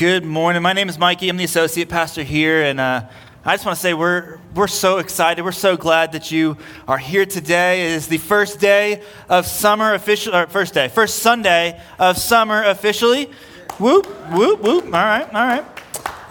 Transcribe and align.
Good 0.00 0.24
morning. 0.24 0.62
My 0.62 0.72
name 0.72 0.88
is 0.88 0.98
Mikey. 0.98 1.28
I'm 1.28 1.36
the 1.36 1.44
associate 1.44 1.90
pastor 1.90 2.22
here, 2.22 2.62
and 2.62 2.80
uh, 2.80 3.06
I 3.44 3.52
just 3.52 3.66
want 3.66 3.76
to 3.76 3.82
say 3.82 3.92
we're 3.92 4.38
we're 4.54 4.66
so 4.66 4.96
excited. 4.96 5.44
We're 5.44 5.52
so 5.52 5.76
glad 5.76 6.12
that 6.12 6.30
you 6.30 6.56
are 6.88 6.96
here 6.96 7.26
today. 7.26 7.82
It 7.84 7.92
is 7.96 8.08
the 8.08 8.16
first 8.16 8.60
day 8.60 9.02
of 9.28 9.44
summer 9.44 9.92
official, 9.92 10.34
or 10.34 10.46
first 10.46 10.72
day, 10.72 10.88
first 10.88 11.18
Sunday 11.18 11.78
of 11.98 12.16
summer 12.16 12.62
officially. 12.62 13.30
Whoop 13.78 14.06
whoop 14.32 14.62
whoop. 14.62 14.84
All 14.86 14.90
right, 14.90 15.26
all 15.34 15.46
right. 15.46 15.64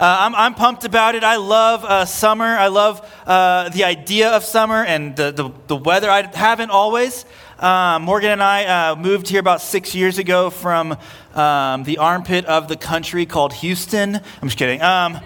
Uh, 0.00 0.16
I'm, 0.18 0.34
I'm 0.34 0.54
pumped 0.54 0.84
about 0.84 1.14
it. 1.14 1.22
I 1.22 1.36
love 1.36 1.84
uh, 1.84 2.06
summer. 2.06 2.46
I 2.46 2.66
love 2.66 3.08
uh, 3.24 3.68
the 3.68 3.84
idea 3.84 4.30
of 4.30 4.42
summer 4.42 4.82
and 4.82 5.14
the, 5.14 5.30
the, 5.30 5.50
the 5.68 5.76
weather. 5.76 6.10
I 6.10 6.22
haven't 6.22 6.70
always. 6.70 7.24
Uh, 7.60 7.98
Morgan 8.00 8.30
and 8.30 8.42
I 8.42 8.64
uh, 8.92 8.96
moved 8.96 9.28
here 9.28 9.38
about 9.38 9.60
six 9.60 9.94
years 9.94 10.16
ago 10.16 10.48
from 10.48 10.96
um, 11.34 11.84
the 11.84 11.98
armpit 11.98 12.46
of 12.46 12.68
the 12.68 12.76
country 12.76 13.26
called 13.26 13.52
Houston. 13.52 14.14
I'm 14.14 14.48
just 14.48 14.56
kidding. 14.56 14.80
Um, 14.80 15.20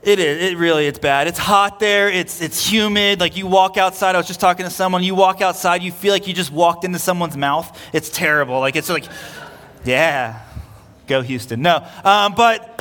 it 0.00 0.18
is. 0.18 0.52
It 0.52 0.56
really. 0.56 0.86
It's 0.86 0.98
bad. 0.98 1.26
It's 1.26 1.38
hot 1.38 1.78
there. 1.80 2.08
It's 2.08 2.40
it's 2.40 2.66
humid. 2.66 3.20
Like 3.20 3.36
you 3.36 3.46
walk 3.46 3.76
outside. 3.76 4.14
I 4.14 4.18
was 4.18 4.26
just 4.26 4.40
talking 4.40 4.64
to 4.64 4.70
someone. 4.70 5.02
You 5.02 5.14
walk 5.14 5.42
outside. 5.42 5.82
You 5.82 5.92
feel 5.92 6.14
like 6.14 6.26
you 6.26 6.32
just 6.32 6.50
walked 6.50 6.82
into 6.82 6.98
someone's 6.98 7.36
mouth. 7.36 7.78
It's 7.92 8.08
terrible. 8.08 8.58
Like 8.58 8.74
it's 8.74 8.88
like, 8.88 9.04
yeah, 9.84 10.40
go 11.08 11.20
Houston. 11.20 11.60
No, 11.60 11.86
um, 12.04 12.34
but 12.34 12.71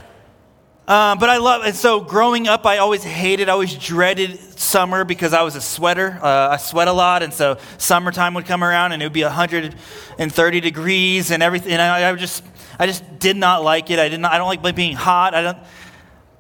um, 0.92 1.20
but 1.20 1.30
I 1.30 1.38
love, 1.38 1.62
and 1.64 1.74
so 1.74 2.02
growing 2.02 2.50
up, 2.50 2.66
I 2.66 2.80
always 2.80 3.02
hated, 3.02 3.48
I 3.48 3.54
always 3.54 3.74
dreaded 3.76 4.38
summer 4.60 5.06
because 5.06 5.32
I 5.32 5.42
was 5.42 5.56
a 5.56 5.62
sweater. 5.62 6.20
Uh, 6.22 6.50
I 6.50 6.58
sweat 6.58 6.90
a 6.90 6.92
lot, 6.92 7.24
and 7.24 7.34
so 7.34 7.58
summertime 7.78 8.34
would 8.34 8.46
come 8.46 8.62
around 8.62 8.92
and 8.92 9.02
it 9.02 9.06
would 9.06 9.14
be 9.14 9.24
130 9.24 10.60
degrees 10.60 11.32
and 11.32 11.42
everything. 11.42 11.72
And 11.72 11.82
I, 11.82 12.10
I 12.10 12.16
just, 12.16 12.44
I 12.78 12.88
just 12.88 13.20
did 13.20 13.38
not 13.38 13.64
like 13.64 13.90
it. 13.90 14.00
I 14.00 14.10
did 14.10 14.20
not, 14.20 14.34
I 14.34 14.38
don't 14.38 14.62
like 14.62 14.76
being 14.76 14.98
hot. 14.98 15.34
I 15.34 15.42
don't, 15.42 15.58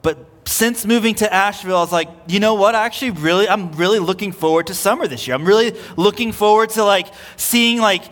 but 0.01 0.17
since 0.43 0.85
moving 0.85 1.15
to 1.15 1.33
Asheville, 1.33 1.77
I 1.77 1.79
was 1.79 1.93
like, 1.93 2.09
you 2.27 2.41
know 2.41 2.55
what? 2.55 2.75
I 2.75 2.85
actually 2.85 3.11
really, 3.11 3.47
I'm 3.47 3.71
really 3.71 3.99
looking 3.99 4.33
forward 4.33 4.67
to 4.67 4.73
summer 4.73 5.07
this 5.07 5.27
year. 5.27 5.35
I'm 5.35 5.45
really 5.45 5.79
looking 5.95 6.33
forward 6.33 6.71
to 6.71 6.83
like 6.83 7.07
seeing 7.37 7.79
like, 7.79 8.03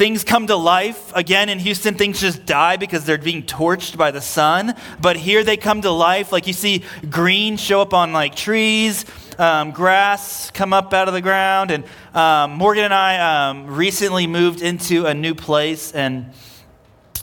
things 0.00 0.24
come 0.24 0.46
to 0.46 0.56
life. 0.56 1.12
Again, 1.14 1.50
in 1.50 1.58
Houston, 1.58 1.94
things 1.94 2.18
just 2.22 2.46
die 2.46 2.78
because 2.78 3.04
they're 3.04 3.18
being 3.18 3.42
torched 3.42 3.98
by 3.98 4.10
the 4.10 4.22
sun. 4.22 4.74
But 4.98 5.18
here 5.18 5.44
they 5.44 5.58
come 5.58 5.82
to 5.82 5.90
life. 5.90 6.32
Like 6.32 6.46
you 6.46 6.54
see 6.54 6.84
green 7.10 7.58
show 7.58 7.82
up 7.82 7.92
on 7.92 8.14
like 8.14 8.34
trees, 8.34 9.04
um, 9.38 9.72
grass 9.72 10.50
come 10.52 10.72
up 10.72 10.94
out 10.94 11.08
of 11.08 11.12
the 11.12 11.20
ground. 11.20 11.70
And 11.70 11.84
um, 12.14 12.52
Morgan 12.52 12.84
and 12.84 12.94
I 12.94 13.50
um, 13.50 13.66
recently 13.66 14.26
moved 14.26 14.62
into 14.62 15.04
a 15.04 15.12
new 15.12 15.34
place 15.34 15.92
and 15.92 16.32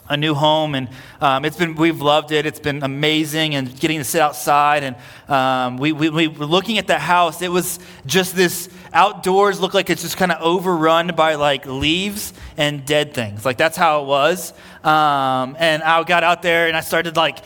a 0.08 0.16
new 0.16 0.34
home 0.34 0.74
and 0.74 0.88
um, 1.20 1.44
it's 1.44 1.56
been 1.56 1.74
we've 1.74 2.00
loved 2.00 2.32
it. 2.32 2.46
It's 2.46 2.60
been 2.60 2.82
amazing 2.82 3.54
and 3.54 3.78
getting 3.78 3.98
to 3.98 4.04
sit 4.04 4.20
outside 4.20 4.82
and 4.84 4.96
um, 5.28 5.76
we, 5.76 5.92
we, 5.92 6.08
we, 6.10 6.28
were 6.28 6.46
looking 6.46 6.78
at 6.78 6.86
the 6.86 6.98
house. 6.98 7.42
It 7.42 7.50
was 7.50 7.78
just 8.06 8.34
this 8.34 8.68
outdoors 8.92 9.60
looked 9.60 9.74
like 9.74 9.90
it's 9.90 10.02
just 10.02 10.16
kind 10.16 10.32
of 10.32 10.40
overrun 10.40 11.08
by 11.08 11.34
like 11.34 11.66
leaves 11.66 12.32
and 12.56 12.84
dead 12.84 13.14
things. 13.14 13.44
Like 13.44 13.58
that's 13.58 13.76
how 13.76 14.02
it 14.02 14.06
was. 14.06 14.52
Um, 14.84 15.56
and 15.58 15.82
i 15.82 16.02
got 16.04 16.22
out 16.22 16.40
there 16.40 16.68
and 16.68 16.76
i 16.76 16.80
started 16.80 17.16
like 17.16 17.38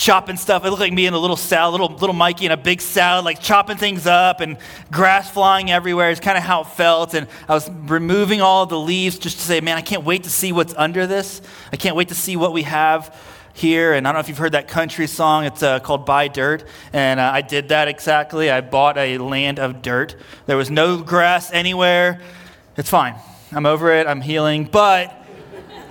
chopping 0.00 0.38
stuff. 0.38 0.64
It 0.64 0.70
looked 0.70 0.80
like 0.80 0.94
me 0.94 1.04
in 1.04 1.12
a 1.12 1.18
little 1.18 1.36
salad, 1.36 1.78
little, 1.78 1.94
little 1.94 2.14
Mikey 2.14 2.46
in 2.46 2.52
a 2.52 2.56
big 2.56 2.80
salad, 2.80 3.22
like 3.22 3.38
chopping 3.38 3.76
things 3.76 4.06
up 4.06 4.40
and 4.40 4.56
grass 4.90 5.30
flying 5.30 5.70
everywhere. 5.70 6.10
is 6.10 6.20
kind 6.20 6.38
of 6.38 6.42
how 6.42 6.62
it 6.62 6.68
felt. 6.68 7.12
And 7.12 7.28
I 7.46 7.52
was 7.52 7.68
removing 7.70 8.40
all 8.40 8.64
the 8.64 8.78
leaves 8.78 9.18
just 9.18 9.36
to 9.36 9.42
say, 9.44 9.60
man, 9.60 9.76
I 9.76 9.82
can't 9.82 10.02
wait 10.02 10.22
to 10.22 10.30
see 10.30 10.52
what's 10.52 10.74
under 10.74 11.06
this. 11.06 11.42
I 11.70 11.76
can't 11.76 11.96
wait 11.96 12.08
to 12.08 12.14
see 12.14 12.34
what 12.34 12.54
we 12.54 12.62
have 12.62 13.14
here. 13.52 13.92
And 13.92 14.08
I 14.08 14.12
don't 14.12 14.16
know 14.16 14.20
if 14.20 14.30
you've 14.30 14.38
heard 14.38 14.52
that 14.52 14.68
country 14.68 15.06
song. 15.06 15.44
It's 15.44 15.62
uh, 15.62 15.80
called 15.80 16.06
Buy 16.06 16.28
Dirt. 16.28 16.64
And 16.94 17.20
uh, 17.20 17.30
I 17.34 17.42
did 17.42 17.68
that 17.68 17.86
exactly. 17.86 18.50
I 18.50 18.62
bought 18.62 18.96
a 18.96 19.18
land 19.18 19.58
of 19.58 19.82
dirt. 19.82 20.16
There 20.46 20.56
was 20.56 20.70
no 20.70 21.02
grass 21.02 21.52
anywhere. 21.52 22.22
It's 22.78 22.88
fine. 22.88 23.16
I'm 23.52 23.66
over 23.66 23.92
it. 23.92 24.06
I'm 24.06 24.22
healing. 24.22 24.64
But 24.64 25.19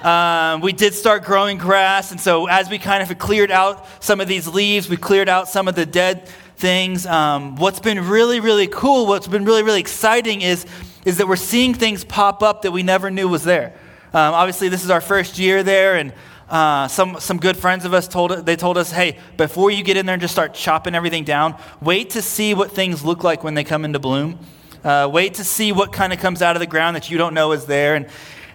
um, 0.03 0.61
we 0.61 0.71
did 0.71 0.93
start 0.93 1.25
growing 1.25 1.57
grass, 1.57 2.11
and 2.11 2.21
so 2.21 2.47
as 2.47 2.69
we 2.69 2.77
kind 2.77 3.03
of 3.03 3.17
cleared 3.17 3.51
out 3.51 3.85
some 4.01 4.21
of 4.21 4.27
these 4.27 4.47
leaves, 4.47 4.89
we 4.89 4.95
cleared 4.95 5.27
out 5.27 5.49
some 5.49 5.67
of 5.67 5.75
the 5.75 5.85
dead 5.85 6.27
things. 6.55 7.05
Um, 7.05 7.57
what's 7.57 7.81
been 7.81 8.07
really, 8.07 8.39
really 8.39 8.67
cool, 8.67 9.07
what's 9.07 9.27
been 9.27 9.43
really, 9.43 9.61
really 9.61 9.81
exciting 9.81 10.41
is, 10.41 10.65
is 11.03 11.17
that 11.17 11.27
we're 11.27 11.35
seeing 11.35 11.73
things 11.73 12.05
pop 12.05 12.41
up 12.43 12.61
that 12.61 12.71
we 12.71 12.81
never 12.81 13.11
knew 13.11 13.27
was 13.27 13.43
there. 13.43 13.73
Um, 14.13 14.33
obviously, 14.33 14.69
this 14.69 14.85
is 14.85 14.89
our 14.89 15.01
first 15.01 15.37
year 15.37 15.63
there, 15.63 15.95
and 15.95 16.13
uh, 16.49 16.87
some, 16.87 17.19
some 17.19 17.37
good 17.37 17.57
friends 17.57 17.83
of 17.83 17.93
us 17.93 18.07
told 18.07 18.31
they 18.31 18.55
told 18.55 18.77
us, 18.77 18.91
hey, 18.91 19.17
before 19.35 19.69
you 19.69 19.83
get 19.83 19.97
in 19.97 20.05
there 20.05 20.13
and 20.13 20.21
just 20.21 20.33
start 20.33 20.53
chopping 20.53 20.95
everything 20.95 21.25
down, 21.25 21.59
wait 21.81 22.11
to 22.11 22.21
see 22.21 22.53
what 22.53 22.71
things 22.71 23.03
look 23.03 23.23
like 23.23 23.43
when 23.43 23.53
they 23.53 23.66
come 23.66 23.83
into 23.83 23.99
bloom. 23.99 24.39
Uh, 24.81 25.09
wait 25.11 25.33
to 25.33 25.43
see 25.43 25.73
what 25.73 25.91
kind 25.91 26.13
of 26.13 26.19
comes 26.19 26.41
out 26.41 26.55
of 26.55 26.61
the 26.61 26.67
ground 26.67 26.95
that 26.95 27.09
you 27.09 27.17
don't 27.17 27.33
know 27.33 27.51
is 27.51 27.66
there. 27.66 27.95
And, 27.95 28.07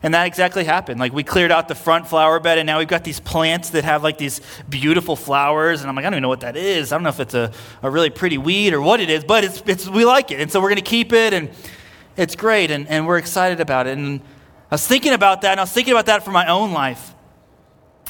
and 0.04 0.12
that 0.12 0.26
exactly 0.26 0.64
happened. 0.64 1.00
Like 1.00 1.14
we 1.14 1.24
cleared 1.24 1.50
out 1.50 1.66
the 1.66 1.74
front 1.74 2.06
flower 2.06 2.38
bed, 2.38 2.58
and 2.58 2.66
now 2.66 2.78
we've 2.78 2.86
got 2.86 3.04
these 3.04 3.20
plants 3.20 3.70
that 3.70 3.84
have 3.84 4.02
like 4.02 4.18
these 4.18 4.42
beautiful 4.68 5.16
flowers. 5.16 5.80
And 5.80 5.88
I'm 5.88 5.96
like, 5.96 6.04
I 6.04 6.10
don't 6.10 6.18
even 6.18 6.22
know 6.24 6.28
what 6.28 6.40
that 6.40 6.58
is. 6.58 6.92
I 6.92 6.96
don't 6.96 7.04
know 7.04 7.08
if 7.08 7.20
it's 7.20 7.32
a, 7.32 7.50
a 7.82 7.90
really 7.90 8.10
pretty 8.10 8.36
weed 8.36 8.74
or 8.74 8.82
what 8.82 9.00
it 9.00 9.08
is, 9.08 9.24
but 9.24 9.44
it's, 9.44 9.62
it's, 9.64 9.88
we 9.88 10.04
like 10.04 10.30
it. 10.30 10.40
And 10.40 10.52
so 10.52 10.60
we're 10.60 10.68
going 10.68 10.76
to 10.76 10.82
keep 10.82 11.14
it, 11.14 11.32
and 11.32 11.50
it's 12.18 12.36
great, 12.36 12.70
and, 12.70 12.86
and 12.88 13.06
we're 13.06 13.16
excited 13.16 13.60
about 13.60 13.86
it. 13.86 13.96
And 13.96 14.20
I 14.70 14.74
was 14.74 14.86
thinking 14.86 15.14
about 15.14 15.40
that, 15.40 15.52
and 15.52 15.60
I 15.60 15.62
was 15.62 15.72
thinking 15.72 15.94
about 15.94 16.04
that 16.06 16.22
for 16.22 16.32
my 16.32 16.48
own 16.48 16.72
life. 16.72 17.14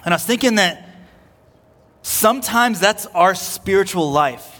And 0.04 0.12
I 0.12 0.16
was 0.16 0.24
thinking 0.24 0.56
that 0.56 0.88
sometimes 2.02 2.80
that's 2.80 3.06
our 3.06 3.36
spiritual 3.36 4.10
life. 4.10 4.53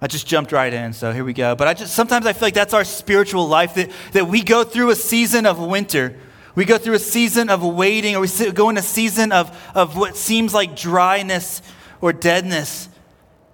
I 0.00 0.06
just 0.06 0.26
jumped 0.26 0.52
right 0.52 0.72
in, 0.72 0.92
so 0.92 1.12
here 1.12 1.24
we 1.24 1.32
go. 1.32 1.56
But 1.56 1.66
I 1.68 1.74
just 1.74 1.94
sometimes 1.94 2.24
I 2.26 2.32
feel 2.32 2.46
like 2.46 2.54
that's 2.54 2.74
our 2.74 2.84
spiritual 2.84 3.48
life 3.48 3.74
that, 3.74 3.90
that 4.12 4.28
we 4.28 4.42
go 4.42 4.62
through 4.62 4.90
a 4.90 4.96
season 4.96 5.44
of 5.44 5.58
winter. 5.58 6.16
We 6.54 6.64
go 6.64 6.78
through 6.78 6.94
a 6.94 7.00
season 7.00 7.50
of 7.50 7.62
waiting, 7.62 8.16
or 8.16 8.20
we 8.20 8.52
go 8.52 8.68
in 8.68 8.76
a 8.76 8.82
season 8.82 9.32
of, 9.32 9.56
of 9.74 9.96
what 9.96 10.16
seems 10.16 10.54
like 10.54 10.76
dryness 10.76 11.62
or 12.00 12.12
deadness. 12.12 12.88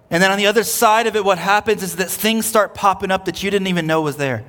And 0.09 0.21
then 0.21 0.31
on 0.31 0.37
the 0.37 0.47
other 0.47 0.63
side 0.63 1.07
of 1.07 1.15
it, 1.15 1.25
what 1.25 1.37
happens 1.37 1.81
is 1.83 1.95
that 1.97 2.09
things 2.09 2.45
start 2.45 2.75
popping 2.75 3.11
up 3.11 3.25
that 3.25 3.41
you 3.43 3.49
didn't 3.49 3.67
even 3.67 3.87
know 3.87 4.01
was 4.01 4.17
there. 4.17 4.43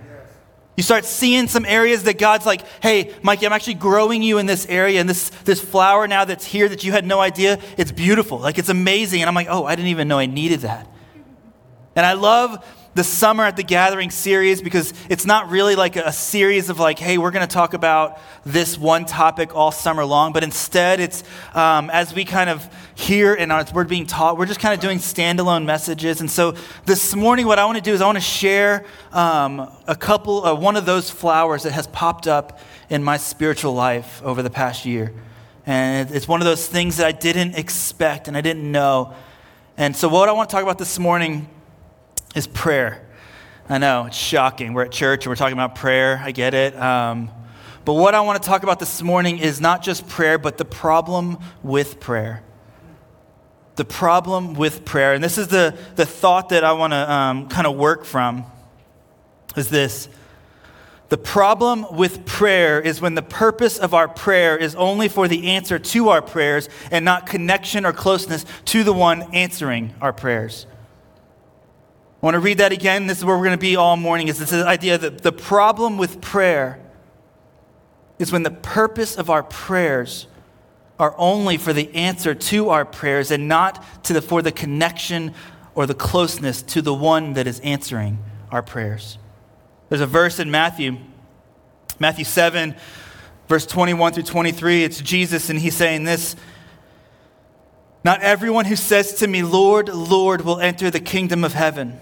You 0.77 0.83
start 0.83 1.07
seeing 1.07 1.49
some 1.49 1.65
areas 1.65 2.03
that 2.03 2.19
God's 2.19 2.45
like, 2.45 2.63
hey, 2.83 3.15
Mikey, 3.23 3.47
I'm 3.47 3.53
actually 3.55 3.75
growing 3.75 4.23
you 4.23 4.37
in 4.37 4.45
this 4.45 4.67
area, 4.67 5.01
and 5.01 5.09
this, 5.09 5.31
this 5.45 5.61
flower 5.61 6.07
now 6.07 6.27
that's 6.27 6.45
here 6.45 6.69
that 6.69 6.85
you 6.85 6.93
had 6.93 7.07
no 7.07 7.21
idea, 7.21 7.59
it's 7.79 7.93
beautiful. 7.93 8.39
Like, 8.39 8.59
it's 8.59 8.69
amazing. 8.69 9.23
And 9.23 9.29
I'm 9.29 9.35
like, 9.35 9.49
oh, 9.49 9.65
I 9.65 9.75
didn't 9.75 9.89
even 9.89 10.09
know 10.09 10.19
I 10.19 10.27
needed 10.27 10.61
that. 10.61 10.87
And 11.97 12.05
I 12.05 12.13
love 12.13 12.63
the 12.93 13.03
Summer 13.03 13.45
at 13.45 13.57
the 13.57 13.63
Gathering 13.63 14.11
series 14.11 14.61
because 14.61 14.93
it's 15.09 15.25
not 15.25 15.49
really 15.49 15.77
like 15.77 15.97
a 15.97 16.13
series 16.13 16.69
of 16.69 16.79
like, 16.79 16.99
hey, 16.99 17.17
we're 17.17 17.31
going 17.31 17.47
to 17.47 17.53
talk 17.53 17.73
about 17.73 18.21
this 18.45 18.77
one 18.77 19.07
topic 19.07 19.55
all 19.57 19.73
summer 19.73 20.05
long, 20.05 20.35
but 20.35 20.45
instead 20.45 21.01
it's 21.01 21.25
um, 21.55 21.89
as 21.89 22.15
we 22.15 22.27
kind 22.27 22.51
of 22.51 22.69
hear 22.95 23.35
and 23.35 23.51
as 23.51 23.73
we're 23.73 23.85
being 23.85 24.07
taught, 24.07 24.37
we're 24.37 24.45
just 24.45 24.61
kind 24.61 24.75
of 24.75 24.81
doing 24.81 24.99
standalone 24.99 25.65
messages. 25.65 26.21
And 26.21 26.31
so 26.31 26.55
this 26.85 27.17
morning, 27.17 27.47
what 27.47 27.59
I 27.59 27.65
want 27.65 27.79
to 27.79 27.83
do 27.83 27.95
is 27.95 28.03
I 28.03 28.07
want 28.07 28.19
to 28.19 28.25
share 28.25 28.85
um, 29.13 29.71
a 29.87 29.97
couple, 29.97 30.45
uh, 30.45 30.55
one 30.55 30.77
of 30.77 30.85
those 30.85 31.09
flowers 31.09 31.63
that 31.63 31.73
has 31.73 31.87
popped 31.87 32.27
up 32.27 32.61
in 32.91 33.03
my 33.03 33.17
spiritual 33.17 33.73
life 33.73 34.23
over 34.23 34.43
the 34.43 34.51
past 34.51 34.85
year. 34.85 35.15
And 35.65 36.11
it's 36.11 36.29
one 36.29 36.43
of 36.43 36.45
those 36.45 36.67
things 36.67 36.99
that 36.99 37.07
I 37.07 37.13
didn't 37.13 37.55
expect 37.55 38.29
and 38.29 38.37
I 38.37 38.43
didn't 38.43 38.71
know. 38.71 39.15
And 39.79 39.97
so, 39.97 40.09
what 40.09 40.29
I 40.29 40.33
want 40.33 40.51
to 40.51 40.55
talk 40.55 40.63
about 40.63 40.77
this 40.77 40.99
morning 40.99 41.49
is 42.37 42.47
prayer. 42.47 43.03
I 43.69 43.79
know, 43.79 44.07
it's 44.07 44.17
shocking. 44.17 44.75
We're 44.75 44.85
at 44.85 44.93
church 44.93 45.25
and 45.25 45.31
we're 45.31 45.37
talking 45.37 45.55
about 45.55 45.75
prayer. 45.75 46.21
I 46.23 46.31
get 46.31 46.55
it. 46.55 46.77
Um, 46.77 47.31
but 47.85 47.95
what 47.95 48.15
I 48.15 48.21
want 48.21 48.41
to 48.41 48.47
talk 48.47 48.63
about 48.63 48.79
this 48.79 49.03
morning 49.03 49.39
is 49.39 49.61
not 49.61 49.83
just 49.83 50.07
prayer, 50.07 50.39
but 50.39 50.59
the 50.59 50.65
problem 50.65 51.39
with 51.63 51.99
prayer. 51.99 52.45
The 53.77 53.85
problem 53.85 54.55
with 54.55 54.85
prayer. 54.85 55.15
And 55.15 55.25
this 55.25 55.39
is 55.39 55.49
the, 55.49 55.77
the 55.97 56.07
thought 56.07 56.51
that 56.51 56.63
I 56.63 56.73
want 56.73 56.93
to 56.93 57.11
um, 57.11 57.49
kind 57.49 57.67
of 57.67 57.75
work 57.77 58.05
from 58.05 58.45
is 59.57 59.71
this. 59.71 60.09
The 61.09 61.19
problem 61.19 61.87
with 61.93 62.27
prayer 62.27 62.81
is 62.81 63.01
when 63.01 63.15
the 63.15 63.23
purpose 63.23 63.79
of 63.79 63.95
our 63.95 64.09
prayer 64.09 64.57
is 64.57 64.75
only 64.75 65.09
for 65.09 65.27
the 65.27 65.53
answer 65.53 65.79
to 65.79 66.09
our 66.11 66.21
prayers 66.21 66.69
and 66.91 67.05
not 67.05 67.27
connection 67.27 67.87
or 67.87 67.93
closeness 67.93 68.45
to 68.67 68.85
the 68.85 68.93
one 68.93 69.23
answering 69.35 69.95
our 70.01 70.13
prayers. 70.13 70.67
Want 72.27 72.35
to 72.35 72.41
read 72.41 72.59
that 72.59 72.73
again. 72.73 73.07
This 73.07 73.19
is 73.19 73.25
where 73.25 73.37
we're 73.37 73.45
going 73.45 73.57
to 73.57 73.61
be 73.61 73.77
all 73.77 73.97
morning. 73.97 74.27
Is 74.27 74.41
this 74.41 74.53
idea 74.53 74.99
that 74.99 75.23
the 75.23 75.31
problem 75.31 75.97
with 75.97 76.21
prayer 76.21 76.81
is 78.19 78.33
when 78.33 78.43
the 78.43 78.51
purpose 78.51 79.15
of 79.15 79.31
our 79.31 79.45
prayers 79.45 80.27
are 80.99 81.15
only 81.19 81.57
for 81.57 81.73
the 81.73 81.89
answer 81.95 82.35
to 82.35 82.71
our 82.71 82.85
prayers 82.85 83.31
and 83.31 83.47
not 83.47 83.81
to 84.03 84.13
the, 84.13 84.21
for 84.21 84.43
the 84.43 84.51
connection 84.51 85.35
or 85.77 85.87
the 85.87 85.95
closeness 85.95 86.63
to 86.63 86.83
the 86.83 86.93
one 86.93 87.35
that 87.35 87.47
is 87.47 87.61
answering 87.61 88.19
our 88.51 88.61
prayers. 88.61 89.19
There's 89.89 90.01
a 90.01 90.07
verse 90.09 90.41
in 90.41 90.51
Matthew, 90.51 90.97
Matthew 92.01 92.25
7, 92.25 92.75
verse 93.47 93.67
21 93.67 94.15
through 94.15 94.25
23. 94.25 94.83
It's 94.83 95.01
Jesus, 95.01 95.49
and 95.49 95.61
he's 95.61 95.77
saying 95.77 96.03
this 96.03 96.35
Not 98.03 98.21
everyone 98.23 98.65
who 98.65 98.75
says 98.75 99.15
to 99.21 99.29
me, 99.29 99.45
Lord, 99.45 99.89
Lord, 99.91 100.41
will 100.41 100.59
enter 100.59 100.91
the 100.91 100.99
kingdom 100.99 101.45
of 101.45 101.53
heaven, 101.53 102.01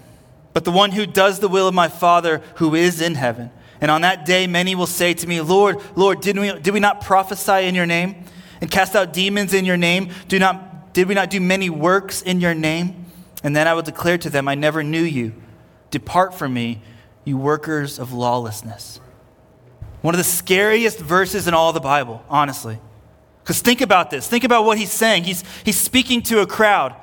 but 0.55 0.65
the 0.65 0.71
one 0.71 0.93
who 0.93 1.05
does 1.05 1.41
the 1.41 1.49
will 1.49 1.69
of 1.69 1.75
my 1.75 1.89
Father 1.89 2.41
who 2.55 2.75
is 2.75 3.03
in 3.03 3.17
heaven. 3.17 3.51
And 3.81 3.91
on 3.91 4.01
that 4.01 4.25
day, 4.25 4.47
many 4.47 4.75
will 4.75 4.87
say 4.87 5.13
to 5.13 5.27
me, 5.27 5.41
Lord, 5.43 5.79
Lord, 5.97 6.21
did 6.21 6.39
we, 6.39 6.59
did 6.61 6.73
we 6.73 6.81
not 6.81 7.03
prophesy 7.03 7.67
in 7.67 7.75
your 7.75 7.85
name 7.85 8.25
and 8.61 8.71
cast 8.71 8.97
out 8.97 9.13
demons 9.13 9.53
in 9.53 9.67
your 9.67 9.77
name? 9.77 10.11
Do 10.29 10.39
not, 10.39 10.95
did 10.95 11.09
we 11.09 11.15
not 11.15 11.29
do 11.29 11.41
many 11.41 11.69
works 11.69 12.23
in 12.23 12.41
your 12.41 12.55
name? 12.55 13.05
And 13.43 13.55
then 13.55 13.69
I 13.69 13.75
will 13.75 13.83
declare 13.83 14.17
to 14.19 14.31
them, 14.31 14.49
I 14.49 14.55
never 14.55 14.83
knew 14.83 15.03
you. 15.03 15.35
Depart 15.91 16.35
from 16.35 16.55
me, 16.55 16.81
you 17.25 17.37
workers 17.37 17.99
of 17.99 18.13
lawlessness. 18.13 19.01
One 20.03 20.15
of 20.15 20.19
the 20.19 20.25
scariest 20.25 20.99
verses 20.99 21.49
in 21.49 21.55
all 21.55 21.73
the 21.73 21.81
Bible, 21.81 22.25
honestly. 22.31 22.79
Because 23.43 23.61
think 23.61 23.81
about 23.81 24.11
this. 24.11 24.27
Think 24.27 24.45
about 24.45 24.65
what 24.65 24.79
he's 24.79 24.93
saying. 24.93 25.25
He's, 25.25 25.45
he's 25.65 25.79
speaking 25.79 26.23
to 26.23 26.41
a 26.41 26.47
crowd. 26.47 26.95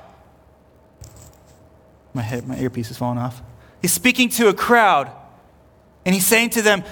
My, 2.14 2.22
head, 2.22 2.48
my 2.48 2.58
earpiece 2.58 2.92
is 2.92 2.98
falling 2.98 3.18
off. 3.18 3.42
He's 3.82 3.94
speaking 3.94 4.30
to 4.30 4.48
a 4.48 4.54
crowd, 4.54 5.12
and 6.06 6.14
he's 6.14 6.26
saying 6.26 6.52
to 6.52 6.62
them, 6.62 6.84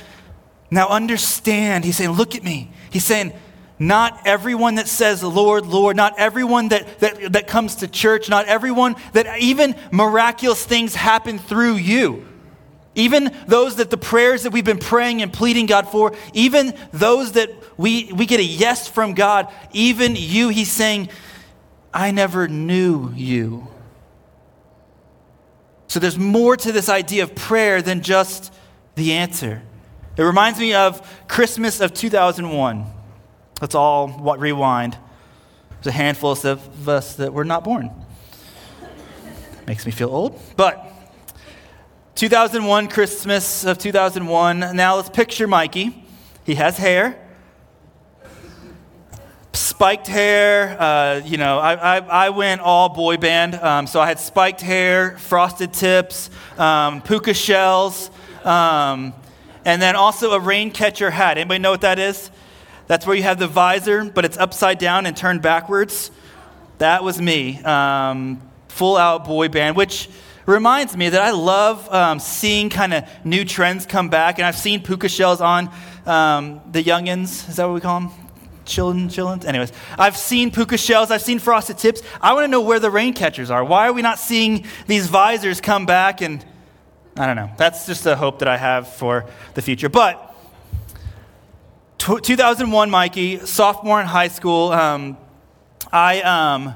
Now 0.71 0.87
understand. 0.87 1.85
He's 1.85 1.97
saying, 1.97 2.11
Look 2.11 2.35
at 2.35 2.43
me. 2.43 2.71
He's 2.89 3.03
saying, 3.03 3.33
Not 3.77 4.21
everyone 4.25 4.75
that 4.75 4.87
says, 4.87 5.23
Lord, 5.23 5.65
Lord, 5.65 5.95
not 5.95 6.17
everyone 6.17 6.69
that, 6.69 6.99
that, 6.99 7.33
that 7.33 7.47
comes 7.47 7.75
to 7.75 7.87
church, 7.87 8.29
not 8.29 8.47
everyone 8.47 8.95
that 9.13 9.39
even 9.39 9.75
miraculous 9.91 10.65
things 10.65 10.95
happen 10.95 11.37
through 11.37 11.75
you. 11.75 12.25
Even 12.95 13.33
those 13.47 13.77
that 13.77 13.91
the 13.91 13.97
prayers 13.97 14.43
that 14.43 14.51
we've 14.51 14.65
been 14.65 14.79
praying 14.79 15.21
and 15.21 15.31
pleading 15.31 15.67
God 15.67 15.87
for, 15.87 16.13
even 16.33 16.73
those 16.91 17.33
that 17.33 17.49
we, 17.77 18.11
we 18.11 18.25
get 18.25 18.39
a 18.39 18.43
yes 18.43 18.87
from 18.87 19.13
God, 19.13 19.47
even 19.73 20.15
you, 20.17 20.49
He's 20.49 20.71
saying, 20.71 21.09
I 21.93 22.11
never 22.11 22.47
knew 22.47 23.11
you. 23.15 23.67
So 25.89 25.99
there's 25.99 26.19
more 26.19 26.55
to 26.55 26.71
this 26.71 26.87
idea 26.87 27.23
of 27.23 27.33
prayer 27.33 27.81
than 27.81 28.01
just 28.01 28.53
the 28.93 29.13
answer. 29.13 29.63
It 30.15 30.21
reminds 30.21 30.59
me 30.59 30.75
of 30.75 31.01
Christmas 31.27 31.81
of 31.81 31.95
2001. 31.95 32.85
Let's 33.59 33.73
all 33.73 34.07
rewind. 34.37 34.95
There's 35.71 35.87
a 35.87 35.91
handful 35.91 36.31
of 36.31 36.87
us 36.87 37.15
that 37.15 37.33
were 37.33 37.43
not 37.43 37.63
born. 37.63 37.89
Makes 39.67 39.87
me 39.87 39.91
feel 39.91 40.09
old. 40.09 40.39
But 40.55 40.85
2001, 42.13 42.89
Christmas 42.89 43.65
of 43.65 43.79
2001. 43.79 44.75
Now 44.75 44.97
let's 44.97 45.09
picture 45.09 45.47
Mikey. 45.47 46.05
He 46.45 46.53
has 46.53 46.77
hair, 46.77 47.19
spiked 49.69 50.07
hair. 50.07 50.75
Uh, 50.81 51.21
you 51.23 51.37
know, 51.37 51.59
I, 51.59 51.97
I, 51.97 51.97
I, 51.99 52.29
went 52.29 52.59
all 52.59 52.89
boy 52.89 53.17
band. 53.17 53.53
Um, 53.53 53.85
so 53.85 54.01
I 54.01 54.07
had 54.07 54.19
spiked 54.19 54.61
hair, 54.61 55.15
frosted 55.19 55.73
tips, 55.73 56.31
um, 56.57 57.03
puka 57.03 57.35
shells, 57.35 58.09
um, 58.43 59.13
and 59.65 59.79
then 59.79 59.95
also 59.95 60.31
a 60.31 60.39
rain 60.39 60.71
catcher 60.71 61.11
hat. 61.11 61.37
Anybody 61.37 61.59
know 61.59 61.69
what 61.69 61.81
that 61.81 61.99
is? 61.99 62.31
That's 62.87 63.05
where 63.05 63.15
you 63.15 63.21
have 63.21 63.37
the 63.37 63.47
visor, 63.47 64.05
but 64.05 64.25
it's 64.25 64.37
upside 64.37 64.79
down 64.79 65.05
and 65.05 65.15
turned 65.15 65.43
backwards. 65.43 66.09
That 66.79 67.03
was 67.03 67.21
me. 67.21 67.61
Um, 67.61 68.41
full 68.69 68.97
out 68.97 69.23
boy 69.25 69.49
band, 69.49 69.75
which 69.75 70.09
reminds 70.47 70.97
me 70.97 71.09
that 71.09 71.21
I 71.21 71.29
love 71.29 71.87
um, 71.93 72.19
seeing 72.19 72.71
kind 72.71 72.91
of 72.91 73.03
new 73.23 73.45
trends 73.45 73.85
come 73.85 74.09
back. 74.09 74.39
And 74.39 74.47
I've 74.47 74.57
seen 74.57 74.81
puka 74.81 75.09
shells 75.09 75.41
on 75.41 75.69
um, 76.07 76.61
the 76.71 76.83
youngins. 76.83 77.47
Is 77.47 77.57
that 77.57 77.65
what 77.65 77.75
we 77.75 77.81
call 77.81 77.99
them? 77.99 78.18
Chillin', 78.69 79.07
chillin'. 79.09 79.43
Anyways, 79.45 79.73
I've 79.97 80.15
seen 80.15 80.51
puka 80.51 80.77
shells. 80.77 81.11
I've 81.11 81.21
seen 81.21 81.39
frosted 81.39 81.77
tips. 81.77 82.01
I 82.21 82.33
want 82.33 82.43
to 82.43 82.47
know 82.47 82.61
where 82.61 82.79
the 82.79 82.91
rain 82.91 83.13
catchers 83.13 83.49
are. 83.49 83.63
Why 83.63 83.87
are 83.87 83.93
we 83.93 84.01
not 84.01 84.19
seeing 84.19 84.65
these 84.87 85.07
visors 85.07 85.59
come 85.59 85.85
back? 85.85 86.21
And 86.21 86.45
I 87.17 87.25
don't 87.25 87.35
know. 87.35 87.49
That's 87.57 87.85
just 87.85 88.05
a 88.05 88.15
hope 88.15 88.39
that 88.39 88.47
I 88.47 88.57
have 88.57 88.87
for 88.87 89.25
the 89.55 89.61
future. 89.61 89.89
But 89.89 90.25
2001, 91.97 92.89
Mikey, 92.89 93.39
sophomore 93.39 93.99
in 93.99 94.07
high 94.07 94.29
school, 94.29 94.71
um, 94.71 95.17
I. 95.91 96.21
Um, 96.21 96.75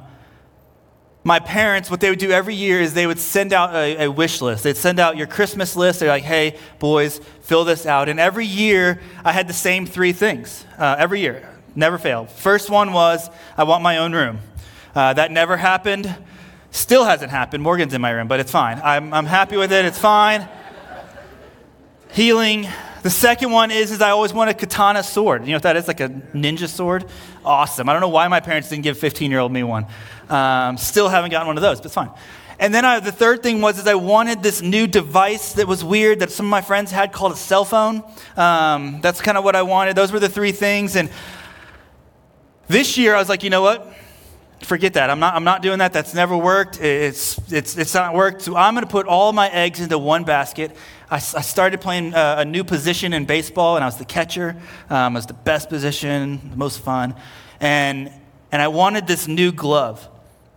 my 1.26 1.40
parents, 1.40 1.90
what 1.90 2.02
they 2.02 2.10
would 2.10 2.20
do 2.20 2.32
every 2.32 2.54
year 2.54 2.82
is 2.82 2.94
they 2.94 3.08
would 3.08 3.20
send 3.20 3.54
out 3.54 3.74
a, 3.74 4.06
a, 4.06 4.12
wish 4.12 4.42
list. 4.42 4.64
They'd 4.64 4.76
send 4.76 5.00
out 5.00 5.16
your 5.16 5.28
Christmas 5.28 5.76
list. 5.76 6.02
They're 6.02 6.10
like, 6.10 6.24
hey, 6.24 6.58
boys, 6.80 7.20
fill 7.42 7.64
this 7.64 7.86
out. 7.86 8.10
And 8.10 8.20
every 8.20 8.46
year, 8.46 9.00
I 9.24 9.32
had 9.32 9.48
the 9.48 9.54
same 9.54 9.86
three 9.86 10.12
things. 10.12 10.66
Uh, 10.78 10.98
every 11.00 11.22
year, 11.22 11.53
never 11.76 11.98
failed. 11.98 12.30
First 12.30 12.70
one 12.70 12.94
was, 12.94 13.30
I 13.58 13.64
want 13.64 13.84
my 13.84 13.98
own 13.98 14.14
room. 14.14 14.40
Uh, 14.96 15.14
that 15.14 15.32
never 15.32 15.58
happened. 15.58 16.14
Still 16.72 17.06
hasn't 17.06 17.32
happened. 17.32 17.64
Morgan's 17.64 17.94
in 17.94 18.02
my 18.02 18.12
room, 18.12 18.28
but 18.28 18.40
it's 18.40 18.52
fine. 18.52 18.80
I'm, 18.84 19.14
I'm 19.14 19.26
happy 19.26 19.58
with 19.58 19.72
it. 19.72 19.86
It's 19.86 20.00
fine. 20.00 20.48
Healing. 22.12 22.68
The 23.04 23.10
second 23.10 23.52
one 23.52 23.70
is, 23.70 23.92
is 23.92 24.02
I 24.02 24.12
always 24.12 24.34
want 24.34 24.50
a 24.50 24.54
katana 24.54 25.04
sword. 25.04 25.42
You 25.42 25.50
know 25.50 25.56
what 25.56 25.64
that 25.64 25.76
is? 25.76 25.88
Like 25.88 26.00
a 26.00 26.10
ninja 26.10 26.68
sword? 26.68 27.06
Awesome. 27.44 27.90
I 27.90 27.94
don't 27.94 28.02
know 28.02 28.10
why 28.10 28.28
my 28.28 28.40
parents 28.40 28.70
didn't 28.70 28.84
give 28.84 28.98
15 28.98 29.30
year 29.30 29.40
old 29.40 29.52
me 29.52 29.64
one. 29.64 29.86
Um, 30.30 30.78
still 30.78 31.10
haven't 31.10 31.32
gotten 31.32 31.48
one 31.48 31.58
of 31.58 31.62
those, 31.62 31.80
but 31.80 31.86
it's 31.86 31.96
fine. 31.96 32.12
And 32.60 32.74
then 32.74 32.86
I, 32.86 33.00
the 33.00 33.12
third 33.12 33.44
thing 33.44 33.62
was 33.62 33.78
is 33.78 33.88
I 33.88 33.96
wanted 33.96 34.42
this 34.42 34.62
new 34.62 34.88
device 34.88 35.54
that 35.54 35.68
was 35.68 35.84
weird 35.84 36.20
that 36.20 36.32
some 36.32 36.46
of 36.46 36.50
my 36.50 36.62
friends 36.62 36.92
had 36.92 37.12
called 37.12 37.34
a 37.34 37.36
cell 37.36 37.66
phone. 37.66 38.04
Um, 38.38 39.02
that's 39.02 39.22
kind 39.22 39.38
of 39.38 39.44
what 39.44 39.56
I 39.56 39.64
wanted. 39.64 39.96
Those 39.96 40.12
were 40.12 40.20
the 40.20 40.30
three 40.30 40.52
things. 40.52 40.96
And 40.96 41.10
this 42.68 42.98
year 42.98 43.16
I 43.16 43.20
was 43.20 43.30
like, 43.30 43.44
you 43.44 43.50
know 43.50 43.62
what? 43.62 43.94
Forget 44.62 44.94
that. 44.94 45.10
I'm 45.10 45.20
not, 45.20 45.36
I'm 45.36 45.44
not 45.44 45.62
doing 45.62 45.80
that. 45.80 45.92
That's 45.92 46.14
never 46.14 46.38
worked. 46.38 46.80
It's, 46.80 47.38
it's, 47.52 47.78
it's 47.78 47.94
not 47.94 48.14
worked. 48.14 48.44
So 48.44 48.56
I'm 48.56 48.74
going 48.74 48.86
to 48.86 48.92
put 48.92 49.08
all 49.08 49.34
my 49.34 49.50
eggs 49.50 49.82
into 49.82 49.98
one 49.98 50.24
basket. 50.24 50.72
I, 51.12 51.16
I 51.16 51.20
started 51.20 51.82
playing 51.82 52.14
a, 52.14 52.18
uh, 52.18 52.36
a, 52.40 52.46
new 52.46 52.64
position 52.64 53.14
in 53.14 53.26
baseball, 53.26 53.76
and 53.76 53.84
I 53.84 53.88
was 53.88 53.98
the 53.98 54.06
catcher. 54.06 54.56
Um, 54.90 55.16
I 55.16 55.20
was 55.20 55.26
the 55.26 55.34
best 55.34 55.68
position, 55.68 56.50
the 56.50 56.56
most 56.56 56.80
fun. 56.80 57.16
And, 57.60 58.10
and 58.52 58.62
I 58.62 58.70
wanted 58.70 59.06
this 59.06 59.28
new 59.28 59.52
glove. 59.52 60.08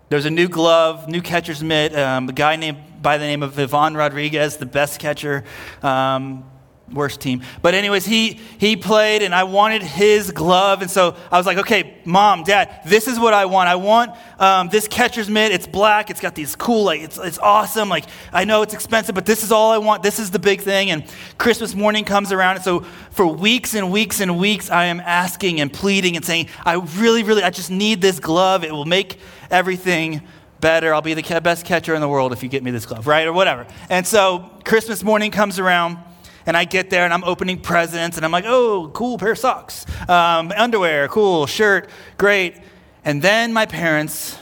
There's 0.08 0.24
a 0.24 0.30
new 0.30 0.48
glove, 0.48 1.08
new 1.08 1.20
catcher's 1.20 1.64
mitt. 1.64 1.96
Um, 1.96 2.28
a 2.28 2.32
guy 2.32 2.54
named 2.54 3.02
by 3.02 3.18
the 3.18 3.24
name 3.24 3.42
of 3.42 3.58
Ivan 3.58 3.96
Rodriguez, 3.96 4.56
the 4.56 4.66
best 4.66 5.00
catcher. 5.00 5.42
Um, 5.82 6.44
worst 6.92 7.20
team. 7.20 7.42
But 7.62 7.74
anyways, 7.74 8.06
he 8.06 8.40
he 8.58 8.76
played 8.76 9.22
and 9.22 9.34
I 9.34 9.44
wanted 9.44 9.82
his 9.82 10.30
glove. 10.30 10.82
And 10.82 10.90
so 10.90 11.16
I 11.30 11.36
was 11.36 11.46
like, 11.46 11.58
okay, 11.58 11.98
mom, 12.04 12.44
dad, 12.44 12.80
this 12.86 13.08
is 13.08 13.18
what 13.18 13.34
I 13.34 13.46
want. 13.46 13.68
I 13.68 13.74
want 13.74 14.12
um, 14.38 14.68
this 14.68 14.86
catcher's 14.86 15.28
mitt. 15.28 15.52
It's 15.52 15.66
black. 15.66 16.11
It's 16.11 16.20
got 16.20 16.34
these 16.34 16.54
cool, 16.54 16.84
like, 16.84 17.00
it's, 17.00 17.18
it's 17.18 17.38
awesome. 17.38 17.88
Like, 17.88 18.04
I 18.32 18.44
know 18.44 18.62
it's 18.62 18.75
expensive, 18.75 19.14
but 19.14 19.26
this 19.26 19.42
is 19.42 19.50
all 19.50 19.72
I 19.72 19.78
want. 19.78 20.02
This 20.02 20.18
is 20.18 20.30
the 20.30 20.38
big 20.38 20.61
thing. 20.61 20.90
And 20.90 21.04
Christmas 21.38 21.75
morning 21.75 22.04
comes 22.04 22.30
around. 22.32 22.56
And 22.56 22.64
so 22.64 22.80
for 23.11 23.26
weeks 23.26 23.75
and 23.75 23.90
weeks 23.90 24.20
and 24.20 24.38
weeks, 24.38 24.70
I 24.70 24.84
am 24.87 25.00
asking 25.00 25.61
and 25.61 25.72
pleading 25.72 26.16
and 26.16 26.25
saying, 26.25 26.49
I 26.64 26.75
really, 26.75 27.22
really, 27.22 27.42
I 27.42 27.50
just 27.50 27.70
need 27.70 28.00
this 28.00 28.20
glove. 28.20 28.62
It 28.64 28.72
will 28.72 28.84
make 28.84 29.18
everything 29.50 30.22
better. 30.61 30.94
I'll 30.94 31.02
be 31.02 31.14
the 31.14 31.40
best 31.40 31.66
catcher 31.66 31.94
in 31.94 32.00
the 32.00 32.08
world 32.08 32.32
if 32.32 32.42
you 32.42 32.49
get 32.49 32.62
me 32.62 32.70
this 32.70 32.87
glove, 32.87 33.06
right? 33.06 33.26
Or 33.26 33.32
whatever. 33.32 33.66
And 33.90 34.06
so 34.06 34.50
Christmas 34.64 35.02
morning 35.02 35.30
comes 35.30 35.58
around, 35.58 35.99
and 36.46 36.56
I 36.56 36.64
get 36.64 36.88
there 36.90 37.04
and 37.04 37.12
I'm 37.12 37.24
opening 37.24 37.60
presents, 37.60 38.16
and 38.16 38.24
I'm 38.24 38.32
like, 38.32 38.44
oh, 38.46 38.90
cool 38.94 39.18
pair 39.18 39.32
of 39.32 39.38
socks, 39.38 39.84
um, 40.08 40.52
underwear, 40.56 41.08
cool, 41.08 41.46
shirt, 41.46 41.90
great. 42.16 42.56
And 43.04 43.20
then 43.20 43.52
my 43.52 43.66
parents, 43.66 44.38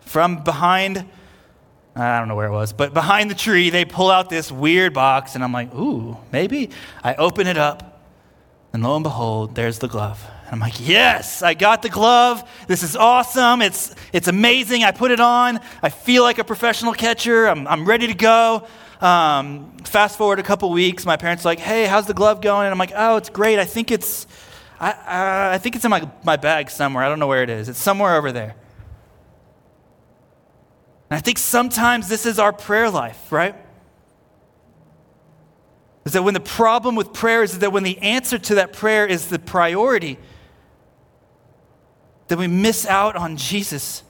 from 0.00 0.44
behind, 0.44 1.04
I 1.94 2.18
don't 2.18 2.28
know 2.28 2.36
where 2.36 2.48
it 2.48 2.52
was, 2.52 2.72
but 2.72 2.94
behind 2.94 3.30
the 3.30 3.34
tree, 3.34 3.70
they 3.70 3.84
pull 3.84 4.10
out 4.10 4.30
this 4.30 4.52
weird 4.52 4.94
box, 4.94 5.34
and 5.34 5.42
I'm 5.42 5.52
like, 5.52 5.74
ooh, 5.74 6.16
maybe. 6.30 6.70
I 7.02 7.14
open 7.14 7.46
it 7.46 7.58
up, 7.58 8.02
and 8.72 8.82
lo 8.82 8.94
and 8.96 9.02
behold, 9.02 9.54
there's 9.54 9.78
the 9.78 9.88
glove. 9.88 10.24
And 10.46 10.54
I'm 10.54 10.60
like, 10.60 10.86
yes, 10.86 11.42
I 11.42 11.54
got 11.54 11.82
the 11.82 11.88
glove. 11.88 12.48
This 12.68 12.84
is 12.84 12.94
awesome. 12.94 13.62
It's, 13.62 13.96
it's 14.12 14.28
amazing. 14.28 14.84
I 14.84 14.92
put 14.92 15.10
it 15.10 15.18
on. 15.18 15.58
I 15.82 15.88
feel 15.88 16.22
like 16.22 16.38
a 16.38 16.44
professional 16.44 16.92
catcher. 16.92 17.46
I'm, 17.48 17.66
I'm 17.66 17.84
ready 17.84 18.06
to 18.06 18.14
go. 18.14 18.68
Um, 19.00 19.76
fast 19.84 20.16
forward 20.16 20.38
a 20.38 20.42
couple 20.42 20.70
weeks, 20.70 21.04
my 21.04 21.16
parents 21.16 21.44
are 21.44 21.48
like, 21.48 21.58
hey, 21.58 21.86
how's 21.86 22.06
the 22.06 22.14
glove 22.14 22.40
going? 22.40 22.66
And 22.66 22.72
I'm 22.72 22.78
like, 22.78 22.92
oh, 22.94 23.16
it's 23.16 23.28
great. 23.28 23.58
I 23.58 23.64
think 23.64 23.90
it's, 23.90 24.26
I, 24.80 24.90
uh, 24.90 25.54
I 25.54 25.58
think 25.58 25.76
it's 25.76 25.84
in 25.84 25.90
my, 25.90 26.08
my 26.24 26.36
bag 26.36 26.70
somewhere. 26.70 27.04
I 27.04 27.08
don't 27.08 27.18
know 27.18 27.26
where 27.26 27.42
it 27.42 27.50
is. 27.50 27.68
It's 27.68 27.78
somewhere 27.78 28.16
over 28.16 28.32
there. 28.32 28.56
And 31.10 31.18
I 31.18 31.20
think 31.20 31.38
sometimes 31.38 32.08
this 32.08 32.26
is 32.26 32.38
our 32.38 32.52
prayer 32.52 32.90
life, 32.90 33.30
right? 33.30 33.54
Is 36.04 36.12
that 36.12 36.22
when 36.22 36.34
the 36.34 36.40
problem 36.40 36.94
with 36.94 37.12
prayer 37.12 37.42
is 37.42 37.58
that 37.58 37.72
when 37.72 37.82
the 37.82 37.98
answer 37.98 38.38
to 38.38 38.54
that 38.56 38.72
prayer 38.72 39.06
is 39.06 39.28
the 39.28 39.38
priority, 39.38 40.18
that 42.28 42.38
we 42.38 42.46
miss 42.46 42.86
out 42.86 43.16
on 43.16 43.36
Jesus. 43.36 44.02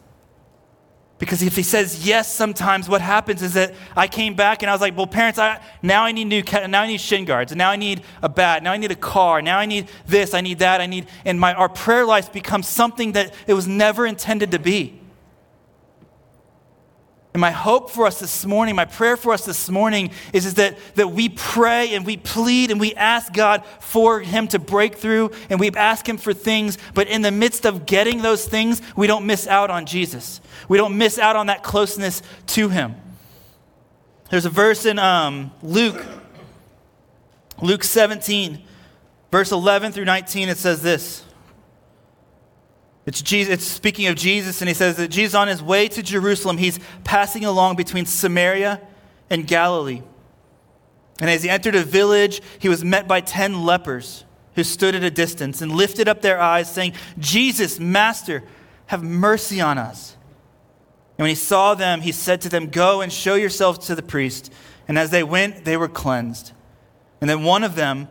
Because 1.18 1.42
if 1.42 1.56
he 1.56 1.62
says 1.62 2.06
yes, 2.06 2.32
sometimes 2.32 2.88
what 2.88 3.00
happens 3.00 3.40
is 3.40 3.54
that 3.54 3.74
I 3.96 4.06
came 4.06 4.34
back 4.34 4.62
and 4.62 4.68
I 4.68 4.74
was 4.74 4.82
like, 4.82 4.94
well, 4.96 5.06
parents, 5.06 5.38
I, 5.38 5.60
now 5.80 6.04
I 6.04 6.12
need 6.12 6.26
new, 6.26 6.42
now 6.68 6.82
I 6.82 6.86
need 6.86 7.00
shin 7.00 7.24
guards, 7.24 7.56
now 7.56 7.70
I 7.70 7.76
need 7.76 8.02
a 8.22 8.28
bat, 8.28 8.62
now 8.62 8.72
I 8.72 8.76
need 8.76 8.90
a 8.90 8.96
car, 8.96 9.40
now 9.40 9.58
I 9.58 9.64
need 9.64 9.88
this, 10.06 10.34
I 10.34 10.42
need 10.42 10.58
that, 10.58 10.82
I 10.82 10.86
need, 10.86 11.06
and 11.24 11.40
my, 11.40 11.54
our 11.54 11.70
prayer 11.70 12.04
life 12.04 12.32
becomes 12.32 12.68
something 12.68 13.12
that 13.12 13.32
it 13.46 13.54
was 13.54 13.66
never 13.66 14.04
intended 14.04 14.50
to 14.50 14.58
be. 14.58 15.00
And 17.36 17.40
my 17.42 17.50
hope 17.50 17.90
for 17.90 18.06
us 18.06 18.18
this 18.18 18.46
morning, 18.46 18.74
my 18.74 18.86
prayer 18.86 19.14
for 19.14 19.34
us 19.34 19.44
this 19.44 19.68
morning 19.68 20.10
is, 20.32 20.46
is 20.46 20.54
that, 20.54 20.78
that 20.94 21.08
we 21.08 21.28
pray 21.28 21.94
and 21.94 22.06
we 22.06 22.16
plead 22.16 22.70
and 22.70 22.80
we 22.80 22.94
ask 22.94 23.30
God 23.30 23.62
for 23.78 24.20
Him 24.20 24.48
to 24.48 24.58
break 24.58 24.94
through 24.94 25.32
and 25.50 25.60
we 25.60 25.70
ask 25.72 26.08
Him 26.08 26.16
for 26.16 26.32
things. 26.32 26.78
But 26.94 27.08
in 27.08 27.20
the 27.20 27.30
midst 27.30 27.66
of 27.66 27.84
getting 27.84 28.22
those 28.22 28.46
things, 28.46 28.80
we 28.96 29.06
don't 29.06 29.26
miss 29.26 29.46
out 29.46 29.68
on 29.68 29.84
Jesus. 29.84 30.40
We 30.66 30.78
don't 30.78 30.96
miss 30.96 31.18
out 31.18 31.36
on 31.36 31.48
that 31.48 31.62
closeness 31.62 32.22
to 32.46 32.70
Him. 32.70 32.94
There's 34.30 34.46
a 34.46 34.48
verse 34.48 34.86
in 34.86 34.98
um, 34.98 35.52
Luke, 35.62 36.06
Luke 37.60 37.84
17, 37.84 38.62
verse 39.30 39.52
11 39.52 39.92
through 39.92 40.06
19. 40.06 40.48
It 40.48 40.56
says 40.56 40.80
this. 40.80 41.22
It's, 43.06 43.22
Jesus, 43.22 43.54
it's 43.54 43.64
speaking 43.64 44.08
of 44.08 44.16
Jesus, 44.16 44.60
and 44.60 44.68
he 44.68 44.74
says 44.74 44.96
that 44.96 45.08
Jesus, 45.08 45.34
on 45.34 45.46
his 45.46 45.62
way 45.62 45.86
to 45.88 46.02
Jerusalem, 46.02 46.58
he's 46.58 46.80
passing 47.04 47.44
along 47.44 47.76
between 47.76 48.04
Samaria 48.04 48.80
and 49.30 49.46
Galilee. 49.46 50.02
And 51.20 51.30
as 51.30 51.44
he 51.44 51.48
entered 51.48 51.76
a 51.76 51.84
village, 51.84 52.42
he 52.58 52.68
was 52.68 52.84
met 52.84 53.06
by 53.06 53.20
ten 53.20 53.64
lepers 53.64 54.24
who 54.56 54.64
stood 54.64 54.94
at 54.94 55.04
a 55.04 55.10
distance 55.10 55.62
and 55.62 55.70
lifted 55.70 56.08
up 56.08 56.20
their 56.20 56.40
eyes, 56.40 56.70
saying, 56.70 56.94
Jesus, 57.18 57.78
Master, 57.78 58.42
have 58.86 59.02
mercy 59.02 59.60
on 59.60 59.78
us. 59.78 60.16
And 61.16 61.24
when 61.24 61.28
he 61.28 61.36
saw 61.36 61.74
them, 61.74 62.00
he 62.00 62.12
said 62.12 62.40
to 62.42 62.48
them, 62.48 62.68
Go 62.68 63.00
and 63.00 63.12
show 63.12 63.36
yourselves 63.36 63.86
to 63.86 63.94
the 63.94 64.02
priest. 64.02 64.52
And 64.88 64.98
as 64.98 65.10
they 65.10 65.22
went, 65.22 65.64
they 65.64 65.76
were 65.76 65.88
cleansed. 65.88 66.52
And 67.20 67.30
then 67.30 67.44
one 67.44 67.64
of 67.64 67.76
them, 67.76 68.08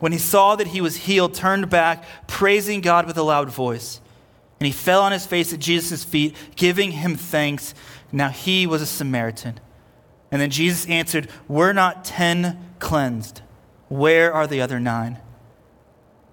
when 0.00 0.12
he 0.12 0.18
saw 0.18 0.56
that 0.56 0.68
he 0.68 0.80
was 0.80 0.96
healed, 0.96 1.34
turned 1.34 1.68
back, 1.68 2.04
praising 2.26 2.80
God 2.80 3.06
with 3.06 3.16
a 3.16 3.22
loud 3.22 3.50
voice. 3.50 4.00
And 4.60 4.66
he 4.66 4.72
fell 4.72 5.02
on 5.02 5.12
his 5.12 5.26
face 5.26 5.52
at 5.52 5.60
Jesus' 5.60 6.04
feet, 6.04 6.34
giving 6.56 6.90
him 6.92 7.16
thanks. 7.16 7.74
Now 8.10 8.28
he 8.30 8.66
was 8.66 8.82
a 8.82 8.86
Samaritan. 8.86 9.60
And 10.30 10.42
then 10.42 10.50
Jesus 10.50 10.86
answered, 10.88 11.28
Were 11.46 11.72
not 11.72 12.04
ten 12.04 12.72
cleansed? 12.78 13.42
Where 13.88 14.32
are 14.32 14.46
the 14.46 14.60
other 14.60 14.80
nine? 14.80 15.18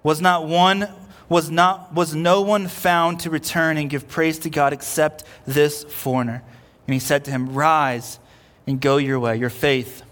Was 0.02 0.20
not 0.20 0.46
one 0.46 0.88
was 1.28 1.50
not 1.50 1.92
was 1.92 2.14
no 2.14 2.40
one 2.42 2.68
found 2.68 3.18
to 3.20 3.30
return 3.30 3.76
and 3.76 3.90
give 3.90 4.06
praise 4.06 4.38
to 4.40 4.50
God 4.50 4.72
except 4.72 5.24
this 5.46 5.84
foreigner? 5.84 6.42
And 6.86 6.94
he 6.94 7.00
said 7.00 7.24
to 7.24 7.30
him, 7.30 7.54
Rise 7.54 8.18
and 8.66 8.80
go 8.80 8.96
your 8.96 9.18
way. 9.18 9.36
Your 9.36 9.50
faith 9.50 10.02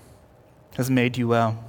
has 0.77 0.91
made 0.91 1.17
you 1.17 1.29
well. 1.29 1.63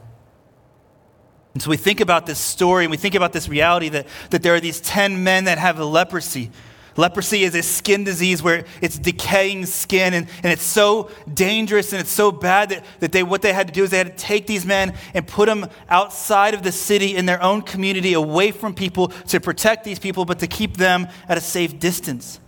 And 1.55 1.63
so 1.63 1.69
we 1.69 1.77
think 1.77 2.01
about 2.01 2.25
this 2.25 2.37
story 2.37 2.83
and 2.83 2.91
we 2.91 2.97
think 2.97 3.15
about 3.15 3.31
this 3.31 3.47
reality 3.47 3.87
that, 3.89 4.07
that 4.29 4.43
there 4.43 4.53
are 4.55 4.59
these 4.59 4.81
10 4.81 5.23
men 5.23 5.45
that 5.45 5.57
have 5.57 5.79
leprosy. 5.79 6.51
Leprosy 6.97 7.43
is 7.43 7.55
a 7.55 7.63
skin 7.63 8.03
disease 8.03 8.43
where 8.43 8.65
it's 8.81 8.97
decaying 8.97 9.65
skin, 9.65 10.13
and, 10.13 10.27
and 10.43 10.51
it's 10.51 10.63
so 10.63 11.09
dangerous 11.33 11.91
and 11.91 12.01
it's 12.01 12.11
so 12.11 12.31
bad 12.31 12.69
that, 12.69 12.85
that 12.99 13.11
they, 13.11 13.23
what 13.23 13.41
they 13.41 13.53
had 13.53 13.67
to 13.67 13.73
do 13.73 13.83
is 13.83 13.89
they 13.89 13.97
had 13.97 14.17
to 14.17 14.23
take 14.23 14.47
these 14.47 14.65
men 14.65 14.93
and 15.13 15.25
put 15.27 15.47
them 15.47 15.65
outside 15.89 16.53
of 16.53 16.63
the 16.63 16.71
city 16.71 17.15
in 17.15 17.25
their 17.25 17.41
own 17.41 17.61
community, 17.61 18.13
away 18.13 18.51
from 18.51 18.73
people 18.73 19.09
to 19.09 19.39
protect 19.39 19.83
these 19.83 19.99
people, 19.99 20.25
but 20.25 20.39
to 20.39 20.47
keep 20.47 20.77
them 20.77 21.07
at 21.27 21.37
a 21.37 21.41
safe 21.41 21.79
distance. 21.79 22.39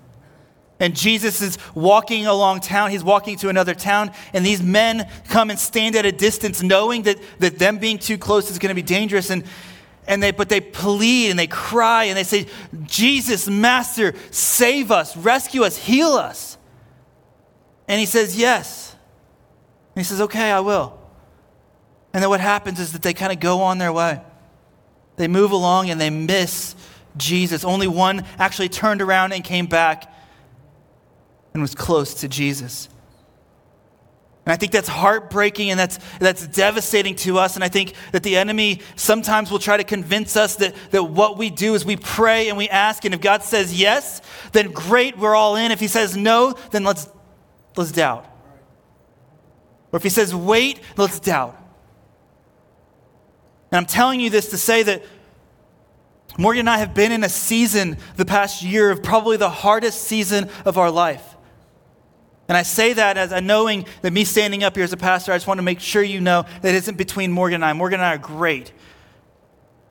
And 0.79 0.96
Jesus 0.96 1.41
is 1.41 1.57
walking 1.74 2.27
along 2.27 2.60
town. 2.60 2.91
He's 2.91 3.03
walking 3.03 3.38
to 3.38 3.50
another 3.50 3.74
town, 3.74 4.12
and 4.34 4.46
these 4.46 4.62
men 4.62 5.10
come 5.29 5.50
and 5.50 5.57
stand 5.57 5.96
at 5.96 6.05
a 6.05 6.12
distance, 6.12 6.62
knowing 6.62 7.03
that, 7.03 7.17
that 7.39 7.57
them 7.57 7.79
being 7.79 7.98
too 7.98 8.17
close 8.17 8.51
is 8.51 8.60
going 8.60 8.69
to 8.69 8.75
be 8.75 8.84
dangerous. 8.84 9.29
And, 9.29 9.43
and 10.07 10.22
they, 10.22 10.31
but 10.31 10.50
they 10.50 10.62
plead 10.62 11.31
and 11.31 11.39
they 11.39 11.48
cry 11.48 12.05
and 12.05 12.17
they 12.17 12.24
say, 12.24 12.48
Jesus, 12.86 13.50
Master, 13.50 14.13
save 14.29 14.91
us, 14.91 15.17
rescue 15.17 15.63
us, 15.63 15.77
heal 15.77 16.10
us. 16.10 16.57
And 17.88 18.00
he 18.00 18.05
says, 18.05 18.38
Yes. 18.38 18.96
And 19.96 20.01
he 20.01 20.03
says, 20.03 20.22
Okay, 20.22 20.51
I 20.51 20.60
will. 20.60 21.00
And 22.13 22.22
then 22.22 22.29
what 22.29 22.39
happens 22.39 22.79
is 22.79 22.93
that 22.93 23.01
they 23.01 23.13
kind 23.13 23.31
of 23.31 23.39
go 23.39 23.62
on 23.62 23.79
their 23.79 23.91
way. 23.91 24.22
They 25.17 25.27
move 25.27 25.51
along 25.51 25.89
and 25.89 26.00
they 26.00 26.10
miss 26.10 26.75
Jesus. 27.17 27.63
Only 27.63 27.88
one 27.88 28.24
actually 28.38 28.69
turned 28.69 29.01
around 29.01 29.34
and 29.34 29.43
came 29.43 29.65
back 29.65 30.13
and 31.58 31.64
was 31.64 31.74
close 31.74 32.14
to 32.14 32.28
Jesus. 32.28 32.88
And 34.46 34.54
I 34.54 34.58
think 34.58 34.72
that's 34.72 34.88
heartbreaking 34.88 35.72
and 35.72 35.80
that's, 35.80 35.98
that's 36.20 36.46
devastating 36.46 37.16
to 37.16 37.40
us. 37.40 37.56
And 37.56 37.64
I 37.64 37.68
think 37.68 37.96
that 38.12 38.22
the 38.22 38.38
enemy 38.38 38.82
sometimes 38.96 39.50
will 39.50 39.58
try 39.58 39.76
to 39.76 39.84
convince 39.84 40.38
us 40.38 40.58
that, 40.58 40.76
that 40.92 41.04
what 41.04 41.40
we 41.40 41.50
do 41.50 41.74
is 41.74 41.84
we 41.84 41.98
pray 41.98 42.48
and 42.48 42.60
we 42.60 42.70
ask. 42.70 43.06
And 43.06 43.14
if 43.16 43.22
God 43.22 43.42
says 43.42 43.78
yes, 43.78 44.22
then 44.52 44.72
great, 44.72 45.18
we're 45.18 45.36
all 45.36 45.56
in. 45.56 45.72
If 45.72 45.80
he 45.80 45.88
says 45.88 46.16
no, 46.16 46.54
then 46.70 46.84
let's, 46.84 47.10
let's 47.76 47.92
doubt. 47.92 48.26
Or 49.92 49.98
if 49.98 50.04
he 50.04 50.10
says 50.10 50.36
wait, 50.36 50.80
let's 50.96 51.20
doubt. 51.20 51.58
And 53.72 53.80
I'm 53.80 53.88
telling 53.88 54.20
you 54.20 54.30
this 54.30 54.52
to 54.52 54.58
say 54.58 54.84
that 54.84 55.04
Morgan 56.38 56.62
and 56.62 56.70
I 56.70 56.78
have 56.78 56.94
been 56.94 57.12
in 57.12 57.24
a 57.24 57.30
season 57.30 57.98
the 58.16 58.26
past 58.26 58.62
year 58.62 58.92
of 58.92 59.02
probably 59.02 59.38
the 59.38 59.50
hardest 59.50 60.04
season 60.04 60.50
of 60.66 60.78
our 60.78 60.92
life. 60.92 61.37
And 62.48 62.56
I 62.58 62.63
say 62.63 62.94
that 62.94 63.18
as 63.18 63.32
a 63.32 63.42
knowing 63.42 63.86
that 64.01 64.13
me 64.13 64.24
standing 64.24 64.63
up 64.63 64.75
here 64.75 64.84
as 64.84 64.94
a 64.94 64.98
pastor, 64.98 65.34
I 65.34 65.36
just 65.36 65.48
want 65.48 65.58
to 65.58 65.63
make 65.63 65.80
sure 65.80 66.01
you 66.01 66.22
know 66.22 66.46
that 66.62 66.74
it 66.74 66.75
isn't 66.75 66.98
between 66.98 67.32
Morgan 67.32 67.56
and 67.56 67.66
I. 67.66 67.74
Morgan 67.74 68.00
and 68.00 68.06
I 68.06 68.16
are 68.16 68.20
great. 68.20 68.72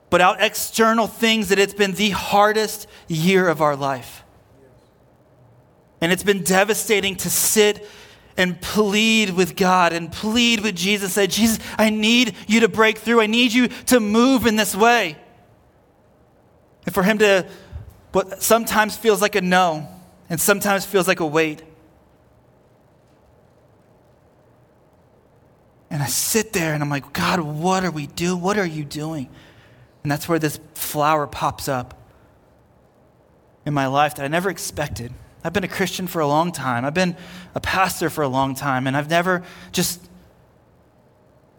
But 0.09 0.21
out 0.21 0.41
external 0.41 1.07
things, 1.07 1.49
that 1.49 1.59
it's 1.59 1.75
been 1.75 1.93
the 1.93 2.11
hardest 2.11 2.87
year 3.09 3.49
of 3.49 3.61
our 3.61 3.77
life. 3.77 4.23
And 6.01 6.13
it's 6.13 6.23
been 6.23 6.43
devastating 6.43 7.17
to 7.17 7.31
sit 7.31 7.87
and 8.37 8.61
plead 8.61 9.31
with 9.31 9.57
God 9.57 9.93
and 9.93 10.13
plead 10.13 10.61
with 10.61 10.77
Jesus. 10.77 11.15
Say, 11.15 11.27
Jesus, 11.27 11.59
I 11.79 11.91
need 11.91 12.35
you 12.47 12.61
to 12.61 12.69
break 12.69 12.99
through. 12.99 13.21
I 13.21 13.27
need 13.27 13.53
you 13.53 13.69
to 13.87 14.01
move 14.01 14.47
in 14.47 14.57
this 14.57 14.75
way. 14.75 15.17
And 16.85 16.95
for 16.95 17.03
him 17.03 17.19
to, 17.19 17.47
what 18.13 18.43
sometimes 18.43 18.97
feels 18.97 19.21
like 19.21 19.35
a 19.35 19.41
no, 19.41 19.89
and 20.31 20.41
sometimes 20.41 20.85
feels 20.85 21.09
like 21.09 21.21
a 21.21 21.27
wait. 21.27 21.63
And 25.97 26.03
I 26.03 26.09
sit 26.09 26.53
there 26.53 26.75
and 26.75 26.83
I'm 26.83 26.91
like, 26.91 27.15
God, 27.15 27.41
what 27.41 27.83
are 27.83 27.91
we 27.91 28.07
doing? 28.07 28.43
What 28.43 28.59
are 28.59 28.67
you 28.67 28.85
doing? 28.85 29.31
And 30.03 30.13
that's 30.13 30.29
where 30.29 30.39
this 30.39 30.61
flower 30.75 31.27
pops 31.27 31.69
up 31.69 31.99
in 33.65 33.73
my 33.73 33.87
life 33.87 34.17
that 34.17 34.25
I 34.27 34.29
never 34.29 34.51
expected. 34.51 35.11
I've 35.43 35.55
been 35.55 35.65
a 35.65 35.69
Christian 35.69 36.07
for 36.07 36.21
a 36.21 36.27
long 36.27 36.53
time. 36.53 36.85
I've 36.85 36.93
been 36.93 37.17
a 37.55 37.61
pastor 37.61 38.11
for 38.11 38.21
a 38.21 38.29
long 38.29 38.55
time, 38.55 38.87
and 38.87 38.95
I've 38.95 39.09
never 39.09 39.43
just. 39.73 40.07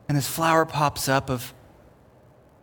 And 0.08 0.16
this 0.16 0.28
flower 0.28 0.68
pops 0.68 1.10
up 1.10 1.32
of 1.32 1.52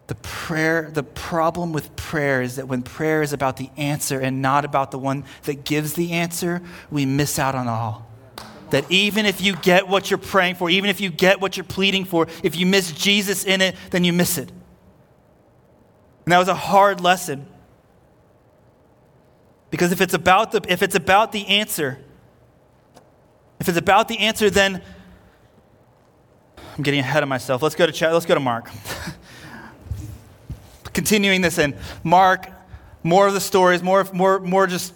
the 0.07 0.15
prayer. 0.15 0.93
The 0.93 1.03
problem 1.03 1.73
with 1.73 1.97
prayer 1.97 2.41
is 2.41 2.55
that 2.55 2.69
when 2.69 2.83
prayer 2.83 3.21
is 3.21 3.33
about 3.33 3.57
the 3.57 3.71
answer 3.77 4.21
and 4.21 4.41
not 4.41 4.65
about 4.65 4.93
the 4.93 4.99
one 5.01 5.25
that 5.43 5.65
gives 5.65 5.95
the 5.95 6.13
answer, 6.13 6.63
we 6.89 7.05
miss 7.05 7.37
out 7.37 7.57
on 7.57 7.67
all 7.67 8.14
that 8.75 8.91
even 8.91 9.25
if 9.25 9.41
you 9.41 9.55
get 9.55 9.87
what 9.87 10.11
you're 10.11 10.19
praying 10.19 10.57
for, 10.57 10.69
even 10.69 10.91
if 10.91 11.01
you 11.01 11.09
get 11.09 11.41
what 11.41 11.57
you're 11.57 11.63
pleading 11.63 12.05
for, 12.05 12.27
if 12.43 12.57
you 12.57 12.67
miss 12.67 12.91
Jesus 12.91 13.45
in 13.45 13.61
it, 13.61 13.77
then 13.91 14.03
you 14.03 14.13
miss 14.13 14.37
it. 14.37 14.51
And 16.25 16.33
that 16.33 16.39
was 16.39 16.49
a 16.49 16.57
hard 16.57 17.01
lesson. 17.01 17.47
Because 19.71 19.93
if 19.93 20.01
it's 20.01 20.13
about 20.13 20.51
the, 20.51 20.61
if 20.67 20.83
it's 20.83 20.97
about 20.97 21.31
the 21.31 21.47
answer, 21.47 22.01
if 23.61 23.69
it's 23.69 23.79
about 23.79 24.09
the 24.09 24.19
answer, 24.19 24.51
then 24.51 24.83
I'm 26.77 26.83
getting 26.83 26.99
ahead 26.99 27.23
of 27.23 27.29
myself. 27.29 27.63
Let's 27.63 27.77
go 27.77 27.87
to, 27.87 27.93
chat, 27.93 28.13
let's 28.13 28.27
go 28.27 28.35
to 28.35 28.41
Mark. 28.41 28.69
Continuing 30.93 31.43
this 31.43 31.59
in 31.59 31.77
Mark, 32.03 32.51
more 33.05 33.29
of 33.29 33.35
the 33.35 33.41
stories, 33.41 33.85
more, 33.85 34.05
more, 34.13 34.41
more 34.41 34.67
just 34.67 34.95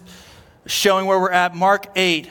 showing 0.65 1.05
where 1.05 1.17
we're 1.17 1.31
at. 1.31 1.55
Mark 1.55 1.87
8 1.95 2.29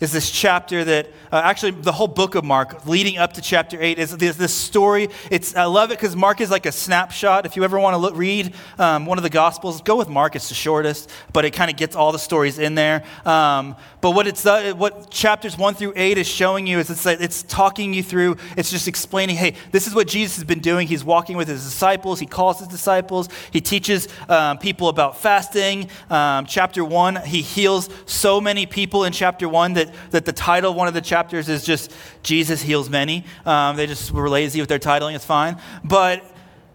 is 0.00 0.12
this 0.12 0.30
chapter 0.30 0.84
that 0.84 1.08
uh, 1.30 1.40
actually 1.44 1.70
the 1.72 1.92
whole 1.92 2.08
book 2.08 2.34
of 2.34 2.44
mark 2.44 2.86
leading 2.86 3.18
up 3.18 3.34
to 3.34 3.40
chapter 3.40 3.80
8 3.80 3.98
is 3.98 4.16
this, 4.16 4.54
story. 4.54 5.08
It's, 5.30 5.56
i 5.56 5.64
love 5.64 5.90
it 5.90 5.98
because 5.98 6.14
mark 6.14 6.40
is 6.40 6.50
like 6.50 6.66
a 6.66 6.72
snapshot. 6.72 7.46
If 7.46 7.56
you 7.56 7.64
ever 7.64 7.78
want 7.78 7.94
to 7.94 7.98
look, 7.98 8.16
read 8.16 8.54
um, 8.78 9.06
one 9.06 9.18
of 9.18 9.24
the 9.24 9.30
gospels 9.30 9.80
go 9.82 9.96
with 9.96 10.08
mark 10.08 10.36
it's 10.36 10.48
the 10.48 10.54
shortest 10.54 11.10
but 11.32 11.44
it 11.44 11.52
kind 11.52 11.70
of 11.70 11.76
gets 11.76 11.96
all 11.96 12.12
the 12.12 12.18
stories 12.18 12.58
in 12.58 12.74
there. 12.74 13.04
Um, 13.24 13.76
but 14.00 14.12
what 14.12 14.26
it's 14.26 14.44
uh, 14.44 14.74
what 14.76 15.10
chapters 15.10 15.56
1 15.56 15.74
through 15.74 15.92
8 15.96 16.18
is 16.18 16.26
showing 16.26 16.66
you 16.66 16.78
is 16.78 16.90
it's, 16.90 17.04
like, 17.04 17.20
it's 17.20 17.42
talking 17.42 17.94
you 17.94 18.02
through 18.02 18.36
it's 18.56 18.70
just 18.70 18.88
explaining 18.88 19.36
hey 19.36 19.54
this 19.72 19.86
is 19.86 19.94
what 19.94 20.08
jesus 20.08 20.36
has 20.36 20.44
been 20.44 20.60
doing. 20.60 20.86
He's 20.86 21.04
walking 21.04 21.36
with 21.36 21.48
his 21.48 21.64
disciples. 21.64 22.20
He 22.20 22.26
calls 22.26 22.58
his 22.58 22.68
disciples. 22.68 23.28
He 23.50 23.60
teaches 23.60 24.08
um, 24.28 24.58
people 24.58 24.88
about 24.88 25.18
fasting. 25.18 25.88
Um, 26.10 26.46
chapter 26.46 26.84
1 26.84 27.16
he 27.24 27.42
heals 27.42 27.88
so 28.06 28.40
many 28.40 28.66
people 28.66 29.04
in 29.04 29.12
chapter 29.12 29.48
1 29.48 29.74
that 29.74 29.83
that, 29.84 30.10
that 30.10 30.24
the 30.24 30.32
title 30.32 30.70
of 30.70 30.76
one 30.76 30.88
of 30.88 30.94
the 30.94 31.00
chapters 31.00 31.48
is 31.48 31.64
just 31.64 31.92
Jesus 32.22 32.62
heals 32.62 32.88
many. 32.88 33.24
Um, 33.44 33.76
they 33.76 33.86
just 33.86 34.12
were 34.12 34.28
lazy 34.28 34.60
with 34.60 34.68
their 34.68 34.78
titling, 34.78 35.14
it's 35.14 35.24
fine. 35.24 35.60
But 35.82 36.24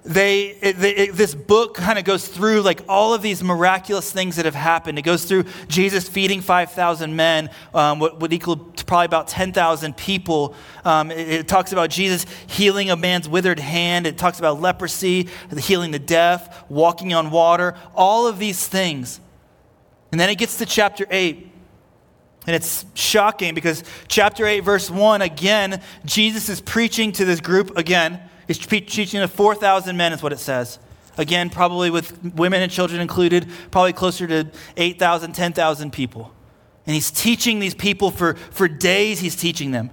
they, 0.04 0.58
it, 0.62 0.82
it, 0.84 1.14
this 1.14 1.36
book 1.36 1.76
kind 1.76 2.00
of 2.00 2.06
goes 2.06 2.28
through 2.28 2.62
like 2.62 2.82
all 2.88 3.14
of 3.14 3.22
these 3.22 3.44
miraculous 3.44 4.12
things 4.12 4.38
that 4.38 4.46
have 4.46 4.56
happened. 4.56 4.98
It 4.98 5.02
goes 5.02 5.26
through 5.26 5.44
Jesus 5.68 6.08
feeding 6.08 6.42
5,000 6.42 7.16
men, 7.16 7.50
um, 7.74 8.00
what 8.00 8.20
would 8.20 8.32
equal 8.32 8.58
probably 8.58 9.06
about 9.06 9.28
10,000 9.28 9.98
people. 9.98 10.56
Um, 10.86 11.12
it, 11.12 11.30
it, 11.30 11.48
talks 11.48 11.74
about 11.74 11.90
Jesus 11.90 12.26
healing 12.48 12.90
a 12.90 12.96
man's 12.96 13.28
withered 13.28 13.60
hand. 13.60 14.08
It 14.08 14.18
talks 14.18 14.40
about 14.40 14.62
leprosy, 14.62 15.28
healing 15.58 15.92
the 15.92 16.00
deaf, 16.00 16.70
walking 16.70 17.14
on 17.14 17.30
water, 17.30 17.76
all 17.94 18.26
of 18.26 18.40
these 18.40 18.68
things. 18.68 19.20
And 20.12 20.20
then 20.20 20.30
it 20.30 20.36
gets 20.36 20.58
to 20.58 20.66
chapter 20.66 21.06
8. 21.12 21.49
And 22.48 22.56
it's 22.56 22.86
shocking 22.94 23.54
because 23.54 23.84
chapter 24.08 24.46
8, 24.46 24.62
verse 24.62 24.90
1, 24.90 25.22
again, 25.22 25.82
Jesus 26.06 26.50
is 26.50 26.62
preaching 26.62 27.12
to 27.14 27.26
this 27.26 27.42
group 27.42 27.78
again. 27.78 28.22
He's 28.48 28.58
preaching 28.66 29.20
to 29.20 29.28
4,000 29.28 29.96
men, 29.96 30.14
is 30.14 30.24
what 30.24 30.34
it 30.34 30.40
says. 30.40 30.80
Again, 31.18 31.50
probably 31.50 31.90
with 31.90 32.18
women 32.36 32.62
and 32.62 32.72
children 32.72 33.02
included, 33.02 33.50
probably 33.72 33.94
closer 33.94 34.26
to 34.26 34.50
8,000, 34.78 35.34
10,000 35.34 35.92
people. 35.92 36.34
And 36.86 36.96
he's 36.96 37.12
teaching 37.12 37.60
these 37.60 37.76
people 37.76 38.10
for, 38.10 38.36
for 38.52 38.68
days, 38.68 39.20
he's 39.20 39.36
teaching 39.36 39.72
them. 39.72 39.92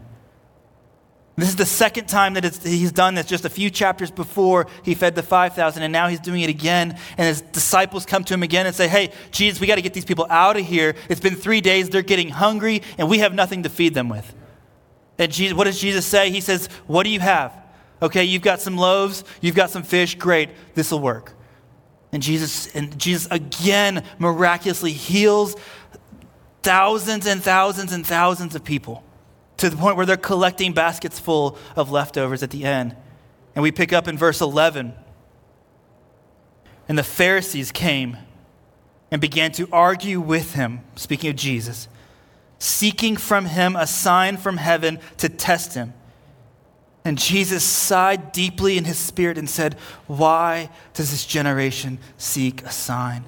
This 1.36 1.50
is 1.50 1.56
the 1.56 1.66
second 1.66 2.08
time 2.08 2.32
that 2.34 2.44
he's 2.62 2.92
done 2.92 3.14
this. 3.14 3.26
Just 3.26 3.44
a 3.44 3.50
few 3.50 3.68
chapters 3.68 4.10
before, 4.10 4.66
he 4.82 4.94
fed 4.94 5.14
the 5.14 5.22
5,000, 5.22 5.82
and 5.82 5.92
now 5.92 6.08
he's 6.08 6.20
doing 6.20 6.40
it 6.40 6.48
again. 6.48 6.98
And 7.18 7.26
his 7.26 7.42
disciples 7.42 8.06
come 8.06 8.24
to 8.24 8.34
him 8.34 8.42
again 8.42 8.66
and 8.66 8.74
say, 8.74 8.88
Hey, 8.88 9.12
Jesus, 9.32 9.60
we 9.60 9.66
got 9.66 9.74
to 9.74 9.82
get 9.82 9.92
these 9.92 10.06
people 10.06 10.26
out 10.30 10.56
of 10.56 10.64
here. 10.64 10.94
It's 11.10 11.20
been 11.20 11.34
three 11.34 11.60
days. 11.60 11.90
They're 11.90 12.00
getting 12.00 12.30
hungry, 12.30 12.82
and 12.96 13.10
we 13.10 13.18
have 13.18 13.34
nothing 13.34 13.64
to 13.64 13.68
feed 13.68 13.92
them 13.92 14.08
with. 14.08 14.34
And 15.18 15.30
Jesus, 15.30 15.54
what 15.54 15.64
does 15.64 15.78
Jesus 15.78 16.06
say? 16.06 16.30
He 16.30 16.40
says, 16.40 16.68
What 16.86 17.02
do 17.02 17.10
you 17.10 17.20
have? 17.20 17.54
Okay, 18.00 18.24
you've 18.24 18.42
got 18.42 18.62
some 18.62 18.78
loaves, 18.78 19.22
you've 19.42 19.54
got 19.54 19.68
some 19.68 19.82
fish. 19.82 20.14
Great, 20.14 20.50
this 20.74 20.90
will 20.90 21.00
work. 21.00 21.34
And 22.12 22.22
Jesus, 22.22 22.74
and 22.74 22.98
Jesus 22.98 23.28
again 23.30 24.04
miraculously 24.18 24.92
heals 24.92 25.54
thousands 26.62 27.26
and 27.26 27.42
thousands 27.42 27.92
and 27.92 28.06
thousands 28.06 28.54
of 28.54 28.64
people 28.64 29.02
to 29.58 29.70
the 29.70 29.76
point 29.76 29.96
where 29.96 30.06
they're 30.06 30.16
collecting 30.16 30.72
baskets 30.72 31.18
full 31.18 31.58
of 31.74 31.90
leftovers 31.90 32.42
at 32.42 32.50
the 32.50 32.64
end. 32.64 32.94
And 33.54 33.62
we 33.62 33.72
pick 33.72 33.92
up 33.92 34.06
in 34.06 34.18
verse 34.18 34.40
11. 34.40 34.94
And 36.88 36.98
the 36.98 37.02
Pharisees 37.02 37.72
came 37.72 38.16
and 39.10 39.20
began 39.20 39.52
to 39.52 39.68
argue 39.72 40.20
with 40.20 40.54
him, 40.54 40.80
speaking 40.94 41.30
of 41.30 41.36
Jesus, 41.36 41.88
seeking 42.58 43.16
from 43.16 43.46
him 43.46 43.76
a 43.76 43.86
sign 43.86 44.36
from 44.36 44.58
heaven 44.58 44.98
to 45.18 45.28
test 45.28 45.74
him. 45.74 45.94
And 47.04 47.18
Jesus 47.18 47.62
sighed 47.62 48.32
deeply 48.32 48.76
in 48.76 48.84
his 48.84 48.98
spirit 48.98 49.38
and 49.38 49.48
said, 49.48 49.74
Why 50.06 50.70
does 50.92 51.12
this 51.12 51.24
generation 51.24 51.98
seek 52.18 52.62
a 52.62 52.70
sign? 52.70 53.24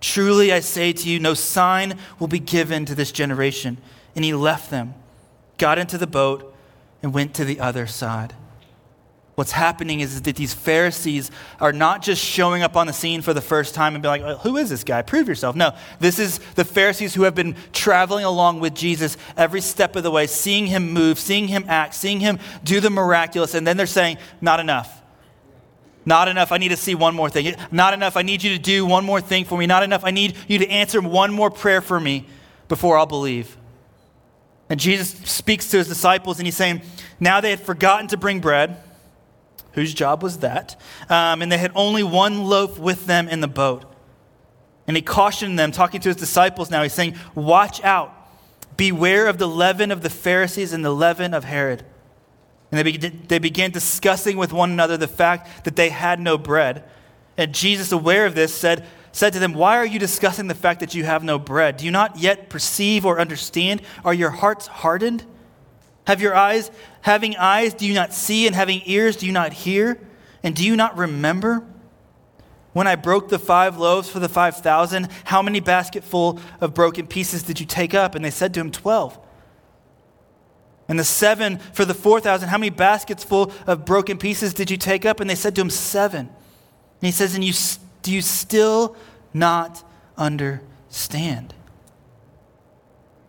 Truly 0.00 0.52
I 0.52 0.60
say 0.60 0.92
to 0.92 1.08
you, 1.08 1.18
no 1.20 1.32
sign 1.32 1.96
will 2.18 2.26
be 2.26 2.40
given 2.40 2.84
to 2.86 2.94
this 2.94 3.12
generation. 3.12 3.78
And 4.14 4.24
he 4.24 4.34
left 4.34 4.70
them 4.70 4.94
got 5.58 5.78
into 5.78 5.98
the 5.98 6.06
boat, 6.06 6.54
and 7.02 7.12
went 7.12 7.34
to 7.34 7.44
the 7.44 7.60
other 7.60 7.86
side. 7.86 8.34
What's 9.34 9.50
happening 9.50 10.00
is, 10.00 10.22
that 10.22 10.36
these 10.36 10.54
Pharisees 10.54 11.30
are 11.60 11.72
not 11.72 12.02
just 12.02 12.24
showing 12.24 12.62
up 12.62 12.76
on 12.76 12.86
the 12.86 12.92
scene 12.92 13.20
for 13.20 13.34
the 13.34 13.40
first 13.40 13.74
time 13.74 13.94
and 13.94 14.02
be 14.02 14.08
like, 14.08 14.22
uh, 14.22 14.38
Who 14.38 14.56
is 14.56 14.70
this 14.70 14.84
guy? 14.84 15.02
Prove 15.02 15.28
yourself. 15.28 15.56
No, 15.56 15.72
this 15.98 16.18
is 16.18 16.38
the 16.54 16.64
Pharisees 16.64 17.14
who 17.14 17.24
have 17.24 17.34
been 17.34 17.56
traveling 17.72 18.24
along 18.24 18.60
with 18.60 18.74
Jesus 18.74 19.16
every 19.36 19.60
step 19.60 19.96
of 19.96 20.04
the 20.04 20.10
way, 20.10 20.28
seeing 20.28 20.66
him 20.66 20.92
move, 20.92 21.18
seeing 21.18 21.48
him 21.48 21.64
act, 21.68 21.94
seeing 21.94 22.20
him 22.20 22.38
do 22.62 22.80
the 22.80 22.90
miraculous, 22.90 23.54
and 23.54 23.66
then 23.66 23.76
they're 23.76 23.86
saying, 23.86 24.18
Not 24.40 24.60
enough. 24.60 25.02
Not 26.06 26.28
enough. 26.28 26.52
I 26.52 26.58
need 26.58 26.68
to 26.68 26.76
see 26.76 26.94
one 26.94 27.14
more 27.14 27.30
thing. 27.30 27.54
Not 27.72 27.94
enough. 27.94 28.16
I 28.16 28.22
need 28.22 28.42
you 28.42 28.50
to 28.56 28.62
do 28.62 28.86
one 28.86 29.04
more 29.04 29.20
thing 29.20 29.44
for 29.46 29.58
me. 29.58 29.66
Not 29.66 29.82
enough. 29.82 30.04
I 30.04 30.10
need 30.10 30.36
you 30.46 30.58
to 30.58 30.68
answer 30.68 31.00
one 31.00 31.32
more 31.32 31.50
prayer 31.50 31.80
for 31.80 31.98
me 31.98 32.26
before 32.68 32.98
I'll 32.98 33.06
believe. 33.06 33.56
And 34.74 34.80
Jesus 34.80 35.10
speaks 35.30 35.70
to 35.70 35.76
his 35.76 35.86
disciples 35.86 36.40
and 36.40 36.48
he's 36.48 36.56
saying, 36.56 36.82
now 37.20 37.40
they 37.40 37.50
had 37.50 37.60
forgotten 37.60 38.08
to 38.08 38.16
bring 38.16 38.40
bread. 38.40 38.76
Whose 39.74 39.94
job 39.94 40.20
was 40.20 40.38
that? 40.38 40.74
Um, 41.08 41.42
and 41.42 41.52
they 41.52 41.58
had 41.58 41.70
only 41.76 42.02
one 42.02 42.42
loaf 42.42 42.76
with 42.76 43.06
them 43.06 43.28
in 43.28 43.40
the 43.40 43.46
boat. 43.46 43.84
And 44.88 44.96
he 44.96 45.00
cautioned 45.00 45.56
them, 45.60 45.70
talking 45.70 46.00
to 46.00 46.08
his 46.08 46.16
disciples 46.16 46.72
now. 46.72 46.82
He's 46.82 46.92
saying, 46.92 47.14
Watch 47.36 47.84
out. 47.84 48.12
Beware 48.76 49.28
of 49.28 49.38
the 49.38 49.46
leaven 49.46 49.92
of 49.92 50.02
the 50.02 50.10
Pharisees 50.10 50.72
and 50.72 50.84
the 50.84 50.90
leaven 50.90 51.34
of 51.34 51.44
Herod. 51.44 51.84
And 52.72 52.78
they, 52.80 52.82
began, 52.82 53.22
they 53.28 53.38
began 53.38 53.70
discussing 53.70 54.36
with 54.36 54.52
one 54.52 54.72
another 54.72 54.96
the 54.96 55.06
fact 55.06 55.66
that 55.66 55.76
they 55.76 55.90
had 55.90 56.18
no 56.18 56.36
bread. 56.36 56.82
And 57.36 57.54
Jesus, 57.54 57.92
aware 57.92 58.26
of 58.26 58.34
this, 58.34 58.52
said, 58.52 58.84
said 59.14 59.32
to 59.32 59.38
them, 59.38 59.52
Why 59.52 59.76
are 59.76 59.86
you 59.86 60.00
discussing 60.00 60.48
the 60.48 60.56
fact 60.56 60.80
that 60.80 60.94
you 60.94 61.04
have 61.04 61.22
no 61.22 61.38
bread? 61.38 61.76
Do 61.76 61.84
you 61.84 61.92
not 61.92 62.18
yet 62.18 62.50
perceive 62.50 63.06
or 63.06 63.20
understand? 63.20 63.80
Are 64.04 64.12
your 64.12 64.30
hearts 64.30 64.66
hardened? 64.66 65.24
Have 66.08 66.20
your 66.20 66.34
eyes, 66.34 66.70
having 67.00 67.36
eyes, 67.36 67.74
do 67.74 67.86
you 67.86 67.94
not 67.94 68.12
see? 68.12 68.46
And 68.46 68.56
having 68.56 68.82
ears, 68.86 69.16
do 69.16 69.26
you 69.26 69.32
not 69.32 69.52
hear? 69.52 70.00
And 70.42 70.54
do 70.54 70.66
you 70.66 70.74
not 70.74 70.98
remember? 70.98 71.64
When 72.72 72.88
I 72.88 72.96
broke 72.96 73.28
the 73.28 73.38
five 73.38 73.78
loaves 73.78 74.08
for 74.08 74.18
the 74.18 74.28
5,000, 74.28 75.08
how 75.22 75.42
many 75.42 75.60
basketful 75.60 76.40
of 76.60 76.74
broken 76.74 77.06
pieces 77.06 77.44
did 77.44 77.60
you 77.60 77.66
take 77.66 77.94
up? 77.94 78.16
And 78.16 78.24
they 78.24 78.32
said 78.32 78.52
to 78.54 78.60
him, 78.60 78.72
12. 78.72 79.16
And 80.88 80.98
the 80.98 81.04
seven 81.04 81.58
for 81.72 81.84
the 81.84 81.94
4,000, 81.94 82.48
how 82.48 82.58
many 82.58 82.70
baskets 82.70 83.22
full 83.22 83.52
of 83.68 83.84
broken 83.84 84.18
pieces 84.18 84.54
did 84.54 84.72
you 84.72 84.76
take 84.76 85.06
up? 85.06 85.20
And 85.20 85.30
they 85.30 85.36
said 85.36 85.54
to 85.54 85.60
him, 85.60 85.70
Seven. 85.70 86.26
And 86.26 87.06
he 87.06 87.12
says, 87.12 87.36
And 87.36 87.44
you 87.44 87.52
do 88.04 88.12
you 88.12 88.22
still 88.22 88.94
not 89.32 89.82
understand? 90.16 91.54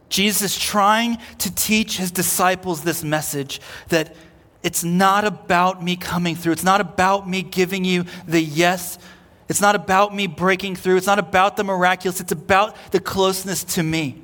Jesus 0.09 0.53
is 0.53 0.57
trying 0.59 1.17
to 1.39 1.53
teach 1.53 1.97
his 1.97 2.11
disciples 2.11 2.83
this 2.83 3.03
message 3.03 3.59
that 3.89 4.15
it's 4.61 4.83
not 4.83 5.25
about 5.25 5.83
me 5.83 5.95
coming 5.95 6.35
through. 6.35 6.51
It's 6.51 6.63
not 6.63 6.81
about 6.81 7.27
me 7.27 7.41
giving 7.41 7.83
you 7.83 8.05
the 8.27 8.41
yes. 8.41 8.99
It's 9.47 9.61
not 9.61 9.75
about 9.75 10.13
me 10.13 10.27
breaking 10.27 10.75
through. 10.75 10.97
It's 10.97 11.07
not 11.07 11.19
about 11.19 11.57
the 11.57 11.63
miraculous. 11.63 12.19
It's 12.19 12.31
about 12.31 12.75
the 12.91 12.99
closeness 12.99 13.63
to 13.63 13.83
me. 13.83 14.21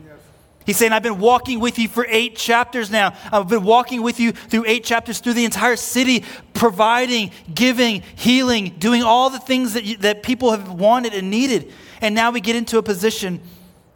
He's 0.65 0.77
saying, 0.77 0.93
I've 0.93 1.03
been 1.03 1.19
walking 1.19 1.59
with 1.59 1.79
you 1.79 1.87
for 1.87 2.05
eight 2.07 2.35
chapters 2.35 2.91
now. 2.91 3.15
I've 3.31 3.47
been 3.47 3.63
walking 3.63 4.03
with 4.03 4.19
you 4.19 4.31
through 4.31 4.65
eight 4.67 4.83
chapters 4.83 5.19
through 5.19 5.33
the 5.33 5.45
entire 5.45 5.75
city, 5.75 6.23
providing, 6.61 7.31
giving, 7.55 8.03
healing, 8.15 8.75
doing 8.77 9.01
all 9.01 9.31
the 9.31 9.39
things 9.39 9.73
that, 9.73 9.83
you, 9.83 9.97
that 9.97 10.21
people 10.21 10.51
have 10.51 10.71
wanted 10.71 11.11
and 11.11 11.31
needed. 11.31 11.73
And 12.01 12.13
now 12.13 12.29
we 12.29 12.39
get 12.39 12.55
into 12.55 12.77
a 12.77 12.83
position 12.83 13.41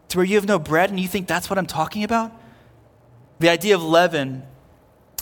to 0.07 0.17
where 0.17 0.25
you 0.25 0.35
have 0.35 0.47
no 0.47 0.57
bread 0.57 0.89
and 0.89 0.99
you 0.99 1.07
think 1.07 1.27
that's 1.27 1.47
what 1.47 1.59
I'm 1.59 1.67
talking 1.67 2.03
about? 2.03 2.31
The 3.37 3.49
idea 3.49 3.75
of 3.75 3.83
leaven 3.83 4.41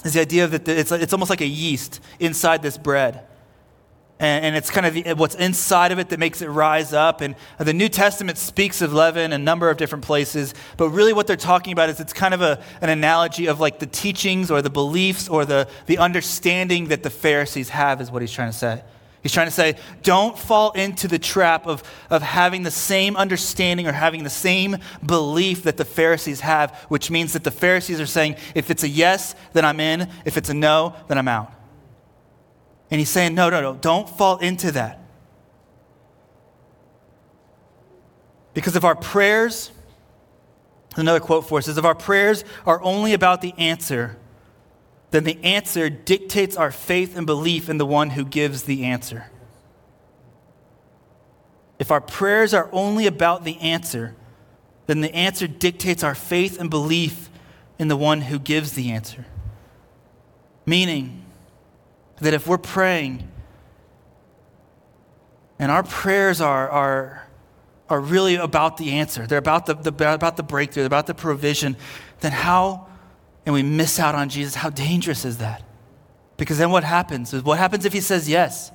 is 0.05 0.13
the 0.13 0.21
idea 0.21 0.47
that 0.47 0.65
it's, 0.69 0.93
it's 0.93 1.11
almost 1.11 1.29
like 1.29 1.41
a 1.41 1.45
yeast 1.45 1.99
inside 2.17 2.61
this 2.61 2.77
bread 2.77 3.27
and, 4.19 4.45
and 4.45 4.55
it's 4.55 4.69
kind 4.69 4.85
of 4.85 5.19
what's 5.19 5.35
inside 5.35 5.91
of 5.91 5.99
it 5.99 6.09
that 6.09 6.19
makes 6.19 6.41
it 6.41 6.47
rise 6.47 6.93
up. 6.93 7.21
And 7.21 7.35
the 7.57 7.73
New 7.73 7.89
Testament 7.89 8.37
speaks 8.37 8.81
of 8.81 8.93
leaven 8.93 9.33
a 9.33 9.37
number 9.37 9.69
of 9.69 9.77
different 9.77 10.03
places, 10.05 10.53
but 10.77 10.89
really 10.89 11.13
what 11.13 11.27
they're 11.27 11.35
talking 11.35 11.73
about 11.73 11.89
is 11.89 11.99
it's 11.99 12.13
kind 12.13 12.33
of 12.33 12.41
a, 12.41 12.61
an 12.81 12.89
analogy 12.89 13.47
of 13.47 13.59
like 13.59 13.79
the 13.79 13.85
teachings 13.85 14.49
or 14.49 14.61
the 14.61 14.69
beliefs 14.69 15.27
or 15.27 15.45
the, 15.45 15.67
the 15.87 15.97
understanding 15.97 16.87
that 16.87 17.03
the 17.03 17.09
Pharisees 17.09 17.69
have, 17.69 18.01
is 18.01 18.11
what 18.11 18.21
he's 18.21 18.31
trying 18.31 18.51
to 18.51 18.57
say. 18.57 18.81
He's 19.23 19.31
trying 19.31 19.47
to 19.47 19.51
say, 19.51 19.77
don't 20.01 20.37
fall 20.37 20.71
into 20.71 21.07
the 21.07 21.17
trap 21.17 21.65
of, 21.65 21.81
of 22.09 22.21
having 22.21 22.63
the 22.63 22.71
same 22.71 23.15
understanding 23.15 23.87
or 23.87 23.93
having 23.93 24.25
the 24.25 24.29
same 24.29 24.77
belief 25.05 25.63
that 25.63 25.77
the 25.77 25.85
Pharisees 25.85 26.41
have, 26.41 26.75
which 26.89 27.09
means 27.09 27.31
that 27.31 27.45
the 27.45 27.51
Pharisees 27.51 28.01
are 28.01 28.05
saying, 28.05 28.35
if 28.53 28.69
it's 28.69 28.83
a 28.83 28.89
yes, 28.89 29.33
then 29.53 29.63
I'm 29.63 29.79
in. 29.79 30.09
If 30.25 30.35
it's 30.35 30.49
a 30.49 30.53
no, 30.53 30.93
then 31.07 31.17
I'm 31.17 31.29
out. 31.29 31.53
And 32.91 32.99
he's 32.99 33.09
saying, 33.09 33.33
no, 33.33 33.49
no, 33.49 33.61
no, 33.61 33.73
don't 33.75 34.09
fall 34.09 34.37
into 34.37 34.71
that. 34.73 34.99
Because 38.53 38.75
if 38.75 38.83
our 38.83 38.95
prayers, 38.95 39.71
another 40.95 41.19
quote 41.19 41.47
for 41.47 41.57
us 41.57 41.67
is 41.67 41.77
if 41.77 41.85
our 41.85 41.95
prayers 41.95 42.43
are 42.65 42.81
only 42.83 43.13
about 43.13 43.41
the 43.41 43.53
answer, 43.57 44.17
then 45.11 45.23
the 45.23 45.43
answer 45.43 45.89
dictates 45.89 46.55
our 46.55 46.71
faith 46.71 47.17
and 47.17 47.25
belief 47.25 47.69
in 47.69 47.77
the 47.77 47.85
one 47.85 48.11
who 48.11 48.25
gives 48.25 48.63
the 48.63 48.83
answer. 48.83 49.25
If 51.79 51.91
our 51.91 52.01
prayers 52.01 52.53
are 52.53 52.69
only 52.71 53.07
about 53.07 53.43
the 53.43 53.57
answer, 53.59 54.15
then 54.85 55.01
the 55.01 55.13
answer 55.13 55.47
dictates 55.47 56.03
our 56.03 56.15
faith 56.15 56.59
and 56.59 56.69
belief 56.69 57.29
in 57.79 57.87
the 57.87 57.97
one 57.97 58.21
who 58.21 58.39
gives 58.39 58.73
the 58.73 58.91
answer. 58.91 59.25
Meaning, 60.65 61.22
that 62.23 62.33
if 62.33 62.47
we're 62.47 62.57
praying 62.57 63.29
and 65.59 65.71
our 65.71 65.83
prayers 65.83 66.41
are, 66.41 66.69
are, 66.69 67.27
are 67.89 67.99
really 67.99 68.35
about 68.35 68.77
the 68.77 68.91
answer, 68.91 69.27
they're 69.27 69.37
about 69.37 69.65
the, 69.65 69.75
the, 69.75 70.13
about 70.13 70.37
the 70.37 70.43
breakthrough, 70.43 70.81
they're 70.83 70.87
about 70.87 71.07
the 71.07 71.13
provision, 71.13 71.77
then 72.21 72.31
how, 72.31 72.87
and 73.45 73.53
we 73.53 73.63
miss 73.63 73.99
out 73.99 74.15
on 74.15 74.29
Jesus, 74.29 74.55
how 74.55 74.69
dangerous 74.69 75.25
is 75.25 75.37
that? 75.37 75.63
Because 76.37 76.57
then 76.57 76.71
what 76.71 76.83
happens? 76.83 77.33
Is 77.33 77.43
what 77.43 77.59
happens 77.59 77.85
if 77.85 77.93
he 77.93 78.01
says 78.01 78.27
yes? 78.27 78.71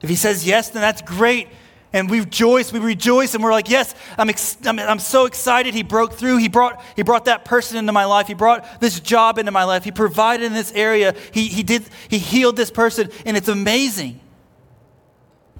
If 0.00 0.08
he 0.08 0.16
says 0.16 0.46
yes, 0.46 0.70
then 0.70 0.82
that's 0.82 1.00
great. 1.00 1.48
And 1.92 2.08
we 2.08 2.20
rejoice, 2.20 2.72
we 2.72 2.78
rejoice, 2.78 3.34
and 3.34 3.44
we're 3.44 3.52
like, 3.52 3.68
yes, 3.68 3.94
I'm, 4.16 4.30
ex- 4.30 4.56
I'm, 4.64 4.78
I'm 4.78 4.98
so 4.98 5.26
excited. 5.26 5.74
He 5.74 5.82
broke 5.82 6.14
through. 6.14 6.38
He 6.38 6.48
brought, 6.48 6.82
he 6.96 7.02
brought 7.02 7.26
that 7.26 7.44
person 7.44 7.76
into 7.76 7.92
my 7.92 8.06
life. 8.06 8.26
He 8.26 8.34
brought 8.34 8.80
this 8.80 8.98
job 8.98 9.38
into 9.38 9.52
my 9.52 9.64
life. 9.64 9.84
He 9.84 9.90
provided 9.90 10.46
in 10.46 10.54
this 10.54 10.72
area. 10.72 11.14
He, 11.32 11.48
he, 11.48 11.62
did, 11.62 11.84
he 12.08 12.18
healed 12.18 12.56
this 12.56 12.70
person, 12.70 13.10
and 13.26 13.36
it's 13.36 13.48
amazing. 13.48 14.20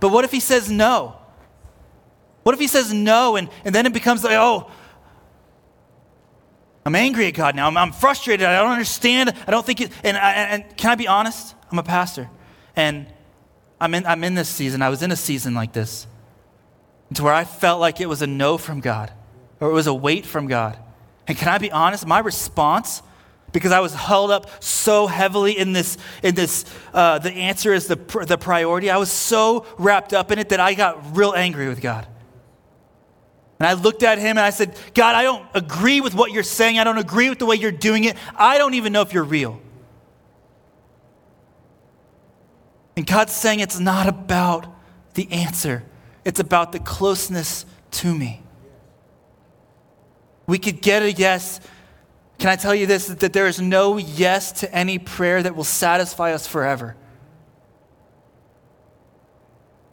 But 0.01 0.09
what 0.09 0.25
if 0.25 0.31
he 0.31 0.41
says 0.41 0.71
no? 0.71 1.17
What 2.45 2.55
if 2.55 2.61
he 2.61 2.67
says 2.67 2.93
no, 2.93 3.37
and, 3.37 3.51
and 3.65 3.75
then 3.75 3.85
it 3.85 3.93
becomes 3.93 4.25
like, 4.25 4.37
oh, 4.37 4.71
I'm 6.85 6.95
angry 6.95 7.27
at 7.27 7.35
God 7.35 7.55
now. 7.55 7.69
I'm, 7.69 7.77
I'm 7.77 7.93
frustrated. 7.93 8.47
I 8.47 8.59
don't 8.61 8.73
understand. 8.73 9.35
I 9.47 9.51
don't 9.51 9.65
think 9.65 9.83
it. 9.83 9.93
And, 10.03 10.17
I, 10.17 10.33
and 10.33 10.77
can 10.77 10.91
I 10.91 10.95
be 10.95 11.07
honest? 11.07 11.55
I'm 11.71 11.79
a 11.79 11.83
pastor. 11.83 12.29
And 12.75 13.07
I'm 13.81 13.95
in, 13.95 14.07
I'm 14.07 14.25
in 14.25 14.35
this 14.35 14.49
season. 14.49 14.83
I 14.83 14.89
was 14.89 15.03
in 15.03 15.13
a 15.13 15.17
season 15.17 15.55
like 15.55 15.73
this 15.73 16.07
to 17.17 17.25
where 17.25 17.33
I 17.33 17.45
felt 17.45 17.81
like 17.81 18.01
it 18.01 18.09
was 18.09 18.23
a 18.23 18.27
no 18.27 18.59
from 18.59 18.81
God 18.81 19.13
or 19.61 19.71
it 19.71 19.73
was 19.73 19.87
a 19.87 19.95
wait 19.95 20.27
from 20.27 20.47
God. 20.47 20.79
And 21.27 21.37
can 21.37 21.49
I 21.49 21.59
be 21.59 21.71
honest? 21.71 22.07
My 22.07 22.19
response, 22.19 23.03
because 23.53 23.73
I 23.73 23.81
was 23.81 23.95
held 23.95 24.31
up 24.31 24.63
so 24.63 25.07
heavily 25.07 25.57
in 25.59 25.73
this, 25.73 25.99
in 26.23 26.35
this 26.35 26.65
uh, 26.93 27.19
the 27.19 27.31
answer 27.31 27.73
is 27.73 27.87
the, 27.87 27.97
the 28.27 28.39
priority, 28.39 28.91
I 28.91 28.97
was 28.97 29.11
so 29.11 29.67
wrapped 29.79 30.13
up 30.13 30.31
in 30.31 30.39
it 30.39 30.49
that 30.51 30.61
I 30.61 30.75
got 30.75 31.17
real 31.17 31.33
angry 31.35 31.69
with 31.69 31.81
God. 31.81 32.07
And 33.59 33.69
I 33.69 33.75
looked 33.75 34.03
at 34.03 34.19
him 34.19 34.31
and 34.31 34.41
I 34.41 34.51
said, 34.51 34.77
God, 34.93 35.15
I 35.15 35.23
don't 35.23 35.47
agree 35.55 36.01
with 36.01 36.17
what 36.17 36.33
you're 36.33 36.43
saying. 36.43 36.81
I 36.81 36.85
don't 36.85 36.99
agree 36.99 37.29
with 37.29 37.39
the 37.39 37.47
way 37.47 37.55
you're 37.55 37.71
doing 37.71 38.03
it. 38.05 38.17
I 38.35 38.59
don't 38.59 38.75
even 38.75 38.93
know 38.93 39.03
if 39.03 39.13
you're 39.13 39.23
real. 39.23 39.61
And 42.97 43.07
God's 43.07 43.33
saying 43.33 43.61
it's 43.61 43.79
not 43.79 44.09
about 44.09 44.67
the 45.15 45.31
answer, 45.31 45.85
it's 46.25 46.41
about 46.41 46.73
the 46.73 46.79
closeness 46.79 47.67
to 47.93 48.15
me. 48.15 48.43
We 50.47 50.59
could 50.59 50.83
get 50.83 51.03
a 51.03 51.13
yes. 51.13 51.61
Can 52.39 52.51
I 52.51 52.57
tell 52.57 52.75
you 52.75 52.87
this? 52.87 53.07
That 53.07 53.33
there 53.33 53.47
is 53.47 53.61
no 53.61 53.97
yes 53.97 54.53
to 54.61 54.75
any 54.75 54.99
prayer 54.99 55.43
that 55.43 55.57
will 55.57 55.65
satisfy 55.65 56.33
us 56.33 56.47
forever. 56.47 56.97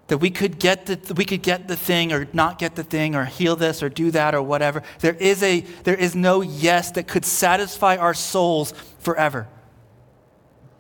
That 0.08 0.18
we 0.18 0.32
could 0.32 0.58
get 0.58 0.88
the, 0.88 1.14
we 1.14 1.24
could 1.24 1.44
get 1.44 1.68
the 1.68 1.76
thing 1.76 2.12
or 2.12 2.28
not 2.34 2.58
get 2.58 2.76
the 2.76 2.84
thing 2.84 3.16
or 3.16 3.26
heal 3.26 3.56
this 3.56 3.84
or 3.84 3.90
do 3.90 4.10
that 4.12 4.34
or 4.34 4.42
whatever. 4.42 4.82
There 5.00 5.14
is, 5.14 5.44
a, 5.44 5.62
there 5.84 5.96
is 5.96 6.16
no 6.16 6.42
yes 6.42 6.92
that 6.92 7.08
could 7.08 7.26
satisfy 7.26 7.98
our 7.98 8.16
souls 8.16 8.74
forever. 9.00 9.48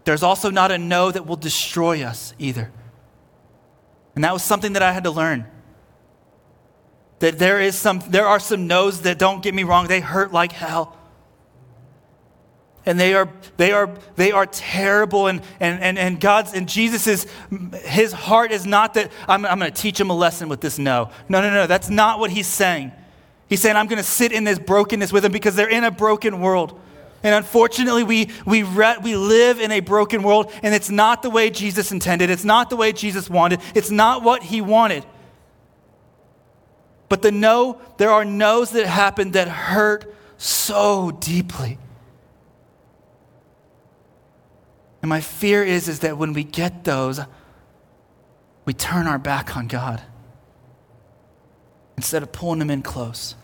There's 0.03 0.23
also 0.23 0.49
not 0.49 0.71
a 0.71 0.79
no 0.79 1.11
that 1.11 1.27
will 1.27 1.35
destroy 1.35 2.01
us 2.01 2.33
either. 2.39 2.71
And 4.19 4.25
that 4.25 4.33
was 4.33 4.43
something 4.43 4.73
that 4.73 4.83
I 4.83 4.91
had 4.91 5.05
to 5.05 5.11
learn. 5.11 5.45
That 7.19 7.39
there, 7.39 7.61
is 7.61 7.75
some, 7.75 8.03
there 8.09 8.27
are 8.27 8.37
some 8.37 8.67
no's 8.67 9.03
that 9.03 9.17
don't 9.17 9.41
get 9.41 9.53
me 9.53 9.63
wrong, 9.63 9.87
they 9.87 10.01
hurt 10.01 10.33
like 10.33 10.51
hell. 10.51 10.97
And 12.85 12.99
they 12.99 13.13
are, 13.13 13.31
they 13.55 13.71
are, 13.71 13.89
they 14.17 14.33
are 14.33 14.45
terrible. 14.45 15.27
And, 15.27 15.41
and, 15.61 15.81
and, 15.81 15.97
and 15.97 16.19
God's 16.19 16.53
and 16.53 16.67
Jesus 16.67 17.07
is 17.07 17.27
his 17.85 18.11
heart 18.11 18.51
is 18.51 18.65
not 18.65 18.95
that 18.95 19.09
I'm, 19.25 19.45
I'm 19.45 19.57
going 19.57 19.71
to 19.71 19.81
teach 19.81 19.97
him 19.97 20.09
a 20.09 20.17
lesson 20.17 20.49
with 20.49 20.59
this 20.59 20.77
no. 20.77 21.11
No, 21.29 21.39
no, 21.39 21.49
no. 21.49 21.65
That's 21.65 21.89
not 21.89 22.19
what 22.19 22.29
he's 22.29 22.45
saying. 22.45 22.91
He's 23.47 23.61
saying, 23.61 23.77
I'm 23.77 23.87
going 23.87 24.03
to 24.03 24.03
sit 24.03 24.33
in 24.33 24.43
this 24.43 24.59
brokenness 24.59 25.13
with 25.13 25.23
them 25.23 25.31
because 25.31 25.55
they're 25.55 25.69
in 25.69 25.85
a 25.85 25.91
broken 25.91 26.41
world. 26.41 26.77
And 27.21 27.35
unfortunately, 27.35 28.03
we, 28.03 28.29
we, 28.45 28.63
re- 28.63 28.97
we 29.01 29.15
live 29.15 29.59
in 29.59 29.71
a 29.71 29.81
broken 29.81 30.23
world, 30.23 30.51
and 30.63 30.73
it's 30.73 30.89
not 30.89 31.21
the 31.21 31.29
way 31.29 31.49
Jesus 31.49 31.91
intended. 31.91 32.29
It's 32.29 32.45
not 32.45 32.69
the 32.69 32.75
way 32.75 32.93
Jesus 32.93 33.29
wanted. 33.29 33.61
It's 33.75 33.91
not 33.91 34.23
what 34.23 34.43
he 34.43 34.61
wanted. 34.61 35.05
But 37.09 37.21
the 37.21 37.31
no, 37.31 37.81
there 37.97 38.11
are 38.11 38.23
no's 38.23 38.71
that 38.71 38.85
happen 38.85 39.31
that 39.31 39.47
hurt 39.47 40.13
so 40.37 41.11
deeply. 41.11 41.77
And 45.01 45.09
my 45.09 45.21
fear 45.21 45.63
is, 45.63 45.87
is 45.87 45.99
that 45.99 46.17
when 46.17 46.33
we 46.33 46.43
get 46.43 46.83
those, 46.83 47.19
we 48.65 48.73
turn 48.73 49.07
our 49.07 49.19
back 49.19 49.57
on 49.57 49.67
God 49.67 50.01
instead 51.97 52.23
of 52.23 52.31
pulling 52.31 52.59
them 52.59 52.69
in 52.69 52.81
close. 52.81 53.35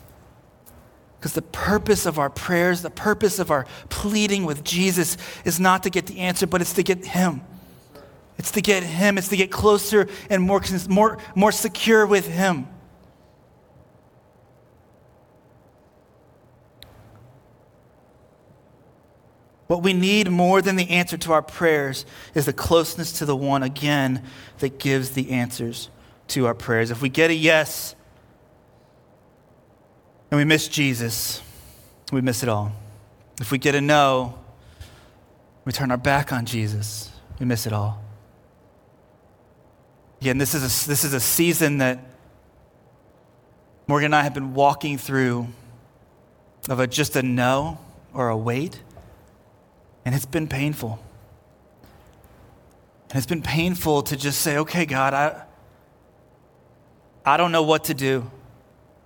Because 1.26 1.34
the 1.34 1.42
purpose 1.42 2.06
of 2.06 2.20
our 2.20 2.30
prayers, 2.30 2.84
the 2.84 2.92
purpose 2.92 3.40
of 3.40 3.50
our 3.50 3.66
pleading 3.90 4.46
with 4.46 4.64
Jesus 4.64 5.18
is 5.44 5.60
not 5.60 5.82
to 5.82 5.90
get 5.90 6.06
the 6.06 6.20
answer, 6.20 6.46
but 6.46 6.62
it's 6.62 6.74
to 6.74 6.84
get 6.84 7.04
Him. 7.04 7.42
It's 8.38 8.52
to 8.52 8.62
get 8.62 8.84
Him. 8.84 9.18
It's 9.18 9.30
to 9.30 9.36
get 9.36 9.50
closer 9.50 10.08
and 10.30 10.44
more, 10.44 10.62
more, 10.88 11.18
more 11.34 11.52
secure 11.52 12.06
with 12.06 12.28
Him. 12.28 12.68
What 19.66 19.82
we 19.82 19.94
need 19.94 20.30
more 20.30 20.62
than 20.62 20.76
the 20.76 20.92
answer 20.92 21.18
to 21.18 21.34
our 21.34 21.42
prayers 21.42 22.06
is 22.36 22.46
the 22.46 22.54
closeness 22.54 23.12
to 23.14 23.26
the 23.26 23.36
one, 23.36 23.64
again, 23.64 24.22
that 24.60 24.78
gives 24.78 25.10
the 25.10 25.32
answers 25.32 25.90
to 26.28 26.46
our 26.46 26.54
prayers. 26.54 26.92
If 26.92 27.02
we 27.02 27.10
get 27.10 27.32
a 27.32 27.34
yes, 27.34 27.96
and 30.36 30.42
we 30.42 30.44
miss 30.44 30.68
Jesus, 30.68 31.42
we 32.12 32.20
miss 32.20 32.44
it 32.44 32.50
all. 32.50 32.74
If 33.40 33.54
we 33.54 33.58
get 33.58 33.74
a 33.74 33.80
no, 33.80 34.38
we 35.64 35.72
turn 35.72 35.92
our 35.92 35.98
back 35.98 36.34
on 36.34 36.46
Jesus, 36.46 37.10
we 37.40 37.46
miss 37.46 37.66
it 37.66 37.72
all. 37.72 38.04
Again, 40.20 40.38
this 40.38 40.54
is 40.54 40.62
a, 40.62 40.90
this 40.90 41.06
is 41.06 41.14
a 41.14 41.22
season 41.22 41.78
that 41.78 42.00
Morgan 43.88 44.08
and 44.08 44.16
I 44.16 44.24
have 44.24 44.34
been 44.34 44.54
walking 44.54 44.98
through 44.98 45.48
of 46.68 46.82
a, 46.82 46.88
just 46.88 47.16
a 47.16 47.24
no 47.24 47.78
or 48.14 48.28
a 48.28 48.36
wait, 48.36 48.82
and 50.04 50.14
it's 50.14 50.26
been 50.26 50.50
painful. 50.50 51.00
And 53.10 53.18
it's 53.18 53.26
been 53.26 53.42
painful 53.42 54.02
to 54.02 54.18
just 54.18 54.42
say, 54.42 54.58
okay, 54.58 54.86
God, 54.86 55.14
I, 55.14 55.44
I 57.24 57.38
don't 57.38 57.54
know 57.54 57.64
what 57.64 57.86
to 57.86 57.94
do. 57.94 58.30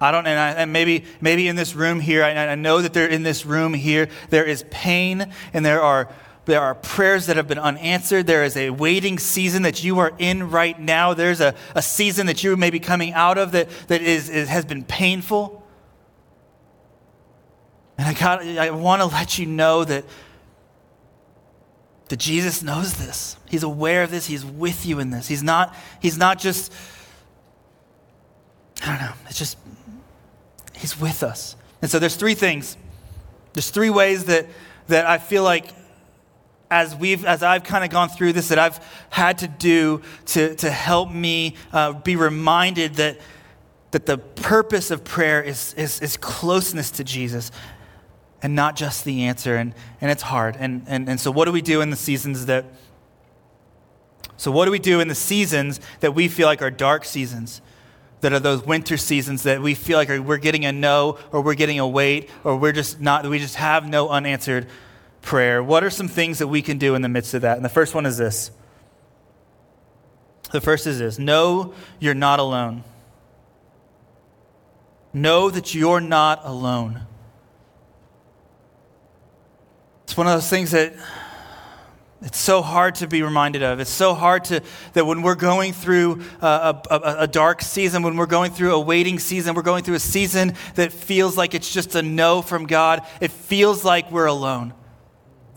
I 0.02 0.12
don't, 0.12 0.26
and, 0.26 0.40
I, 0.40 0.52
and, 0.52 0.72
maybe, 0.72 1.06
maybe 1.20 1.48
in 1.48 1.56
this 1.56 1.76
room 1.76 2.00
here, 2.00 2.24
I, 2.24 2.32
I 2.32 2.56
know 2.56 2.82
that 2.82 2.94
they're 2.94 3.08
in 3.08 3.24
this 3.24 3.46
room 3.46 3.74
here, 3.74 4.08
there 4.30 4.46
is 4.46 4.64
pain 4.70 5.32
and 5.54 5.66
there 5.66 5.82
are, 5.82 6.10
there 6.46 6.62
are 6.62 6.74
prayers 6.74 7.28
that 7.28 7.36
have 7.36 7.48
been 7.48 7.60
unanswered. 7.60 8.26
There 8.26 8.44
is 8.44 8.58
a 8.58 8.72
waiting 8.72 9.20
season 9.20 9.64
that 9.64 9.84
you 9.84 10.00
are 10.00 10.14
in 10.18 10.50
right 10.50 10.80
now. 10.80 11.14
There's 11.14 11.42
a, 11.42 11.54
a 11.76 11.82
season 11.82 12.26
that 12.28 12.44
you 12.44 12.58
may 12.58 12.72
be 12.72 12.80
coming 12.80 13.14
out 13.14 13.38
of 13.38 13.52
that, 13.52 13.70
that 13.88 14.02
is, 14.02 14.30
is 14.30 14.50
has 14.50 14.66
been 14.66 14.84
painful. 14.84 15.64
And 18.00 18.08
I, 18.08 18.14
got, 18.14 18.42
I 18.42 18.72
want 18.72 19.02
to 19.02 19.08
let 19.08 19.38
you 19.38 19.46
know 19.46 19.84
that, 19.84 20.06
that 22.08 22.18
Jesus 22.18 22.64
knows 22.64 22.94
this. 22.94 23.36
He's 23.50 23.64
aware 23.64 24.04
of 24.04 24.10
this. 24.10 24.26
He's 24.26 24.46
with 24.46 24.86
you 24.86 25.00
in 25.00 25.12
this. 25.12 25.28
He's 25.28 25.44
not, 25.44 25.76
he's 26.02 26.18
not 26.18 26.40
just, 26.40 26.74
I 28.82 28.88
don't 28.88 29.02
know, 29.02 29.14
it's 29.28 29.38
just 29.38 29.58
He's 30.80 31.00
with 31.00 31.24
us. 31.24 31.56
And 31.82 31.92
so 31.92 32.00
there's 32.00 32.16
three 32.16 32.34
things. 32.34 32.78
There's 33.54 33.70
three 33.70 33.90
ways 33.90 34.26
that, 34.26 34.48
that 34.88 35.06
I 35.06 35.18
feel 35.18 35.44
like 35.44 35.74
as 36.72 36.96
we've 36.96 37.26
as 37.26 37.42
I've 37.42 37.64
kind 37.64 37.84
of 37.84 37.90
gone 37.90 38.10
through 38.10 38.34
this 38.34 38.50
that 38.50 38.60
I've 38.60 38.80
had 39.10 39.40
to 39.40 39.48
do 39.48 40.02
to, 40.28 40.56
to 40.56 40.70
help 40.70 41.12
me 41.12 41.56
uh, 41.74 41.94
be 41.94 42.16
reminded 42.16 42.96
that 42.96 43.20
that 43.92 44.06
the 44.06 44.18
purpose 44.18 44.92
of 44.92 45.04
prayer 45.04 45.42
is, 45.42 45.74
is, 45.74 46.00
is 46.02 46.18
closeness 46.18 46.92
to 46.92 47.04
Jesus 47.04 47.52
and 48.42 48.56
not 48.56 48.76
just 48.76 49.04
the 49.04 49.24
answer. 49.24 49.56
And, 49.56 49.74
and 50.00 50.12
it's 50.12 50.22
hard. 50.22 50.56
And, 50.60 50.84
and, 50.88 51.10
and 51.10 51.20
so 51.20 51.32
what 51.32 51.46
do 51.46 51.52
we 51.52 51.62
do 51.62 51.82
in 51.82 51.90
the 51.90 51.96
seasons 51.96 52.46
that 52.46 52.66
so 54.38 54.52
what 54.52 54.66
do 54.66 54.72
we 54.72 54.80
do 54.80 55.02
in 55.02 55.10
the 55.10 55.16
seasons 55.16 55.82
that 56.00 56.16
we 56.16 56.30
feel 56.30 56.48
like 56.48 56.62
are 56.62 56.72
dark 56.72 57.04
seasons? 57.04 57.62
That 58.22 58.34
are 58.34 58.40
those 58.40 58.66
winter 58.66 58.98
seasons 58.98 59.44
that 59.44 59.62
we 59.62 59.74
feel 59.74 59.98
like 59.98 60.10
we're 60.10 60.38
getting 60.38 60.66
a 60.66 60.72
no 60.72 61.18
or 61.32 61.42
we're 61.42 61.56
getting 61.56 61.80
a 61.80 61.88
wait 61.88 62.30
or 62.44 62.58
we're 62.58 62.72
just 62.72 63.00
not, 63.00 63.26
we 63.26 63.40
just 63.40 63.56
have 63.56 63.88
no 63.88 64.10
unanswered 64.10 64.68
prayer. 65.22 65.64
What 65.64 65.84
are 65.84 65.90
some 65.90 66.08
things 66.08 66.40
that 66.40 66.48
we 66.48 66.62
can 66.62 66.78
do 66.78 66.96
in 66.96 67.02
the 67.02 67.10
midst 67.10 67.34
of 67.34 67.42
that? 67.42 67.56
And 67.56 67.66
the 67.66 67.70
first 67.70 67.96
one 67.96 68.06
is 68.06 68.18
this. 68.18 68.52
The 70.52 70.62
first 70.62 70.88
is 70.88 71.00
this 71.00 71.20
know 71.20 71.74
you're 72.00 72.14
not 72.14 72.40
alone. 72.40 72.84
Know 75.14 75.50
that 75.50 75.74
you're 75.74 76.02
not 76.02 76.42
alone. 76.44 77.02
It's 80.04 80.18
one 80.18 80.28
of 80.28 80.34
those 80.34 80.50
things 80.50 80.72
that 80.72 80.94
it's 82.22 82.38
so 82.38 82.62
hard 82.62 82.96
to 82.96 83.08
be 83.08 83.24
reminded 83.24 83.64
of. 83.64 83.80
It's 83.80 83.90
so 83.90 84.14
hard 84.14 84.44
to, 84.46 84.62
that 84.94 85.06
when 85.06 85.22
we're 85.22 85.36
going 85.36 85.72
through 85.72 86.22
a, 86.42 86.82
a, 86.92 87.16
a, 87.20 87.28
dark 87.28 87.62
season, 87.62 88.04
when 88.04 88.18
we're 88.18 88.26
going 88.26 88.52
through 88.52 88.74
a 88.74 88.80
waiting 88.80 89.20
season, 89.20 89.56
we're 89.56 89.62
going 89.62 89.86
through 89.86 89.96
a 89.96 90.00
season 90.00 90.54
that 90.76 90.92
feels 90.92 91.38
like 91.38 91.54
it's 91.54 91.72
just 91.74 91.96
a 91.96 92.02
no 92.02 92.42
from 92.42 92.66
God, 92.66 93.08
it 93.22 93.32
feels 93.32 93.86
like 93.86 94.12
we're 94.12 94.26
alone. 94.26 94.74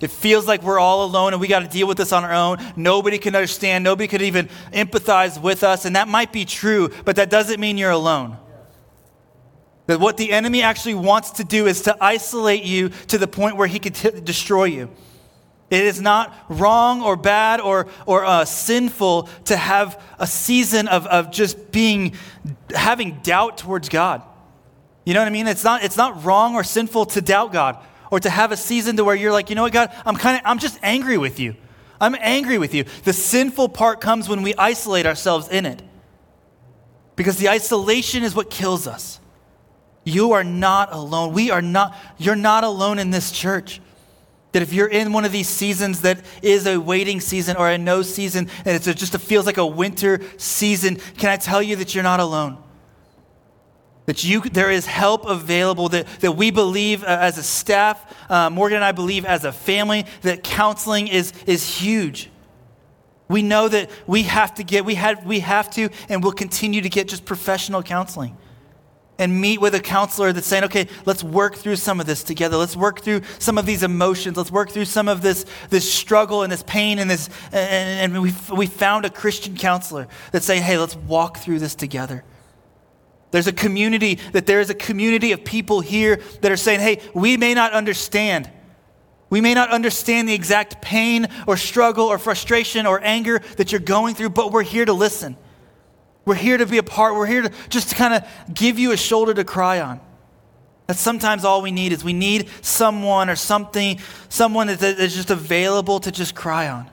It 0.01 0.11
feels 0.11 0.47
like 0.47 0.63
we're 0.63 0.79
all 0.79 1.05
alone 1.05 1.33
and 1.33 1.41
we 1.41 1.49
got 1.49 1.61
to 1.61 1.69
deal 1.69 1.87
with 1.87 1.97
this 1.97 2.13
on 2.13 2.25
our 2.25 2.33
own. 2.33 2.59
Nobody 2.77 3.19
can 3.19 3.37
understand. 3.37 3.85
Nobody 3.85 4.09
could 4.09 4.23
even 4.23 4.49
empathize 4.73 5.41
with 5.41 5.63
us. 5.63 5.85
And 5.85 5.95
that 5.95 6.09
might 6.09 6.33
be 6.33 6.45
true, 6.45 6.91
but 7.05 7.17
that 7.17 7.31
doesn't 7.31 7.61
mean 7.61 7.79
you're 7.79 7.93
alone. 7.93 8.37
That 9.87 10.01
what 10.01 10.17
the 10.17 10.33
enemy 10.33 10.63
actually 10.63 10.95
wants 10.95 11.33
to 11.33 11.45
do 11.45 11.67
is 11.67 11.83
to 11.83 11.97
isolate 12.01 12.65
you 12.65 12.91
to 13.09 13.19
the 13.19 13.29
point 13.29 13.57
where 13.57 13.69
he 13.69 13.79
could 13.79 13.95
t- 13.95 14.21
destroy 14.21 14.65
you. 14.65 14.91
It 15.73 15.87
is 15.87 16.03
not 16.03 16.37
wrong 16.51 17.01
or 17.01 17.17
bad 17.17 17.59
or, 17.59 17.87
or 18.05 18.27
uh, 18.27 18.45
sinful 18.45 19.31
to 19.47 19.57
have 19.57 19.99
a 20.19 20.27
season 20.27 20.87
of, 20.87 21.07
of 21.07 21.31
just 21.31 21.73
being, 21.73 22.13
having 22.75 23.21
doubt 23.23 23.57
towards 23.57 23.89
God. 23.89 24.23
You 25.07 25.15
know 25.15 25.21
what 25.21 25.29
I 25.29 25.31
mean? 25.31 25.47
It's 25.47 25.65
not, 25.65 25.83
it's 25.83 25.97
not 25.97 26.27
wrong 26.27 26.57
or 26.57 26.63
sinful 26.63 27.07
to 27.07 27.23
doubt 27.23 27.55
God 27.55 27.83
or 28.11 28.21
to 28.21 28.29
have 28.29 28.53
a 28.53 28.57
season 28.59 28.99
to 28.99 29.05
where 29.05 29.17
you're 29.17 29.33
like, 29.33 29.49
you 29.49 29.57
know 29.57 29.63
what, 29.63 29.73
God, 29.73 29.91
I'm 30.05 30.17
kind 30.17 30.37
of, 30.37 30.43
I'm 30.45 30.59
just 30.59 30.79
angry 30.83 31.17
with 31.17 31.41
you. 31.41 31.57
I'm 31.99 32.17
angry 32.21 32.59
with 32.59 32.75
you. 32.75 32.85
The 33.05 33.15
sinful 33.15 33.71
part 33.71 34.03
comes 34.03 34.29
when 34.29 34.43
we 34.43 34.55
isolate 34.57 35.07
ourselves 35.07 35.49
in 35.49 35.65
it 35.65 35.81
because 37.17 37.39
the 37.39 37.49
isolation 37.49 38.25
is 38.25 38.35
what 38.35 38.51
kills 38.51 38.87
us. 38.87 39.21
You 40.05 40.33
are 40.33 40.45
not 40.45 40.93
alone. 40.93 41.33
We 41.33 41.51
are 41.51 41.63
not, 41.63 41.97
you're 42.19 42.37
not 42.37 42.63
alone 42.63 42.99
in 42.99 43.11
this 43.11 43.33
church. 43.33 43.81
That 44.53 44.63
if 44.63 44.73
you're 44.73 44.89
in 44.89 45.13
one 45.13 45.25
of 45.25 45.33
these 45.33 45.49
seasons 45.49 46.03
that 46.03 46.21
is 46.43 46.67
a 46.67 46.79
waiting 46.79 47.21
season 47.21 47.57
or 47.57 47.69
a 47.69 47.79
no 47.79 48.03
season, 48.03 48.49
and 48.65 48.77
it's 48.77 48.85
just 49.01 49.15
it 49.15 49.19
feels 49.19 49.47
like 49.47 49.57
a 49.57 49.67
winter 49.67 50.21
season, 50.37 50.97
can 51.17 51.31
I 51.31 51.37
tell 51.37 51.63
you 51.63 51.77
that 51.77 51.95
you're 51.95 52.05
not 52.05 52.21
alone? 52.21 52.63
That 54.07 54.25
you, 54.25 54.41
there 54.41 54.71
is 54.71 54.85
help 54.85 55.27
available, 55.27 55.89
that, 55.91 56.07
that 56.21 56.33
we 56.33 56.51
believe 56.51 57.03
uh, 57.03 57.07
as 57.07 57.39
a 57.39 57.43
staff, 57.43 58.05
uh, 58.31 58.51
Morgan 58.51 58.77
and 58.77 58.85
I 58.85 58.93
believe 58.93 59.25
as 59.25 59.45
a 59.45 59.53
family, 59.53 60.05
that 60.23 60.43
counseling 60.43 61.09
is, 61.09 61.33
is 61.47 61.79
huge. 61.79 62.29
We 63.29 63.43
know 63.43 63.69
that 63.69 63.91
we 64.07 64.25
have 64.25 64.55
to 64.57 64.65
get, 64.65 64.85
we, 64.85 64.97
had, 64.97 65.25
we 65.25 65.41
have 65.41 65.71
to, 65.71 65.89
and 66.11 66.23
we'll 66.23 66.33
continue 66.33 66.83
to 66.83 66.89
get 66.91 67.09
just 67.09 67.25
professional 67.25 67.83
counseling 67.83 68.37
and 69.23 69.41
meet 69.41 69.61
with 69.61 69.75
a 69.75 69.81
counselor 69.81 70.33
that's 70.33 70.47
saying, 70.47 70.65
okay, 70.65 70.89
let's 71.07 71.23
work 71.23 71.55
through 71.55 71.77
some 71.77 72.01
of 72.01 72.07
this 72.07 72.25
together. 72.25 72.57
Let's 72.57 72.77
work 72.77 73.01
through 73.01 73.23
some 73.39 73.57
of 73.57 73.67
these 73.67 73.83
emotions. 73.83 74.37
Let's 74.37 74.51
work 74.51 74.71
through 74.71 74.87
some 74.87 75.09
of 75.09 75.23
this, 75.23 75.47
this 75.71 75.91
struggle 75.91 76.43
and 76.43 76.53
this 76.53 76.65
pain 76.65 76.99
and 76.99 77.09
this. 77.09 77.31
And, 77.53 78.13
and 78.13 78.23
we, 78.23 78.35
we 78.55 78.67
found 78.67 79.05
a 79.05 79.11
Christian 79.11 79.57
counselor 79.57 80.09
that's 80.33 80.45
saying, 80.45 80.63
hey, 80.63 80.77
let's 80.77 80.97
walk 80.97 81.39
through 81.39 81.61
this 81.61 81.75
together. 81.75 82.25
There's 83.31 83.47
a 83.47 83.53
community, 83.53 84.19
that 84.33 84.47
there 84.47 84.61
is 84.61 84.69
a 84.69 84.75
community 84.75 85.33
of 85.33 85.45
people 85.45 85.81
here 85.81 86.21
that 86.41 86.53
are 86.53 86.57
saying, 86.57 86.81
hey, 86.81 87.01
we 87.15 87.37
may 87.37 87.55
not 87.55 87.73
understand. 87.73 88.51
We 89.31 89.41
may 89.41 89.55
not 89.55 89.71
understand 89.71 90.29
the 90.29 90.35
exact 90.35 90.83
pain 90.83 91.29
or 91.47 91.57
struggle 91.57 92.07
or 92.07 92.19
frustration 92.19 92.85
or 92.85 93.01
anger 93.03 93.41
that 93.57 93.73
you're 93.73 93.81
going 93.81 94.17
through, 94.17 94.31
but 94.31 94.53
we're 94.53 94.63
here 94.63 94.85
to 94.85 94.93
listen. 94.93 95.39
We're 96.25 96.35
here 96.35 96.57
to 96.57 96.67
be 96.67 96.79
a 96.79 96.83
part. 96.83 97.15
We're 97.15 97.27
here 97.27 97.43
to 97.43 97.53
just 97.69 97.91
to 97.91 97.95
kind 97.95 98.15
of 98.15 98.55
give 98.55 98.79
you 98.79 98.93
a 98.93 98.97
shoulder 98.97 99.35
to 99.35 99.45
cry 99.45 99.81
on. 99.81 100.01
That's 100.87 101.01
sometimes 101.01 101.45
all 101.45 101.63
we 101.63 101.71
need 101.71 101.93
is 101.93 102.05
we 102.05 102.13
need 102.13 102.49
someone 102.61 103.31
or 103.31 103.37
something, 103.37 103.99
someone 104.29 104.67
that 104.67 104.83
is 104.83 105.15
just 105.15 105.31
available 105.31 106.01
to 106.01 106.13
just 106.13 106.35
cry 106.35 106.69
on. 106.69 106.91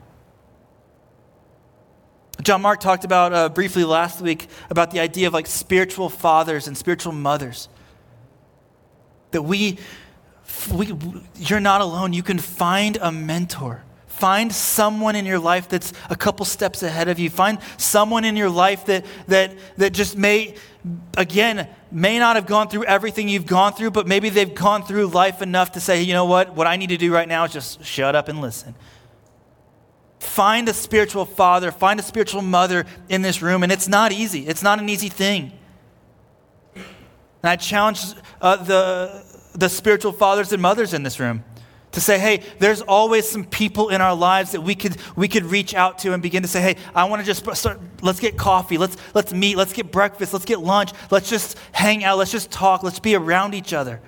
John 2.42 2.62
Mark 2.62 2.80
talked 2.80 3.04
about 3.04 3.32
uh, 3.32 3.48
briefly 3.50 3.84
last 3.84 4.20
week 4.20 4.48
about 4.70 4.90
the 4.90 5.00
idea 5.00 5.26
of 5.26 5.34
like 5.34 5.46
spiritual 5.46 6.08
fathers 6.08 6.66
and 6.66 6.76
spiritual 6.76 7.12
mothers. 7.12 7.68
That 9.32 9.42
we, 9.42 9.78
we, 10.72 10.94
you're 11.36 11.60
not 11.60 11.80
alone. 11.80 12.12
You 12.12 12.22
can 12.22 12.38
find 12.38 12.96
a 13.00 13.12
mentor 13.12 13.84
Find 14.20 14.52
someone 14.52 15.16
in 15.16 15.24
your 15.24 15.38
life 15.38 15.70
that's 15.70 15.94
a 16.10 16.14
couple 16.14 16.44
steps 16.44 16.82
ahead 16.82 17.08
of 17.08 17.18
you. 17.18 17.30
Find 17.30 17.58
someone 17.78 18.26
in 18.26 18.36
your 18.36 18.50
life 18.50 18.84
that, 18.84 19.06
that, 19.28 19.54
that 19.78 19.94
just 19.94 20.14
may, 20.14 20.56
again, 21.16 21.66
may 21.90 22.18
not 22.18 22.36
have 22.36 22.44
gone 22.44 22.68
through 22.68 22.84
everything 22.84 23.30
you've 23.30 23.46
gone 23.46 23.72
through, 23.72 23.92
but 23.92 24.06
maybe 24.06 24.28
they've 24.28 24.54
gone 24.54 24.82
through 24.82 25.06
life 25.06 25.40
enough 25.40 25.72
to 25.72 25.80
say, 25.80 26.02
you 26.02 26.12
know 26.12 26.26
what, 26.26 26.54
what 26.54 26.66
I 26.66 26.76
need 26.76 26.90
to 26.90 26.98
do 26.98 27.10
right 27.10 27.26
now 27.26 27.44
is 27.44 27.52
just 27.54 27.82
shut 27.82 28.14
up 28.14 28.28
and 28.28 28.42
listen. 28.42 28.74
Find 30.18 30.68
a 30.68 30.74
spiritual 30.74 31.24
father, 31.24 31.72
find 31.72 31.98
a 31.98 32.02
spiritual 32.02 32.42
mother 32.42 32.84
in 33.08 33.22
this 33.22 33.40
room, 33.40 33.62
and 33.62 33.72
it's 33.72 33.88
not 33.88 34.12
easy. 34.12 34.46
It's 34.46 34.62
not 34.62 34.78
an 34.78 34.90
easy 34.90 35.08
thing. 35.08 35.50
And 36.74 36.84
I 37.44 37.56
challenge 37.56 38.02
uh, 38.42 38.56
the, 38.56 39.24
the 39.54 39.70
spiritual 39.70 40.12
fathers 40.12 40.52
and 40.52 40.60
mothers 40.60 40.92
in 40.92 41.04
this 41.04 41.18
room 41.18 41.42
to 41.92 42.00
say, 42.00 42.18
hey, 42.18 42.42
there's 42.58 42.82
always 42.82 43.28
some 43.28 43.44
people 43.44 43.88
in 43.88 44.00
our 44.00 44.14
lives 44.14 44.52
that 44.52 44.60
we 44.60 44.74
could, 44.74 44.96
we 45.16 45.26
could 45.26 45.44
reach 45.44 45.74
out 45.74 45.98
to 45.98 46.12
and 46.12 46.22
begin 46.22 46.42
to 46.42 46.48
say, 46.48 46.60
hey, 46.60 46.76
I 46.94 47.04
want 47.04 47.20
to 47.20 47.26
just 47.26 47.44
start, 47.56 47.80
let's 48.00 48.20
get 48.20 48.36
coffee, 48.36 48.78
let's, 48.78 48.96
let's 49.12 49.32
meet, 49.32 49.56
let's 49.56 49.72
get 49.72 49.90
breakfast, 49.90 50.32
let's 50.32 50.44
get 50.44 50.60
lunch, 50.60 50.92
let's 51.10 51.28
just 51.28 51.58
hang 51.72 52.04
out, 52.04 52.18
let's 52.18 52.30
just 52.30 52.50
talk, 52.50 52.82
let's 52.82 53.00
be 53.00 53.16
around 53.16 53.54
each 53.54 53.72
other. 53.72 54.00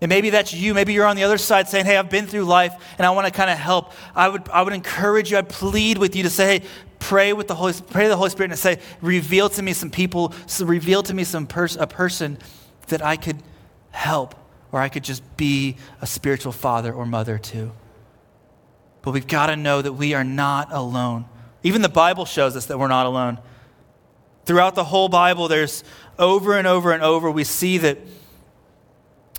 And 0.00 0.10
maybe 0.10 0.28
that's 0.28 0.52
you. 0.52 0.74
Maybe 0.74 0.92
you're 0.92 1.06
on 1.06 1.16
the 1.16 1.24
other 1.24 1.38
side 1.38 1.68
saying, 1.68 1.86
hey, 1.86 1.96
I've 1.96 2.10
been 2.10 2.26
through 2.26 2.44
life 2.44 2.74
and 2.98 3.06
I 3.06 3.10
want 3.10 3.26
to 3.26 3.32
kind 3.32 3.48
of 3.48 3.56
help. 3.56 3.92
I 4.14 4.28
would, 4.28 4.46
I 4.50 4.60
would 4.60 4.74
encourage 4.74 5.30
you, 5.30 5.38
I'd 5.38 5.48
plead 5.48 5.96
with 5.98 6.14
you 6.14 6.24
to 6.24 6.30
say, 6.30 6.58
hey, 6.58 6.66
pray 6.98 7.32
with 7.32 7.48
the 7.48 7.54
Holy, 7.54 7.72
pray 7.72 8.02
to 8.02 8.08
the 8.08 8.16
Holy 8.16 8.30
Spirit 8.30 8.50
and 8.50 8.58
say, 8.58 8.78
reveal 9.00 9.48
to 9.50 9.62
me 9.62 9.72
some 9.72 9.90
people, 9.90 10.34
so 10.46 10.66
reveal 10.66 11.02
to 11.04 11.14
me 11.14 11.24
some 11.24 11.46
pers- 11.46 11.76
a 11.76 11.86
person 11.86 12.38
that 12.88 13.02
I 13.02 13.16
could 13.16 13.42
help 13.90 14.34
or 14.72 14.80
I 14.80 14.88
could 14.88 15.04
just 15.04 15.36
be 15.36 15.76
a 16.00 16.06
spiritual 16.06 16.52
father 16.52 16.92
or 16.92 17.06
mother 17.06 17.38
too. 17.38 17.72
But 19.02 19.12
we've 19.12 19.26
got 19.26 19.46
to 19.46 19.56
know 19.56 19.82
that 19.82 19.92
we 19.92 20.14
are 20.14 20.24
not 20.24 20.72
alone. 20.72 21.26
Even 21.62 21.82
the 21.82 21.88
Bible 21.88 22.24
shows 22.24 22.56
us 22.56 22.66
that 22.66 22.78
we're 22.78 22.88
not 22.88 23.06
alone. 23.06 23.38
Throughout 24.44 24.74
the 24.74 24.84
whole 24.84 25.08
Bible, 25.08 25.48
there's 25.48 25.84
over 26.18 26.56
and 26.56 26.66
over 26.66 26.92
and 26.92 27.02
over, 27.02 27.30
we 27.30 27.44
see 27.44 27.78
that, 27.78 27.98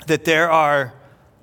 that 0.07 0.25
there 0.25 0.49
are 0.49 0.93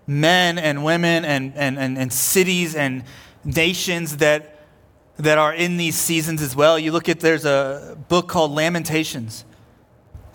men 0.07 0.59
and 0.59 0.85
women 0.85 1.25
and, 1.25 1.55
and, 1.57 1.79
and, 1.79 1.97
and 1.97 2.13
cities 2.13 2.75
and 2.75 3.05
nations 3.45 4.19
that, 4.19 4.67
that 5.17 5.39
are 5.39 5.55
in 5.55 5.77
these 5.77 5.97
seasons 5.97 6.43
as 6.43 6.55
well. 6.55 6.79
You 6.79 6.93
look 6.93 7.09
at, 7.09 7.21
there's 7.21 7.45
a 7.45 7.97
book 8.09 8.29
called 8.29 8.53
Lamentations. 8.53 9.45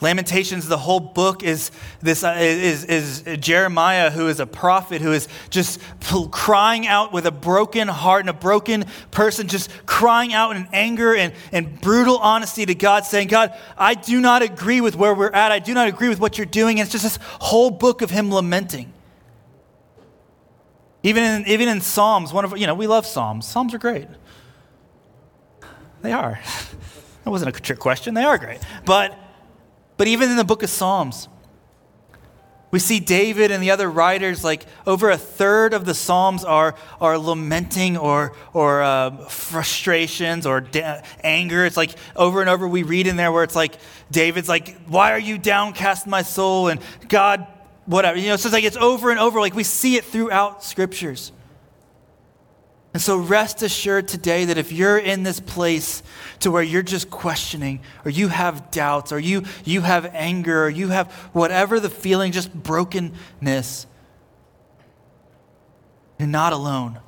Lamentations, 0.01 0.67
the 0.67 0.77
whole 0.77 1.01
book 1.01 1.43
is 1.43 1.71
this 2.01 2.23
uh, 2.23 2.37
is, 2.39 2.85
is 2.85 3.23
Jeremiah, 3.39 4.09
who 4.09 4.27
is 4.29 4.39
a 4.39 4.45
prophet, 4.45 5.01
who 5.01 5.11
is 5.11 5.27
just 5.49 5.81
crying 6.31 6.87
out 6.87 7.11
with 7.11 7.25
a 7.25 7.31
broken 7.31 7.89
heart 7.89 8.21
and 8.21 8.29
a 8.29 8.33
broken 8.33 8.85
person, 9.11 9.47
just 9.47 9.69
crying 9.85 10.33
out 10.33 10.55
in 10.55 10.69
anger 10.71 11.13
and, 11.13 11.33
and 11.51 11.81
brutal 11.81 12.17
honesty 12.17 12.65
to 12.65 12.75
God, 12.75 13.05
saying, 13.05 13.27
God, 13.27 13.53
I 13.77 13.93
do 13.93 14.21
not 14.21 14.41
agree 14.41 14.79
with 14.79 14.95
where 14.95 15.13
we're 15.13 15.31
at. 15.31 15.51
I 15.51 15.59
do 15.59 15.73
not 15.73 15.89
agree 15.89 16.07
with 16.07 16.19
what 16.19 16.37
you're 16.37 16.45
doing. 16.45 16.79
And 16.79 16.85
it's 16.85 16.93
just 16.93 17.03
this 17.03 17.19
whole 17.41 17.69
book 17.69 18.01
of 18.01 18.09
him 18.09 18.31
lamenting. 18.31 18.93
Even 21.03 21.23
in, 21.23 21.47
even 21.47 21.67
in 21.67 21.81
Psalms, 21.81 22.31
one 22.31 22.45
of 22.45 22.57
you 22.57 22.67
know, 22.67 22.75
we 22.75 22.87
love 22.87 23.05
Psalms. 23.05 23.45
Psalms 23.45 23.73
are 23.73 23.79
great. 23.79 24.07
They 26.01 26.13
are. 26.13 26.39
That 27.25 27.31
wasn't 27.31 27.55
a 27.55 27.59
trick 27.59 27.79
question. 27.79 28.13
They 28.13 28.23
are 28.23 28.37
great. 28.37 28.59
But 28.85 29.13
but 29.99 30.07
even 30.07 30.31
in 30.31 30.37
the 30.37 30.45
book 30.45 30.63
of 30.63 30.69
Psalms, 30.69 31.27
we 32.71 32.79
see 32.79 33.01
David 33.01 33.51
and 33.51 33.61
the 33.61 33.71
other 33.71 33.91
writers, 33.91 34.45
like 34.45 34.65
over 34.87 35.09
a 35.09 35.17
third 35.17 35.73
of 35.73 35.83
the 35.83 35.93
Psalms 35.93 36.45
are, 36.45 36.75
are 37.01 37.17
lamenting 37.17 37.97
or, 37.97 38.33
or 38.53 38.81
uh, 38.81 39.27
frustrations 39.27 40.45
or 40.45 40.61
da- 40.61 41.01
anger. 41.21 41.65
It's 41.65 41.75
like 41.75 41.97
over 42.15 42.39
and 42.39 42.49
over 42.49 42.65
we 42.65 42.83
read 42.83 43.07
in 43.07 43.17
there 43.17 43.29
where 43.33 43.43
it's 43.43 43.57
like, 43.57 43.75
David's 44.09 44.47
like, 44.47 44.77
Why 44.87 45.11
are 45.11 45.19
you 45.19 45.37
downcast, 45.37 46.07
my 46.07 46.21
soul? 46.21 46.69
And 46.69 46.79
God, 47.09 47.45
whatever. 47.85 48.17
You 48.17 48.29
know, 48.29 48.35
so 48.37 48.47
it's 48.47 48.53
like 48.53 48.63
it's 48.63 48.77
over 48.77 49.11
and 49.11 49.19
over. 49.19 49.41
Like 49.41 49.53
we 49.53 49.65
see 49.65 49.97
it 49.97 50.05
throughout 50.05 50.63
scriptures. 50.63 51.33
And 52.93 53.01
so 53.01 53.17
rest 53.17 53.63
assured 53.63 54.07
today 54.07 54.45
that 54.45 54.57
if 54.57 54.71
you're 54.71 54.97
in 54.97 55.23
this 55.23 55.41
place 55.41 56.03
to 56.39 56.51
where 56.51 56.63
you're 56.63 56.81
just 56.81 57.09
questioning 57.09 57.81
or 58.05 58.11
you 58.11 58.29
have 58.29 58.71
doubts 58.71 59.11
or 59.11 59.19
you, 59.19 59.43
you 59.65 59.81
have 59.81 60.05
anger 60.13 60.65
or 60.65 60.69
you 60.69 60.89
have 60.89 61.11
whatever 61.33 61.79
the 61.79 61.89
feeling, 61.89 62.31
just 62.31 62.53
brokenness, 62.53 63.87
you're 66.17 66.27
not 66.27 66.53
alone. 66.53 66.99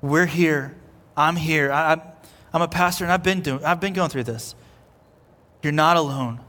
We're 0.00 0.26
here. 0.26 0.76
I'm 1.16 1.36
here. 1.36 1.72
I, 1.72 2.00
am 2.54 2.62
a 2.62 2.68
pastor 2.68 3.04
and 3.04 3.12
I've 3.12 3.24
been, 3.24 3.40
doing, 3.40 3.64
I've 3.64 3.80
been 3.80 3.92
going 3.92 4.10
through 4.10 4.24
this. 4.24 4.54
You're 5.62 5.72
not 5.72 5.96
alone. 5.96 6.40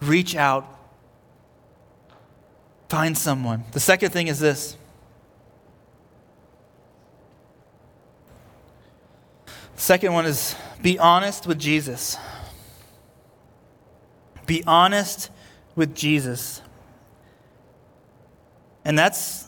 Reach 0.00 0.34
out. 0.34 0.70
Find 2.88 3.16
someone. 3.16 3.64
The 3.72 3.80
second 3.80 4.12
thing 4.12 4.28
is 4.28 4.38
this 4.40 4.76
Second 9.84 10.14
one 10.14 10.24
is 10.24 10.56
be 10.80 10.98
honest 10.98 11.46
with 11.46 11.58
Jesus. 11.58 12.16
Be 14.46 14.64
honest 14.66 15.28
with 15.76 15.94
Jesus. 15.94 16.62
And 18.82 18.98
that's 18.98 19.46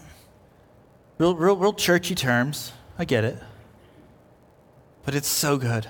Real, 1.16 1.34
real, 1.34 1.56
real 1.56 1.72
churchy 1.72 2.14
terms. 2.14 2.74
I 2.98 3.06
get 3.06 3.24
it. 3.24 3.38
But 5.06 5.14
it's 5.14 5.26
so 5.26 5.56
good. 5.56 5.88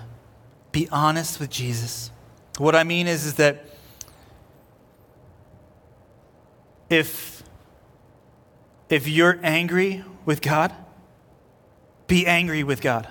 Be 0.70 0.88
honest 0.92 1.40
with 1.40 1.50
Jesus. 1.50 2.12
What 2.58 2.76
I 2.76 2.84
mean 2.84 3.08
is, 3.08 3.26
is 3.26 3.34
that 3.34 3.64
if, 6.88 7.42
if 8.88 9.08
you're 9.08 9.40
angry 9.42 10.04
with 10.24 10.40
God, 10.40 10.72
be 12.06 12.24
angry 12.28 12.62
with 12.62 12.80
God. 12.80 13.08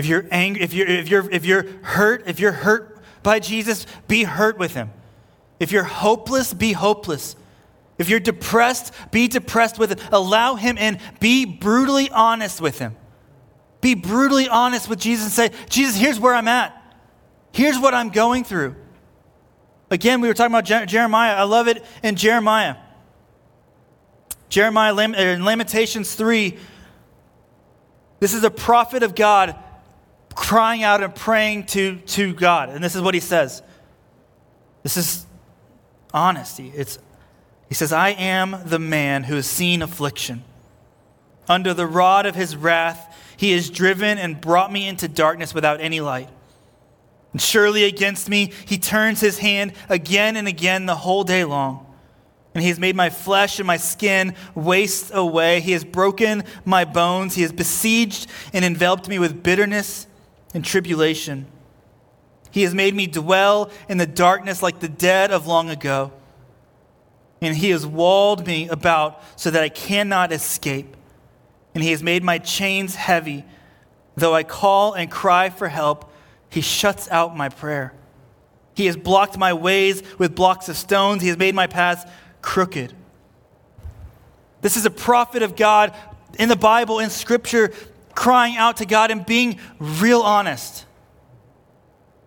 If 0.00 0.06
you're 0.06 0.26
angry, 0.30 0.62
if 0.62 0.72
you're, 0.72 0.88
if 0.88 1.08
you're, 1.10 1.30
if 1.30 1.44
you're 1.44 1.66
hurt, 1.82 2.22
if 2.26 2.40
you're 2.40 2.52
hurt 2.52 3.02
by 3.22 3.38
Jesus, 3.38 3.84
be 4.08 4.24
hurt 4.24 4.56
with 4.56 4.72
him. 4.72 4.90
If 5.58 5.72
you're 5.72 5.84
hopeless, 5.84 6.54
be 6.54 6.72
hopeless. 6.72 7.36
If 7.98 8.08
you're 8.08 8.18
depressed, 8.18 8.94
be 9.10 9.28
depressed 9.28 9.78
with 9.78 9.90
him. 9.90 9.98
Allow 10.10 10.54
him 10.54 10.78
in. 10.78 10.98
Be 11.20 11.44
brutally 11.44 12.08
honest 12.08 12.62
with 12.62 12.78
him. 12.78 12.96
Be 13.82 13.94
brutally 13.94 14.48
honest 14.48 14.88
with 14.88 15.00
Jesus 15.00 15.26
and 15.26 15.52
say, 15.52 15.58
Jesus, 15.68 15.96
here's 15.96 16.18
where 16.18 16.34
I'm 16.34 16.48
at. 16.48 16.74
Here's 17.52 17.78
what 17.78 17.92
I'm 17.92 18.08
going 18.08 18.42
through. 18.42 18.76
Again, 19.90 20.22
we 20.22 20.28
were 20.28 20.34
talking 20.34 20.56
about 20.56 20.88
Jeremiah. 20.88 21.34
I 21.34 21.42
love 21.42 21.68
it 21.68 21.84
in 22.02 22.16
Jeremiah. 22.16 22.76
Jeremiah 24.48 24.96
in 24.96 25.44
Lamentations 25.44 26.14
3. 26.14 26.56
This 28.18 28.32
is 28.32 28.44
a 28.44 28.50
prophet 28.50 29.02
of 29.02 29.14
God 29.14 29.62
crying 30.34 30.82
out 30.82 31.02
and 31.02 31.14
praying 31.14 31.64
to, 31.66 31.96
to 31.98 32.32
God. 32.34 32.70
And 32.70 32.82
this 32.82 32.94
is 32.94 33.02
what 33.02 33.14
he 33.14 33.20
says. 33.20 33.62
This 34.82 34.96
is 34.96 35.26
honesty. 36.12 36.72
It's, 36.74 36.98
he 37.68 37.74
says, 37.74 37.92
I 37.92 38.10
am 38.10 38.56
the 38.64 38.78
man 38.78 39.24
who 39.24 39.36
has 39.36 39.46
seen 39.46 39.82
affliction. 39.82 40.44
Under 41.48 41.74
the 41.74 41.86
rod 41.86 42.26
of 42.26 42.34
his 42.34 42.56
wrath, 42.56 43.16
he 43.36 43.52
has 43.52 43.70
driven 43.70 44.18
and 44.18 44.40
brought 44.40 44.72
me 44.72 44.86
into 44.86 45.08
darkness 45.08 45.54
without 45.54 45.80
any 45.80 46.00
light. 46.00 46.28
And 47.32 47.40
surely 47.40 47.84
against 47.84 48.28
me, 48.28 48.52
he 48.66 48.78
turns 48.78 49.20
his 49.20 49.38
hand 49.38 49.72
again 49.88 50.36
and 50.36 50.48
again 50.48 50.86
the 50.86 50.96
whole 50.96 51.24
day 51.24 51.44
long. 51.44 51.86
And 52.54 52.62
he 52.62 52.68
has 52.68 52.80
made 52.80 52.96
my 52.96 53.10
flesh 53.10 53.60
and 53.60 53.66
my 53.66 53.76
skin 53.76 54.34
waste 54.56 55.12
away. 55.14 55.60
He 55.60 55.72
has 55.72 55.84
broken 55.84 56.42
my 56.64 56.84
bones. 56.84 57.36
He 57.36 57.42
has 57.42 57.52
besieged 57.52 58.28
and 58.52 58.64
enveloped 58.64 59.08
me 59.08 59.20
with 59.20 59.42
bitterness 59.42 60.08
and 60.54 60.64
tribulation. 60.64 61.46
He 62.50 62.62
has 62.62 62.74
made 62.74 62.94
me 62.94 63.06
dwell 63.06 63.70
in 63.88 63.98
the 63.98 64.06
darkness 64.06 64.62
like 64.62 64.80
the 64.80 64.88
dead 64.88 65.30
of 65.30 65.46
long 65.46 65.70
ago. 65.70 66.12
And 67.40 67.56
he 67.56 67.70
has 67.70 67.86
walled 67.86 68.46
me 68.46 68.68
about 68.68 69.22
so 69.36 69.50
that 69.50 69.62
I 69.62 69.68
cannot 69.68 70.32
escape. 70.32 70.96
And 71.74 71.82
he 71.82 71.92
has 71.92 72.02
made 72.02 72.22
my 72.24 72.38
chains 72.38 72.96
heavy. 72.96 73.44
Though 74.16 74.34
I 74.34 74.42
call 74.42 74.94
and 74.94 75.10
cry 75.10 75.50
for 75.50 75.68
help, 75.68 76.12
he 76.50 76.60
shuts 76.60 77.08
out 77.10 77.36
my 77.36 77.48
prayer. 77.48 77.94
He 78.74 78.86
has 78.86 78.96
blocked 78.96 79.38
my 79.38 79.52
ways 79.52 80.02
with 80.18 80.34
blocks 80.34 80.68
of 80.68 80.76
stones. 80.76 81.22
He 81.22 81.28
has 81.28 81.38
made 81.38 81.54
my 81.54 81.66
paths 81.66 82.10
crooked. 82.42 82.92
This 84.60 84.76
is 84.76 84.84
a 84.84 84.90
prophet 84.90 85.42
of 85.42 85.56
God 85.56 85.94
in 86.38 86.48
the 86.48 86.56
Bible, 86.56 86.98
in 86.98 87.10
Scripture, 87.10 87.72
crying 88.20 88.58
out 88.58 88.76
to 88.76 88.84
God 88.84 89.10
and 89.10 89.24
being 89.24 89.58
real 89.78 90.20
honest. 90.20 90.84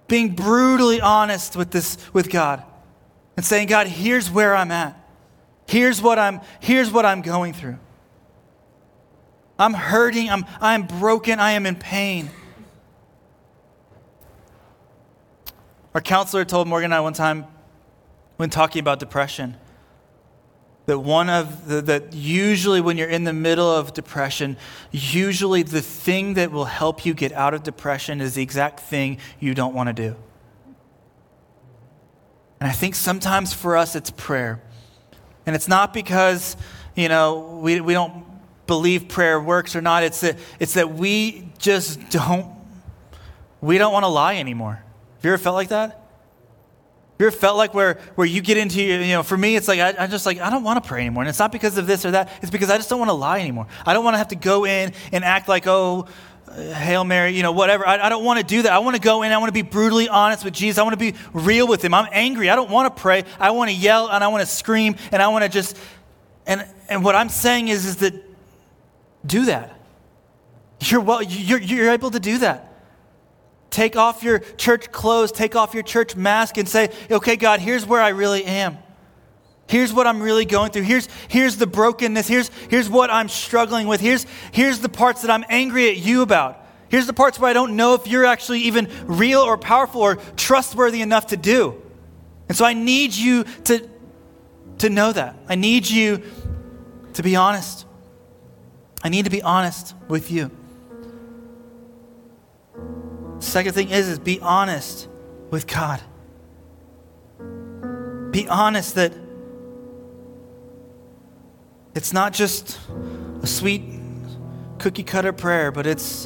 Being 0.07 0.33
brutally 0.33 0.99
honest 0.99 1.55
with 1.55 1.69
this 1.69 1.99
with 2.13 2.31
God 2.31 2.63
and 3.37 3.45
saying, 3.45 3.67
God, 3.67 3.85
here's 3.85 4.31
where 4.31 4.55
I'm 4.55 4.71
at. 4.71 4.99
Here's 5.67 6.01
what 6.01 6.17
I'm, 6.17 6.41
here's 6.59 6.91
what 6.91 7.05
I'm 7.05 7.21
going 7.21 7.53
through. 7.53 7.77
I'm 9.59 9.75
hurting, 9.75 10.31
I'm, 10.31 10.45
I'm 10.59 10.87
broken, 10.87 11.39
I 11.39 11.51
am 11.51 11.67
in 11.67 11.75
pain. 11.75 12.31
Our 15.93 16.01
counselor 16.01 16.43
told 16.43 16.67
Morgan 16.67 16.85
and 16.85 16.95
I 16.95 17.01
one 17.01 17.13
time 17.13 17.45
when 18.37 18.49
talking 18.49 18.79
about 18.79 18.97
depression 18.97 19.57
that 20.85 20.99
one 20.99 21.29
of 21.29 21.67
the, 21.67 21.81
that 21.81 22.13
usually 22.13 22.81
when 22.81 22.97
you're 22.97 23.09
in 23.09 23.23
the 23.23 23.33
middle 23.33 23.69
of 23.69 23.93
depression, 23.93 24.57
usually 24.91 25.63
the 25.63 25.81
thing 25.81 26.33
that 26.33 26.51
will 26.51 26.65
help 26.65 27.05
you 27.05 27.13
get 27.13 27.31
out 27.31 27.53
of 27.53 27.63
depression 27.63 28.19
is 28.19 28.35
the 28.35 28.43
exact 28.43 28.81
thing 28.81 29.17
you 29.39 29.53
don't 29.53 29.73
want 29.73 29.87
to 29.87 29.93
do. 29.93 30.15
And 32.59 32.69
I 32.69 32.73
think 32.73 32.95
sometimes 32.95 33.53
for 33.53 33.77
us 33.77 33.95
it's 33.95 34.11
prayer. 34.11 34.61
And 35.45 35.55
it's 35.55 35.67
not 35.67 35.93
because, 35.93 36.55
you 36.95 37.09
know, 37.09 37.59
we, 37.61 37.81
we 37.81 37.93
don't 37.93 38.25
believe 38.67 39.07
prayer 39.07 39.39
works 39.39 39.75
or 39.75 39.81
not. 39.81 40.03
It's 40.03 40.21
that, 40.21 40.37
it's 40.59 40.73
that 40.73 40.93
we 40.93 41.49
just 41.57 42.09
don't, 42.09 42.47
we 43.61 43.77
don't 43.77 43.93
want 43.93 44.03
to 44.03 44.09
lie 44.09 44.35
anymore. 44.35 44.83
Have 45.15 45.25
you 45.25 45.31
ever 45.31 45.41
felt 45.41 45.55
like 45.55 45.69
that? 45.69 46.02
You 47.19 47.27
ever 47.27 47.35
felt 47.35 47.57
like 47.57 47.73
where, 47.73 47.99
where 48.15 48.25
you 48.25 48.41
get 48.41 48.57
into, 48.57 48.81
you 48.81 49.13
know, 49.13 49.21
for 49.21 49.37
me, 49.37 49.55
it's 49.55 49.67
like, 49.67 49.79
I, 49.79 49.91
am 50.03 50.09
just 50.09 50.25
like, 50.25 50.39
I 50.39 50.49
don't 50.49 50.63
want 50.63 50.83
to 50.83 50.87
pray 50.87 51.01
anymore. 51.01 51.23
And 51.23 51.29
it's 51.29 51.39
not 51.39 51.51
because 51.51 51.77
of 51.77 51.85
this 51.85 52.05
or 52.05 52.11
that. 52.11 52.31
It's 52.41 52.49
because 52.49 52.71
I 52.71 52.77
just 52.77 52.89
don't 52.89 52.97
want 52.99 53.09
to 53.09 53.13
lie 53.13 53.39
anymore. 53.39 53.67
I 53.85 53.93
don't 53.93 54.03
want 54.03 54.15
to 54.15 54.17
have 54.17 54.29
to 54.29 54.35
go 54.35 54.65
in 54.65 54.93
and 55.11 55.23
act 55.23 55.47
like, 55.47 55.67
oh, 55.67 56.07
uh, 56.47 56.73
Hail 56.73 57.03
Mary, 57.03 57.31
you 57.31 57.43
know, 57.43 57.51
whatever. 57.51 57.87
I, 57.87 58.07
I 58.07 58.09
don't 58.09 58.25
want 58.25 58.39
to 58.39 58.45
do 58.45 58.63
that. 58.63 58.73
I 58.73 58.79
want 58.79 58.95
to 58.95 59.01
go 59.01 59.21
in. 59.21 59.31
I 59.31 59.37
want 59.37 59.49
to 59.49 59.53
be 59.53 59.61
brutally 59.61 60.09
honest 60.09 60.43
with 60.43 60.55
Jesus. 60.55 60.79
I 60.79 60.83
want 60.83 60.93
to 60.93 61.11
be 61.11 61.15
real 61.33 61.67
with 61.67 61.85
him. 61.85 61.93
I'm 61.93 62.07
angry. 62.11 62.49
I 62.49 62.55
don't 62.55 62.71
want 62.71 62.95
to 62.95 63.01
pray. 63.01 63.25
I 63.39 63.51
want 63.51 63.69
to 63.69 63.75
yell 63.75 64.09
and 64.09 64.23
I 64.23 64.29
want 64.29 64.41
to 64.41 64.47
scream 64.47 64.95
and 65.11 65.21
I 65.21 65.27
want 65.27 65.43
to 65.43 65.49
just, 65.49 65.77
and, 66.47 66.67
and 66.89 67.03
what 67.03 67.15
I'm 67.15 67.29
saying 67.29 67.67
is, 67.67 67.85
is 67.85 67.97
that 67.97 68.13
do 69.23 69.45
that. 69.45 69.79
You're, 70.81 71.01
well, 71.01 71.21
you're, 71.21 71.61
you're 71.61 71.91
able 71.91 72.09
to 72.11 72.19
do 72.19 72.39
that. 72.39 72.72
Take 73.73 73.95
off 73.95 74.21
your 74.21 74.37
church 74.37 74.91
clothes, 74.91 75.31
take 75.31 75.55
off 75.55 75.73
your 75.73 75.81
church 75.81 76.15
mask, 76.15 76.59
and 76.59 76.69
say, 76.69 76.91
okay, 77.09 77.35
God, 77.35 77.59
here's 77.59 77.87
where 77.87 78.03
I 78.03 78.09
really 78.09 78.45
am. 78.45 78.77
Here's 79.67 79.91
what 79.91 80.05
I'm 80.05 80.21
really 80.21 80.45
going 80.45 80.69
through. 80.69 80.83
Here's, 80.83 81.09
here's 81.27 81.57
the 81.57 81.65
brokenness. 81.65 82.27
Here's, 82.27 82.49
here's 82.69 82.87
what 82.87 83.09
I'm 83.09 83.27
struggling 83.27 83.87
with. 83.87 83.99
Here's, 83.99 84.27
here's 84.51 84.77
the 84.77 84.89
parts 84.89 85.23
that 85.23 85.31
I'm 85.31 85.43
angry 85.49 85.89
at 85.89 85.97
you 85.97 86.21
about. 86.21 86.63
Here's 86.89 87.07
the 87.07 87.13
parts 87.13 87.39
where 87.39 87.49
I 87.49 87.53
don't 87.53 87.75
know 87.75 87.95
if 87.95 88.05
you're 88.05 88.25
actually 88.25 88.59
even 88.59 88.91
real 89.05 89.39
or 89.39 89.57
powerful 89.57 90.01
or 90.01 90.17
trustworthy 90.37 91.01
enough 91.01 91.27
to 91.27 91.37
do. 91.37 91.81
And 92.49 92.55
so 92.55 92.65
I 92.65 92.73
need 92.73 93.15
you 93.15 93.43
to, 93.63 93.89
to 94.77 94.89
know 94.91 95.11
that. 95.13 95.35
I 95.49 95.55
need 95.55 95.89
you 95.89 96.21
to 97.13 97.23
be 97.23 97.35
honest. 97.35 97.87
I 99.03 99.09
need 99.09 99.25
to 99.25 99.31
be 99.31 99.41
honest 99.41 99.95
with 100.07 100.29
you. 100.29 100.51
Second 103.43 103.73
thing 103.73 103.89
is, 103.89 104.07
is 104.07 104.19
be 104.19 104.39
honest 104.39 105.09
with 105.51 105.67
God. 105.67 106.01
Be 108.31 108.47
honest 108.47 108.95
that 108.95 109.13
it's 111.93 112.13
not 112.13 112.31
just 112.33 112.79
a 113.43 113.47
sweet 113.47 113.83
cookie 114.79 115.03
cutter 115.03 115.33
prayer, 115.33 115.71
but 115.71 115.85
it's 115.85 116.25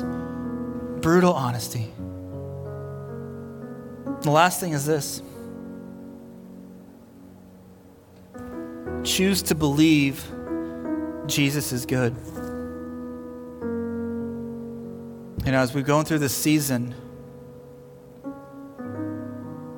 brutal 1.01 1.33
honesty. 1.33 1.91
The 4.21 4.31
last 4.31 4.59
thing 4.59 4.73
is 4.73 4.85
this 4.85 5.23
choose 9.03 9.41
to 9.41 9.55
believe 9.55 10.23
Jesus 11.25 11.71
is 11.71 11.87
good. 11.87 12.15
You 15.45 15.51
know, 15.51 15.59
as 15.59 15.73
we're 15.73 15.81
going 15.81 16.05
through 16.05 16.19
this 16.19 16.35
season, 16.35 16.93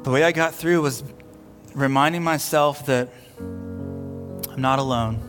the 0.03 0.11
way 0.11 0.23
I 0.23 0.31
got 0.31 0.55
through 0.55 0.81
was 0.81 1.03
reminding 1.73 2.23
myself 2.23 2.85
that 2.85 3.09
I'm 3.37 4.61
not 4.61 4.79
alone. 4.79 5.25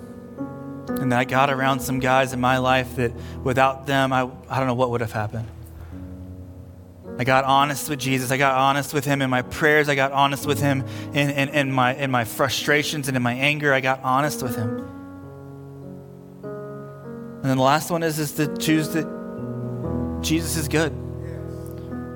And 0.89 1.13
that 1.13 1.19
I 1.19 1.25
got 1.25 1.51
around 1.51 1.81
some 1.81 2.01
guys 2.01 2.33
in 2.33 2.41
my 2.41 2.59
life 2.59 2.97
that 2.97 3.13
without 3.45 3.87
them, 3.87 4.13
I, 4.13 4.29
I 4.49 4.59
don't 4.59 4.67
know 4.67 4.75
what 4.75 4.91
would 4.91 5.01
have 5.01 5.13
happened. 5.13 5.49
I 7.19 7.25
got 7.25 7.45
honest 7.45 7.89
with 7.89 7.99
Jesus. 7.99 8.31
I 8.31 8.39
got 8.39 8.57
honest 8.57 8.95
with 8.95 9.05
him 9.05 9.23
in 9.23 9.31
my 9.31 9.43
prayers. 9.43 9.89
I 9.89 9.95
got 9.95 10.13
honest 10.13 10.47
with 10.47 10.61
him 10.61 10.85
in, 11.13 11.31
in, 11.31 11.49
in, 11.51 11.73
my, 11.73 11.95
in 11.95 12.11
my 12.11 12.25
frustrations 12.25 13.09
and 13.09 13.17
in 13.17 13.23
my 13.23 13.35
anger. 13.35 13.73
I 13.75 13.81
got 13.81 14.01
honest 14.03 14.43
with 14.43 14.57
him. 14.57 14.79
And 16.43 17.45
then 17.45 17.57
the 17.57 17.63
last 17.63 17.91
one 17.91 18.03
is, 18.03 18.19
is 18.19 18.33
to 18.33 18.57
choose 18.57 18.89
that 18.91 19.07
Jesus 20.23 20.57
is 20.57 20.69
good. 20.69 20.93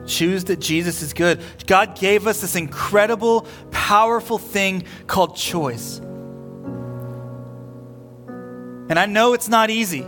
Choose 0.07 0.45
that 0.45 0.61
Jesus 0.61 1.03
is 1.03 1.13
good. 1.13 1.41
God 1.67 1.99
gave 1.99 2.27
us 2.27 2.41
this 2.41 2.57
incredible, 2.57 3.47
powerful 3.71 4.39
thing 4.39 4.85
called 5.07 5.37
choice. 5.37 5.99
And 8.89 8.99
I 8.99 9.07
know 9.07 9.33
it's 9.33 9.49
not 9.49 9.71
easy. 9.71 10.05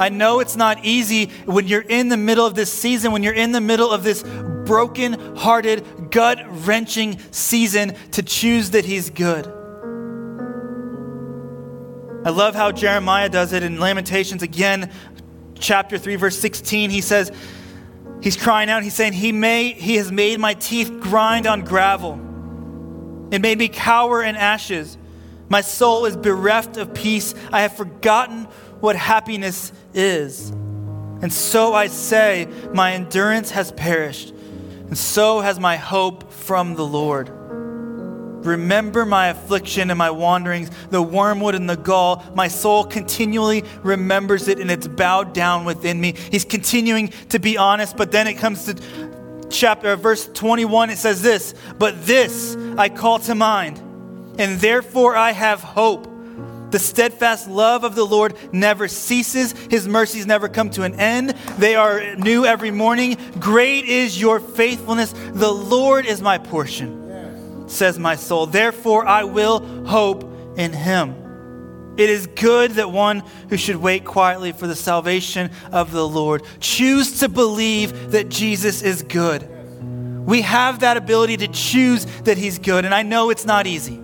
I 0.00 0.08
know 0.08 0.40
it's 0.40 0.56
not 0.56 0.84
easy 0.84 1.26
when 1.44 1.68
you're 1.68 1.82
in 1.82 2.08
the 2.08 2.16
middle 2.16 2.46
of 2.46 2.54
this 2.54 2.72
season, 2.72 3.12
when 3.12 3.22
you're 3.22 3.34
in 3.34 3.52
the 3.52 3.60
middle 3.60 3.90
of 3.90 4.02
this 4.02 4.22
broken 4.64 5.36
hearted, 5.36 6.10
gut 6.10 6.38
wrenching 6.66 7.18
season 7.30 7.94
to 8.12 8.22
choose 8.22 8.70
that 8.70 8.86
He's 8.86 9.10
good. 9.10 9.46
I 12.24 12.30
love 12.30 12.54
how 12.54 12.72
Jeremiah 12.72 13.28
does 13.28 13.52
it 13.52 13.62
in 13.62 13.78
Lamentations 13.78 14.42
again, 14.42 14.90
chapter 15.58 15.98
3, 15.98 16.16
verse 16.16 16.38
16. 16.38 16.90
He 16.90 17.00
says, 17.00 17.32
He's 18.22 18.36
crying 18.36 18.68
out, 18.68 18.82
he's 18.82 18.94
saying, 18.94 19.14
He, 19.14 19.32
may, 19.32 19.72
he 19.72 19.96
has 19.96 20.12
made 20.12 20.38
my 20.40 20.54
teeth 20.54 21.00
grind 21.00 21.46
on 21.46 21.62
gravel. 21.62 22.14
It 23.30 23.40
made 23.40 23.58
me 23.58 23.68
cower 23.68 24.22
in 24.22 24.36
ashes. 24.36 24.98
My 25.48 25.62
soul 25.62 26.04
is 26.04 26.16
bereft 26.16 26.76
of 26.76 26.94
peace. 26.94 27.34
I 27.52 27.62
have 27.62 27.76
forgotten 27.76 28.44
what 28.80 28.96
happiness 28.96 29.72
is. 29.94 30.50
And 30.50 31.32
so 31.32 31.74
I 31.74 31.86
say, 31.88 32.48
My 32.72 32.92
endurance 32.92 33.50
has 33.50 33.72
perished, 33.72 34.30
and 34.30 34.96
so 34.96 35.40
has 35.40 35.58
my 35.58 35.76
hope 35.76 36.32
from 36.32 36.74
the 36.74 36.86
Lord. 36.86 37.30
Remember 38.42 39.04
my 39.04 39.28
affliction 39.28 39.90
and 39.90 39.98
my 39.98 40.10
wanderings, 40.10 40.70
the 40.90 41.02
wormwood 41.02 41.54
and 41.54 41.68
the 41.68 41.76
gall. 41.76 42.24
My 42.34 42.48
soul 42.48 42.84
continually 42.84 43.64
remembers 43.82 44.48
it 44.48 44.58
and 44.58 44.70
it's 44.70 44.86
bowed 44.86 45.32
down 45.34 45.64
within 45.64 46.00
me. 46.00 46.14
He's 46.30 46.44
continuing 46.44 47.08
to 47.28 47.38
be 47.38 47.58
honest, 47.58 47.96
but 47.96 48.12
then 48.12 48.26
it 48.26 48.34
comes 48.34 48.64
to 48.64 48.76
chapter 49.50 49.96
verse 49.96 50.28
21 50.32 50.90
it 50.90 50.98
says 50.98 51.22
this, 51.22 51.54
"But 51.78 52.06
this 52.06 52.56
I 52.78 52.88
call 52.88 53.18
to 53.20 53.34
mind, 53.34 53.80
and 54.38 54.60
therefore 54.60 55.16
I 55.16 55.32
have 55.32 55.60
hope. 55.60 56.06
The 56.70 56.78
steadfast 56.78 57.48
love 57.50 57.82
of 57.82 57.96
the 57.96 58.06
Lord 58.06 58.34
never 58.52 58.86
ceases. 58.86 59.56
His 59.68 59.88
mercies 59.88 60.24
never 60.24 60.48
come 60.48 60.70
to 60.70 60.84
an 60.84 61.00
end. 61.00 61.34
They 61.58 61.74
are 61.74 62.14
new 62.14 62.44
every 62.46 62.70
morning. 62.70 63.16
Great 63.40 63.86
is 63.86 64.20
your 64.20 64.38
faithfulness. 64.38 65.12
The 65.32 65.52
Lord 65.52 66.06
is 66.06 66.22
my 66.22 66.38
portion." 66.38 66.99
Says 67.70 67.98
my 67.98 68.16
soul. 68.16 68.46
Therefore, 68.46 69.06
I 69.06 69.24
will 69.24 69.60
hope 69.86 70.24
in 70.56 70.72
him. 70.72 71.94
It 71.96 72.08
is 72.08 72.26
good 72.28 72.72
that 72.72 72.90
one 72.90 73.22
who 73.48 73.56
should 73.56 73.76
wait 73.76 74.04
quietly 74.04 74.52
for 74.52 74.66
the 74.66 74.76
salvation 74.76 75.50
of 75.72 75.90
the 75.92 76.06
Lord 76.06 76.42
choose 76.60 77.20
to 77.20 77.28
believe 77.28 78.12
that 78.12 78.28
Jesus 78.28 78.82
is 78.82 79.02
good. 79.02 79.48
We 80.26 80.42
have 80.42 80.80
that 80.80 80.96
ability 80.96 81.38
to 81.38 81.48
choose 81.48 82.04
that 82.22 82.38
he's 82.38 82.58
good, 82.58 82.84
and 82.84 82.94
I 82.94 83.02
know 83.02 83.30
it's 83.30 83.44
not 83.44 83.66
easy. 83.66 84.00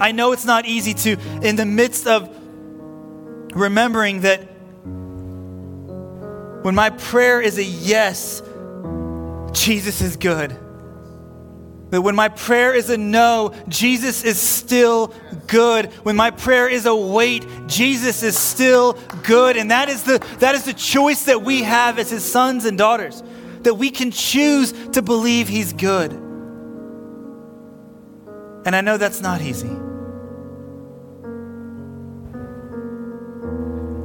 I 0.00 0.12
know 0.12 0.32
it's 0.32 0.44
not 0.44 0.66
easy 0.66 0.94
to, 0.94 1.16
in 1.42 1.56
the 1.56 1.64
midst 1.64 2.06
of 2.06 2.28
remembering 3.54 4.22
that 4.22 4.40
when 6.62 6.74
my 6.74 6.90
prayer 6.90 7.40
is 7.40 7.58
a 7.58 7.64
yes, 7.64 8.42
Jesus 9.52 10.00
is 10.00 10.16
good 10.16 10.58
that 11.90 12.02
when 12.02 12.16
my 12.16 12.28
prayer 12.28 12.74
is 12.74 12.90
a 12.90 12.96
no, 12.96 13.54
Jesus 13.68 14.24
is 14.24 14.40
still 14.40 15.14
good. 15.46 15.86
When 16.02 16.16
my 16.16 16.30
prayer 16.30 16.68
is 16.68 16.84
a 16.86 16.94
wait, 16.94 17.46
Jesus 17.68 18.22
is 18.22 18.36
still 18.36 18.98
good. 19.22 19.56
And 19.56 19.70
that 19.70 19.88
is 19.88 20.02
the, 20.02 20.18
that 20.40 20.54
is 20.56 20.64
the 20.64 20.72
choice 20.72 21.24
that 21.24 21.42
we 21.42 21.62
have 21.62 21.98
as 21.98 22.10
his 22.10 22.24
sons 22.24 22.64
and 22.64 22.76
daughters, 22.76 23.22
that 23.62 23.74
we 23.74 23.90
can 23.90 24.10
choose 24.10 24.72
to 24.90 25.00
believe 25.00 25.48
he's 25.48 25.72
good. 25.72 26.12
And 28.66 28.74
I 28.74 28.80
know 28.80 28.96
that's 28.96 29.20
not 29.20 29.40
easy. 29.40 29.70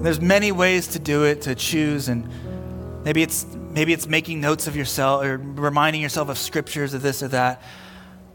There's 0.04 0.22
many 0.22 0.52
ways 0.52 0.88
to 0.90 1.00
do 1.00 1.24
it, 1.24 1.42
to 1.44 1.56
choose, 1.56 2.10
and 2.10 2.30
maybe 3.04 3.24
it's 3.24 3.46
Maybe 3.74 3.94
it's 3.94 4.08
making 4.08 4.42
notes 4.42 4.68
of 4.68 4.76
yourself 4.76 5.24
or 5.24 5.38
reminding 5.38 6.02
yourself 6.02 6.30
of 6.30 6.38
scriptures 6.38 6.94
of 6.94 7.02
this 7.02 7.24
or 7.24 7.30
that. 7.30 7.62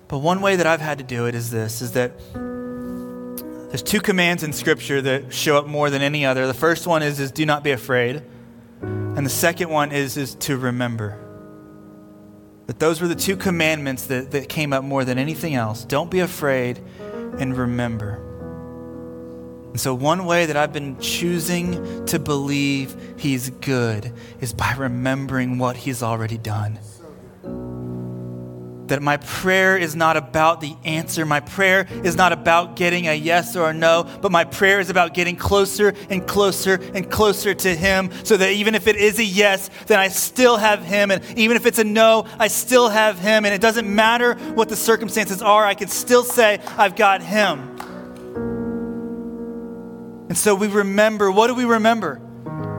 But 0.08 0.18
one 0.18 0.40
way 0.40 0.56
that 0.56 0.66
I've 0.66 0.80
had 0.80 0.98
to 0.98 1.04
do 1.04 1.26
it 1.26 1.34
is 1.34 1.50
this 1.50 1.82
is 1.82 1.92
that 1.92 2.12
there's 3.68 3.82
two 3.82 4.00
commands 4.00 4.42
in 4.42 4.52
scripture 4.52 5.02
that 5.02 5.34
show 5.34 5.58
up 5.58 5.66
more 5.66 5.90
than 5.90 6.00
any 6.00 6.24
other. 6.24 6.46
The 6.46 6.54
first 6.54 6.86
one 6.86 7.02
is, 7.02 7.20
is 7.20 7.32
do 7.32 7.44
not 7.44 7.62
be 7.62 7.72
afraid. 7.72 8.22
And 8.80 9.26
the 9.26 9.30
second 9.30 9.70
one 9.70 9.92
is, 9.92 10.16
is 10.16 10.34
to 10.36 10.56
remember. 10.56 11.18
That 12.66 12.78
those 12.78 13.00
were 13.00 13.08
the 13.08 13.14
two 13.14 13.36
commandments 13.36 14.06
that, 14.06 14.30
that 14.30 14.48
came 14.48 14.72
up 14.72 14.84
more 14.84 15.04
than 15.04 15.18
anything 15.18 15.54
else. 15.54 15.84
Don't 15.84 16.10
be 16.10 16.20
afraid 16.20 16.80
and 17.38 17.56
remember. 17.56 18.25
And 19.76 19.80
so, 19.82 19.94
one 19.94 20.24
way 20.24 20.46
that 20.46 20.56
I've 20.56 20.72
been 20.72 20.98
choosing 21.00 22.06
to 22.06 22.18
believe 22.18 22.96
He's 23.18 23.50
good 23.50 24.10
is 24.40 24.54
by 24.54 24.72
remembering 24.72 25.58
what 25.58 25.76
He's 25.76 26.02
already 26.02 26.38
done. 26.38 26.78
That 28.86 29.02
my 29.02 29.18
prayer 29.18 29.76
is 29.76 29.94
not 29.94 30.16
about 30.16 30.62
the 30.62 30.74
answer. 30.86 31.26
My 31.26 31.40
prayer 31.40 31.86
is 32.04 32.16
not 32.16 32.32
about 32.32 32.76
getting 32.76 33.06
a 33.06 33.12
yes 33.12 33.54
or 33.54 33.68
a 33.68 33.74
no, 33.74 34.10
but 34.22 34.32
my 34.32 34.44
prayer 34.44 34.80
is 34.80 34.88
about 34.88 35.12
getting 35.12 35.36
closer 35.36 35.92
and 36.08 36.26
closer 36.26 36.80
and 36.94 37.10
closer 37.10 37.52
to 37.52 37.74
Him 37.74 38.10
so 38.24 38.38
that 38.38 38.52
even 38.52 38.74
if 38.74 38.86
it 38.86 38.96
is 38.96 39.18
a 39.18 39.24
yes, 39.24 39.68
then 39.88 39.98
I 39.98 40.08
still 40.08 40.56
have 40.56 40.82
Him. 40.84 41.10
And 41.10 41.22
even 41.36 41.54
if 41.54 41.66
it's 41.66 41.78
a 41.78 41.84
no, 41.84 42.26
I 42.38 42.48
still 42.48 42.88
have 42.88 43.18
Him. 43.18 43.44
And 43.44 43.52
it 43.52 43.60
doesn't 43.60 43.94
matter 43.94 44.36
what 44.54 44.70
the 44.70 44.76
circumstances 44.76 45.42
are, 45.42 45.66
I 45.66 45.74
can 45.74 45.88
still 45.88 46.24
say, 46.24 46.60
I've 46.78 46.96
got 46.96 47.20
Him. 47.20 47.75
And 50.28 50.36
so 50.36 50.54
we 50.54 50.66
remember 50.68 51.30
what 51.30 51.46
do 51.48 51.54
we 51.54 51.64
remember? 51.64 52.20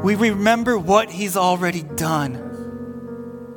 We 0.04 0.16
remember 0.16 0.78
what 0.78 1.10
He's 1.10 1.38
already 1.38 1.84
done. 1.84 2.36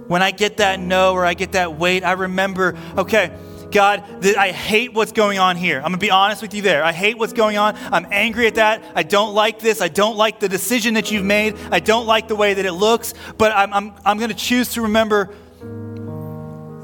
When 0.09 0.23
I 0.23 0.31
get 0.33 0.57
that 0.57 0.81
no 0.81 1.13
or 1.13 1.25
I 1.25 1.35
get 1.35 1.53
that 1.53 1.79
wait, 1.79 2.03
I 2.03 2.13
remember, 2.13 2.77
okay, 2.97 3.37
God, 3.71 4.03
I 4.37 4.51
hate 4.51 4.93
what's 4.93 5.13
going 5.13 5.39
on 5.39 5.57
here. 5.57 5.77
I'm 5.77 5.83
going 5.83 5.93
to 5.93 5.99
be 5.99 6.11
honest 6.11 6.43
with 6.43 6.55
you 6.55 6.63
there. 6.63 6.83
I 6.83 6.91
hate 6.93 7.17
what's 7.17 7.33
going 7.33 7.57
on. 7.57 7.77
I'm 7.93 8.07
angry 8.11 8.49
at 8.49 8.57
that. 8.57 8.83
I 8.97 9.05
don't 9.05 9.35
like 9.35 9.61
this. 9.61 9.81
I 9.81 9.87
don't 9.87 10.17
like 10.17 10.41
the 10.41 10.49
decision 10.49 10.95
that 10.95 11.13
you've 11.13 11.25
made. 11.25 11.57
I 11.71 11.79
don't 11.79 12.07
like 12.07 12.27
the 12.27 12.35
way 12.35 12.55
that 12.55 12.67
it 12.67 12.73
looks. 12.73 13.15
But 13.39 13.53
I'm, 13.53 13.73
I'm, 13.73 13.95
I'm 14.05 14.19
going 14.19 14.31
to 14.31 14.37
choose 14.37 14.73
to 14.75 14.83
remember 14.83 15.33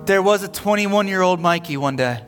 there 0.07 0.23
was 0.23 0.45
a 0.45 0.49
21 0.49 1.09
year 1.09 1.23
old 1.23 1.41
Mikey 1.41 1.77
one 1.77 1.97
day 1.97 2.21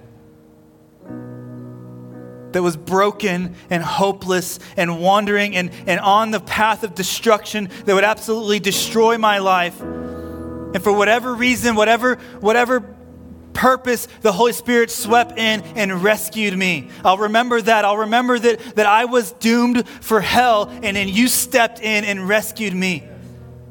that 2.53 2.63
was 2.63 2.77
broken 2.77 3.55
and 3.71 3.83
hopeless 3.83 4.59
and 4.77 5.01
wandering 5.01 5.55
and, 5.57 5.71
and 5.87 6.01
on 6.01 6.31
the 6.31 6.41
path 6.41 6.83
of 6.83 6.95
destruction 6.95 7.69
that 7.85 7.95
would 7.95 8.05
absolutely 8.05 8.61
destroy 8.61 9.19
my 9.19 9.39
life. 9.39 9.81
And 9.81 10.83
for 10.83 10.93
whatever 10.93 11.35
reason, 11.35 11.77
whatever, 11.77 12.17
whatever 12.41 12.81
purpose, 13.59 14.07
the 14.21 14.33
Holy 14.33 14.53
Spirit 14.53 14.91
swept 14.91 15.39
in 15.39 15.63
and 15.63 16.03
rescued 16.03 16.57
me. 16.57 16.91
I'll 17.05 17.19
remember 17.19 17.61
that. 17.61 17.85
I'll 17.85 17.99
remember 17.99 18.39
that, 18.39 18.77
that 18.77 18.87
I 18.87 19.07
was 19.07 19.33
doomed 19.33 19.89
for 19.89 20.21
hell 20.21 20.71
and 20.83 20.97
then 20.97 21.09
you 21.09 21.29
stepped 21.29 21.81
in 21.81 22.05
and 22.05 22.29
rescued 22.29 22.75
me. 22.75 23.09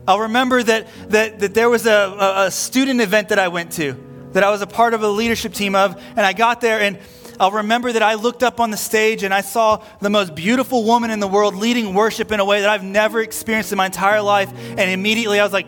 I'll 0.07 0.21
remember 0.21 0.63
that, 0.63 0.87
that, 1.09 1.39
that 1.39 1.53
there 1.53 1.69
was 1.69 1.85
a, 1.85 1.91
a, 1.91 2.45
a 2.45 2.51
student 2.51 3.01
event 3.01 3.29
that 3.29 3.39
I 3.39 3.49
went 3.49 3.73
to, 3.73 3.95
that 4.31 4.43
I 4.43 4.49
was 4.49 4.61
a 4.61 4.67
part 4.67 4.93
of 4.93 5.03
a 5.03 5.07
leadership 5.07 5.53
team 5.53 5.75
of, 5.75 6.01
and 6.15 6.21
I 6.21 6.33
got 6.33 6.61
there 6.61 6.79
and 6.79 6.97
I'll 7.39 7.51
remember 7.51 7.91
that 7.91 8.01
I 8.01 8.15
looked 8.15 8.41
up 8.41 8.59
on 8.59 8.71
the 8.71 8.77
stage 8.77 9.23
and 9.23 9.33
I 9.33 9.41
saw 9.41 9.83
the 10.01 10.09
most 10.09 10.33
beautiful 10.33 10.83
woman 10.83 11.11
in 11.11 11.19
the 11.19 11.27
world 11.27 11.55
leading 11.55 11.93
worship 11.93 12.31
in 12.31 12.39
a 12.39 12.45
way 12.45 12.61
that 12.61 12.69
I've 12.69 12.83
never 12.83 13.21
experienced 13.21 13.71
in 13.71 13.77
my 13.77 13.85
entire 13.85 14.21
life. 14.21 14.51
And 14.55 14.79
immediately 14.79 15.39
I 15.39 15.43
was 15.43 15.53
like, 15.53 15.67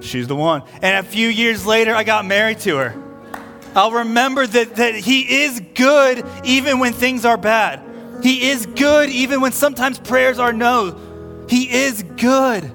she's 0.00 0.28
the 0.28 0.36
one. 0.36 0.62
And 0.82 1.04
a 1.04 1.08
few 1.08 1.26
years 1.28 1.66
later, 1.66 1.94
I 1.94 2.04
got 2.04 2.24
married 2.26 2.60
to 2.60 2.76
her. 2.76 3.02
I'll 3.74 3.92
remember 3.92 4.46
that, 4.46 4.76
that 4.76 4.94
He 4.94 5.42
is 5.42 5.60
good 5.74 6.24
even 6.44 6.78
when 6.78 6.92
things 6.92 7.24
are 7.24 7.36
bad. 7.36 7.82
He 8.22 8.50
is 8.50 8.66
good 8.66 9.10
even 9.10 9.40
when 9.40 9.52
sometimes 9.52 9.98
prayers 9.98 10.38
are 10.38 10.52
no. 10.52 11.46
He 11.48 11.70
is 11.70 12.02
good. 12.02 12.70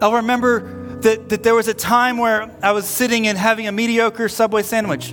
I'll 0.00 0.14
remember 0.14 1.00
that, 1.00 1.28
that 1.28 1.42
there 1.42 1.54
was 1.54 1.68
a 1.68 1.74
time 1.74 2.16
where 2.16 2.50
I 2.62 2.72
was 2.72 2.88
sitting 2.88 3.26
and 3.26 3.36
having 3.36 3.68
a 3.68 3.72
mediocre 3.72 4.28
Subway 4.30 4.62
sandwich. 4.62 5.12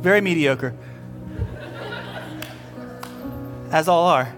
Very 0.00 0.20
mediocre 0.20 0.74
as 3.70 3.88
all 3.88 4.06
are. 4.06 4.34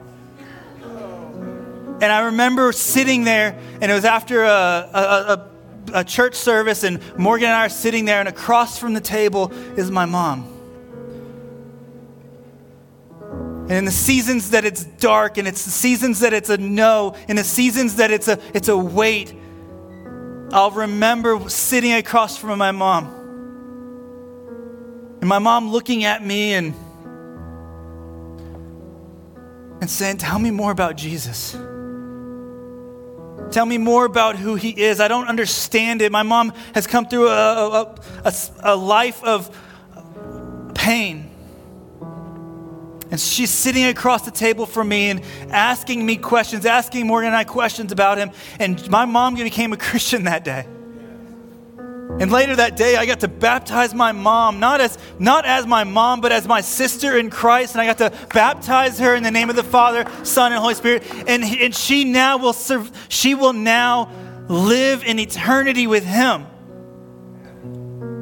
And 2.03 2.11
I 2.11 2.27
remember 2.27 2.73
sitting 2.73 3.25
there, 3.25 3.59
and 3.81 3.91
it 3.91 3.95
was 3.95 4.07
after 4.07 4.43
a, 4.45 4.49
a, 4.49 5.01
a, 5.01 5.51
a, 6.01 6.05
church 6.05 6.35
service, 6.35 6.83
and 6.83 6.99
Morgan 7.19 7.49
and 7.49 7.55
I 7.55 7.67
are 7.67 7.69
sitting 7.69 8.07
there, 8.07 8.21
and 8.21 8.29
across 8.29 8.79
from 8.79 8.95
the 8.95 9.03
table 9.03 9.53
is 9.77 9.91
my 9.91 10.07
mom. 10.07 10.47
And 13.69 13.73
in 13.73 13.85
the 13.85 13.91
seasons 13.91 14.51
that 14.51 14.65
it's 14.65 14.83
dark, 14.83 15.37
and 15.37 15.47
it's 15.47 15.67
the 15.67 15.71
seasons 15.71 16.21
that 16.21 16.33
it's 16.33 16.49
a 16.49 16.57
no, 16.57 17.15
in 17.29 17.37
the 17.37 17.45
seasons 17.45 17.97
that 17.97 18.11
it's 18.11 18.29
a, 18.29 18.39
it's 18.55 18.69
a 18.69 18.77
wait, 18.77 19.35
I'll 20.53 20.71
remember 20.71 21.51
sitting 21.51 21.93
across 21.93 22.39
from 22.39 22.59
my 22.59 22.73
mom. 22.73 23.07
And 25.21 25.29
my 25.29 25.39
mom 25.39 25.71
looking 25.71 26.05
at 26.05 26.25
me 26.25 26.55
and 26.55 26.75
and 29.81 29.89
saying, 29.89 30.19
Tell 30.19 30.39
me 30.39 30.51
more 30.51 30.71
about 30.71 30.97
Jesus. 30.97 31.57
Tell 33.51 33.67
me 33.67 33.79
more 33.79 34.05
about 34.05 34.37
who 34.37 34.55
he 34.55 34.71
is. 34.71 35.01
I 35.01 35.09
don't 35.09 35.27
understand 35.27 36.03
it. 36.03 36.13
My 36.13 36.23
mom 36.23 36.53
has 36.75 36.87
come 36.87 37.07
through 37.07 37.29
a, 37.29 37.69
a, 37.69 37.95
a, 38.25 38.35
a 38.63 38.77
life 38.77 39.25
of 39.25 39.51
pain. 40.75 41.31
And 43.11 43.19
she's 43.19 43.51
sitting 43.51 43.85
across 43.87 44.23
the 44.23 44.31
table 44.31 44.67
from 44.67 44.89
me 44.89 45.11
and 45.11 45.23
asking 45.51 46.07
me 46.07 46.17
questions, 46.17 46.65
asking 46.65 47.09
Morgan 47.09 47.29
and 47.29 47.37
I 47.37 47.43
questions 47.43 47.91
about 47.91 48.19
him. 48.19 48.31
And 48.61 48.89
my 48.89 49.05
mom 49.05 49.35
became 49.35 49.73
a 49.73 49.77
Christian 49.89 50.25
that 50.25 50.45
day. 50.45 50.67
And 52.19 52.31
later 52.31 52.57
that 52.57 52.77
day, 52.77 52.97
I 52.97 53.07
got 53.07 53.21
to 53.21 53.29
baptize 53.29 53.95
my 53.95 54.13
mom, 54.13 54.61
not 54.61 54.81
as, 54.81 54.99
not 55.19 55.47
as 55.47 55.67
my 55.67 55.85
mom, 55.85 56.21
but 56.21 56.33
as 56.33 56.47
my 56.47 56.61
sister 56.61 57.17
in 57.17 57.31
Christ. 57.31 57.75
And 57.75 57.81
I 57.81 57.87
got 57.87 57.99
to 57.99 58.29
baptize 58.35 58.99
her 58.99 59.15
in 59.15 59.23
the 59.23 59.31
name 59.31 59.49
of 59.49 59.57
the 59.57 59.63
Father, 59.63 60.05
Son, 60.25 60.53
and 60.53 60.61
Holy 60.61 60.75
Spirit. 60.75 61.03
And, 61.27 61.43
and 61.45 61.75
she 61.75 62.05
now 62.05 62.37
will 62.37 62.53
serve, 62.53 62.91
she 63.09 63.35
will 63.35 63.55
now 63.55 64.11
live 64.49 65.05
in 65.05 65.19
eternity 65.19 65.87
with 65.87 66.05
him. 66.05 66.47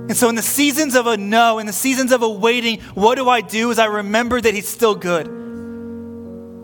And 0.08 0.16
so, 0.16 0.30
in 0.30 0.36
the 0.36 0.42
seasons 0.42 0.94
of 0.94 1.06
a 1.06 1.18
no, 1.18 1.58
in 1.58 1.66
the 1.66 1.72
seasons 1.72 2.12
of 2.12 2.22
a 2.22 2.28
waiting, 2.28 2.80
what 2.94 3.16
do 3.16 3.28
I 3.28 3.42
do? 3.42 3.70
Is 3.70 3.78
I 3.78 3.86
remember 3.86 4.40
that 4.40 4.54
He's 4.54 4.66
still 4.66 4.94
good. 4.94 5.26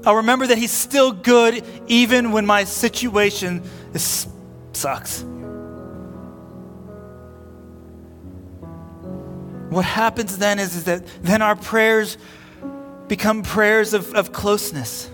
I 0.07 0.13
remember 0.13 0.47
that 0.47 0.57
He's 0.57 0.73
still 0.73 1.13
good 1.13 1.63
even 1.87 2.33
when 2.33 2.47
my 2.47 2.65
situation 2.65 3.63
is, 3.93 4.27
sucks. 4.73 5.25
What 9.75 9.85
happens 9.85 10.39
then 10.39 10.61
is, 10.61 10.77
is 10.77 10.85
that 10.85 11.05
then 11.21 11.43
our 11.43 11.57
prayers 11.57 12.17
become 13.09 13.43
prayers 13.43 13.93
of, 13.93 14.15
of 14.15 14.33
closeness. 14.33 15.11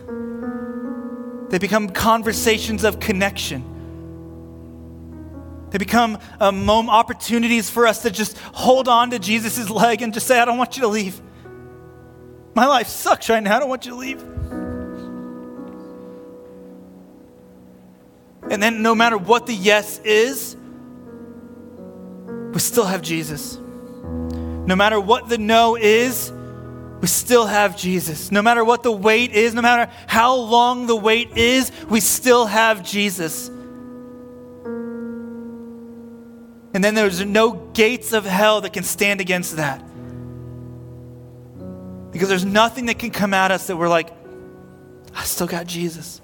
They 1.48 1.56
become 1.56 1.88
conversations 1.88 2.84
of 2.84 3.00
connection. 3.00 3.64
They 5.70 5.78
become 5.78 6.18
um, 6.40 6.66
moment, 6.66 6.94
opportunities 6.94 7.70
for 7.70 7.86
us 7.86 8.02
to 8.02 8.10
just 8.10 8.36
hold 8.52 8.86
on 8.86 9.08
to 9.12 9.18
Jesus' 9.18 9.70
leg 9.70 10.02
and 10.02 10.12
just 10.12 10.26
say, 10.26 10.38
I 10.38 10.44
don't 10.44 10.58
want 10.58 10.76
you 10.76 10.82
to 10.82 10.88
leave. 10.88 11.18
My 12.54 12.66
life 12.66 12.88
sucks 12.88 13.30
right 13.30 13.42
now. 13.42 13.56
I 13.56 13.60
don't 13.60 13.70
want 13.70 13.86
you 13.86 13.92
to 13.92 13.96
leave. 13.96 14.20
And 18.50 18.62
then, 18.62 18.82
no 18.82 18.94
matter 18.94 19.16
what 19.16 19.46
the 19.46 19.54
yes 19.54 20.00
is, 20.00 20.54
we 22.52 22.60
still 22.60 22.84
have 22.84 23.00
Jesus. 23.00 23.58
No 24.66 24.76
matter 24.76 25.00
what 25.00 25.28
the 25.28 25.38
no 25.38 25.76
is, 25.76 26.32
we 27.00 27.08
still 27.08 27.46
have 27.46 27.76
Jesus. 27.76 28.30
No 28.30 28.42
matter 28.42 28.64
what 28.64 28.82
the 28.82 28.92
wait 28.92 29.32
is, 29.32 29.54
no 29.54 29.62
matter 29.62 29.90
how 30.06 30.34
long 30.34 30.86
the 30.86 30.96
wait 30.96 31.36
is, 31.36 31.72
we 31.88 32.00
still 32.00 32.46
have 32.46 32.84
Jesus. 32.84 33.48
And 36.72 36.84
then 36.84 36.94
there's 36.94 37.24
no 37.24 37.52
gates 37.72 38.12
of 38.12 38.24
hell 38.24 38.60
that 38.60 38.72
can 38.72 38.84
stand 38.84 39.20
against 39.20 39.56
that. 39.56 39.82
Because 42.12 42.28
there's 42.28 42.44
nothing 42.44 42.86
that 42.86 42.98
can 42.98 43.10
come 43.10 43.34
at 43.34 43.50
us 43.50 43.66
that 43.68 43.76
we're 43.76 43.88
like, 43.88 44.10
I 45.14 45.24
still 45.24 45.46
got 45.46 45.66
Jesus. 45.66 46.20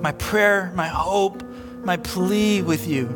My 0.00 0.12
prayer, 0.12 0.72
my 0.74 0.88
hope, 0.88 1.42
my 1.88 1.96
plea 1.96 2.60
with 2.60 2.86
you 2.86 3.06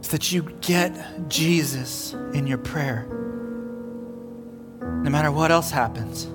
is 0.00 0.06
that 0.10 0.30
you 0.30 0.42
get 0.60 1.28
Jesus 1.28 2.12
in 2.32 2.46
your 2.46 2.58
prayer. 2.58 3.08
No 5.02 5.10
matter 5.10 5.32
what 5.32 5.50
else 5.50 5.72
happens 5.72 6.28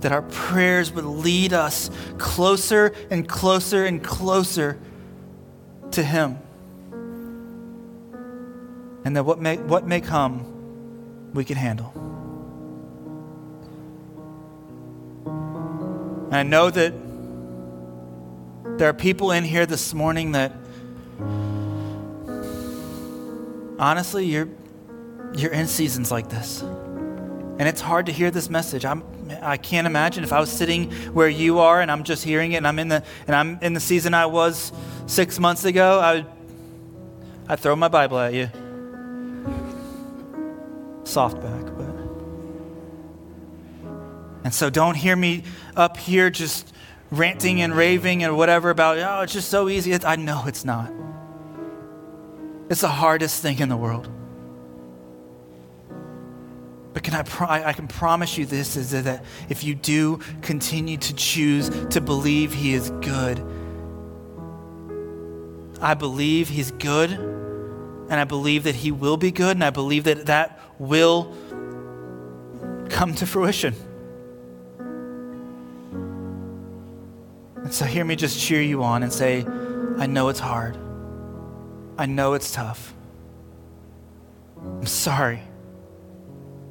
that 0.00 0.10
our 0.10 0.22
prayers 0.22 0.90
would 0.90 1.04
lead 1.04 1.52
us 1.52 1.88
closer 2.18 2.92
and 3.10 3.28
closer 3.28 3.84
and 3.84 4.02
closer 4.02 4.76
to 5.92 6.02
Him. 6.02 6.36
And 9.04 9.16
that 9.16 9.24
what 9.24 9.40
may, 9.40 9.56
what 9.58 9.86
may 9.86 10.00
come, 10.00 11.32
we 11.32 11.44
can 11.44 11.56
handle. 11.56 12.07
And 16.28 16.36
I 16.36 16.42
know 16.42 16.70
that 16.70 16.92
there 18.78 18.88
are 18.88 18.94
people 18.94 19.32
in 19.32 19.44
here 19.44 19.64
this 19.64 19.94
morning 19.94 20.32
that 20.32 20.52
honestly, 23.78 24.26
you're, 24.26 24.48
you're 25.34 25.52
in 25.52 25.66
seasons 25.66 26.10
like 26.10 26.28
this. 26.28 26.60
And 26.60 27.62
it's 27.62 27.80
hard 27.80 28.06
to 28.06 28.12
hear 28.12 28.30
this 28.30 28.50
message. 28.50 28.84
I'm, 28.84 29.02
I 29.40 29.56
can't 29.56 29.86
imagine 29.86 30.22
if 30.22 30.32
I 30.32 30.38
was 30.38 30.50
sitting 30.50 30.90
where 31.14 31.28
you 31.28 31.60
are 31.60 31.80
and 31.80 31.90
I'm 31.90 32.04
just 32.04 32.24
hearing 32.24 32.52
it 32.52 32.58
and 32.58 32.68
I'm 32.68 32.78
in 32.78 32.88
the, 32.88 33.02
and 33.26 33.34
I'm 33.34 33.58
in 33.62 33.72
the 33.72 33.80
season 33.80 34.12
I 34.12 34.26
was 34.26 34.70
six 35.06 35.38
months 35.38 35.64
ago, 35.64 35.98
I 35.98 36.14
would, 36.16 36.26
I'd 37.48 37.60
throw 37.60 37.74
my 37.74 37.88
Bible 37.88 38.18
at 38.18 38.34
you. 38.34 38.50
Softback, 41.04 41.76
but. 41.76 41.87
And 44.48 44.54
so 44.54 44.70
don't 44.70 44.94
hear 44.94 45.14
me 45.14 45.44
up 45.76 45.98
here 45.98 46.30
just 46.30 46.72
ranting 47.10 47.60
and 47.60 47.76
raving 47.76 48.24
and 48.24 48.34
whatever 48.34 48.70
about, 48.70 48.96
oh, 48.96 49.20
it's 49.20 49.34
just 49.34 49.50
so 49.50 49.68
easy. 49.68 49.94
I 50.02 50.16
know 50.16 50.44
it's 50.46 50.64
not. 50.64 50.90
It's 52.70 52.80
the 52.80 52.88
hardest 52.88 53.42
thing 53.42 53.58
in 53.58 53.68
the 53.68 53.76
world. 53.76 54.08
But 56.94 57.02
can 57.02 57.12
I, 57.12 57.24
pro- 57.24 57.46
I 57.46 57.74
can 57.74 57.88
promise 57.88 58.38
you 58.38 58.46
this 58.46 58.74
is 58.74 58.92
that 58.92 59.22
if 59.50 59.64
you 59.64 59.74
do 59.74 60.16
continue 60.40 60.96
to 60.96 61.12
choose 61.12 61.68
to 61.90 62.00
believe 62.00 62.54
He 62.54 62.72
is 62.72 62.88
good, 63.02 63.44
I 65.78 65.92
believe 65.92 66.48
He's 66.48 66.70
good, 66.70 67.10
and 67.10 68.14
I 68.14 68.24
believe 68.24 68.64
that 68.64 68.76
He 68.76 68.92
will 68.92 69.18
be 69.18 69.30
good, 69.30 69.58
and 69.58 69.62
I 69.62 69.68
believe 69.68 70.04
that 70.04 70.24
that 70.24 70.58
will 70.78 71.36
come 72.88 73.14
to 73.16 73.26
fruition. 73.26 73.74
And 77.64 77.74
so, 77.74 77.84
hear 77.84 78.04
me 78.04 78.16
just 78.16 78.40
cheer 78.40 78.62
you 78.62 78.82
on 78.82 79.02
and 79.02 79.12
say, 79.12 79.44
I 79.98 80.06
know 80.06 80.28
it's 80.28 80.40
hard. 80.40 80.76
I 81.98 82.06
know 82.06 82.34
it's 82.34 82.52
tough. 82.52 82.94
I'm 84.62 84.86
sorry. 84.86 85.42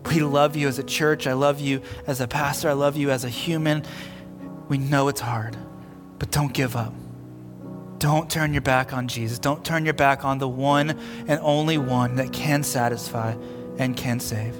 We 0.05 0.21
love 0.21 0.55
you 0.55 0.69
as 0.69 0.79
a 0.79 0.83
church. 0.83 1.27
I 1.27 1.33
love 1.33 1.59
you 1.59 1.81
as 2.05 2.21
a 2.21 2.27
pastor. 2.27 2.69
I 2.69 2.73
love 2.73 2.95
you 2.95 3.11
as 3.11 3.25
a 3.25 3.29
human. 3.29 3.83
We 4.69 4.77
know 4.77 5.09
it's 5.09 5.19
hard, 5.19 5.57
but 6.17 6.31
don't 6.31 6.53
give 6.53 6.75
up. 6.75 6.93
Don't 7.99 8.29
turn 8.29 8.53
your 8.53 8.61
back 8.61 8.93
on 8.93 9.07
Jesus. 9.07 9.39
Don't 9.39 9.65
turn 9.65 9.83
your 9.83 9.93
back 9.93 10.23
on 10.23 10.37
the 10.37 10.47
one 10.47 10.91
and 11.27 11.39
only 11.41 11.77
one 11.77 12.15
that 12.15 12.31
can 12.31 12.63
satisfy 12.63 13.35
and 13.77 13.97
can 13.97 14.19
save. 14.19 14.55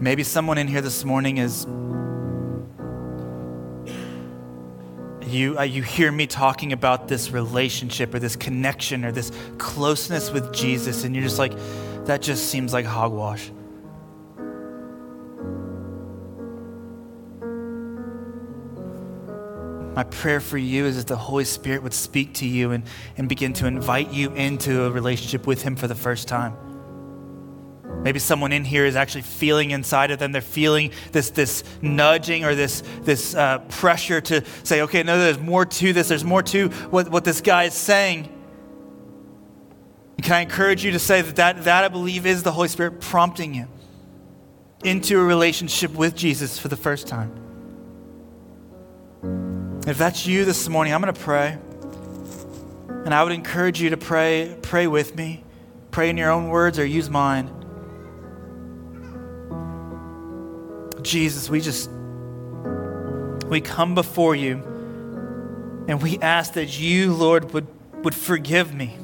Maybe 0.00 0.24
someone 0.24 0.58
in 0.58 0.66
here 0.66 0.80
this 0.80 1.04
morning 1.04 1.38
is. 1.38 1.66
You, 5.30 5.56
uh, 5.56 5.62
you 5.62 5.84
hear 5.84 6.10
me 6.10 6.26
talking 6.26 6.72
about 6.72 7.06
this 7.06 7.30
relationship 7.30 8.12
or 8.12 8.18
this 8.18 8.34
connection 8.34 9.04
or 9.04 9.12
this 9.12 9.30
closeness 9.58 10.32
with 10.32 10.52
Jesus, 10.52 11.04
and 11.04 11.14
you're 11.14 11.22
just 11.22 11.38
like, 11.38 11.52
that 12.06 12.20
just 12.20 12.48
seems 12.48 12.72
like 12.72 12.84
hogwash. 12.84 13.52
My 19.94 20.02
prayer 20.02 20.40
for 20.40 20.58
you 20.58 20.86
is 20.86 20.96
that 20.96 21.06
the 21.06 21.16
Holy 21.16 21.44
Spirit 21.44 21.84
would 21.84 21.94
speak 21.94 22.34
to 22.34 22.46
you 22.46 22.72
and, 22.72 22.82
and 23.16 23.28
begin 23.28 23.52
to 23.54 23.68
invite 23.68 24.12
you 24.12 24.32
into 24.32 24.84
a 24.84 24.90
relationship 24.90 25.46
with 25.46 25.62
Him 25.62 25.76
for 25.76 25.86
the 25.86 25.94
first 25.94 26.26
time. 26.26 26.69
Maybe 28.02 28.18
someone 28.18 28.52
in 28.52 28.64
here 28.64 28.86
is 28.86 28.96
actually 28.96 29.22
feeling 29.22 29.72
inside 29.72 30.10
of 30.10 30.18
them, 30.18 30.32
they're 30.32 30.40
feeling 30.40 30.90
this, 31.12 31.30
this 31.30 31.62
nudging 31.82 32.44
or 32.44 32.54
this, 32.54 32.82
this 33.02 33.34
uh, 33.34 33.58
pressure 33.68 34.20
to 34.22 34.42
say, 34.62 34.82
okay, 34.82 35.02
no, 35.02 35.18
there's 35.18 35.38
more 35.38 35.66
to 35.66 35.92
this, 35.92 36.08
there's 36.08 36.24
more 36.24 36.42
to 36.44 36.68
what, 36.90 37.10
what 37.10 37.24
this 37.24 37.40
guy 37.42 37.64
is 37.64 37.74
saying. 37.74 38.28
And 40.16 40.24
can 40.24 40.34
I 40.34 40.40
encourage 40.40 40.84
you 40.84 40.92
to 40.92 40.98
say 40.98 41.20
that, 41.20 41.36
that 41.36 41.64
that 41.64 41.84
I 41.84 41.88
believe 41.88 42.24
is 42.26 42.42
the 42.42 42.52
Holy 42.52 42.68
Spirit 42.68 43.00
prompting 43.00 43.54
you 43.54 43.68
into 44.82 45.20
a 45.20 45.24
relationship 45.24 45.92
with 45.92 46.16
Jesus 46.16 46.58
for 46.58 46.68
the 46.68 46.76
first 46.76 47.06
time? 47.06 47.32
If 49.86 49.98
that's 49.98 50.26
you 50.26 50.44
this 50.44 50.68
morning, 50.68 50.94
I'm 50.94 51.02
going 51.02 51.12
to 51.12 51.20
pray. 51.20 51.58
And 53.04 53.14
I 53.14 53.22
would 53.22 53.32
encourage 53.32 53.80
you 53.80 53.90
to 53.90 53.96
pray, 53.96 54.56
pray 54.62 54.86
with 54.86 55.16
me. 55.16 55.44
Pray 55.90 56.10
in 56.10 56.16
your 56.16 56.30
own 56.30 56.48
words 56.48 56.78
or 56.78 56.84
use 56.84 57.10
mine. 57.10 57.59
Jesus, 61.02 61.48
we 61.48 61.60
just 61.60 61.90
we 63.50 63.60
come 63.60 63.94
before 63.94 64.36
you 64.36 64.62
and 65.88 66.00
we 66.00 66.18
ask 66.20 66.52
that 66.52 66.78
you, 66.78 67.12
Lord, 67.12 67.52
would, 67.52 67.66
would 68.04 68.14
forgive 68.14 68.72
me. 68.72 68.96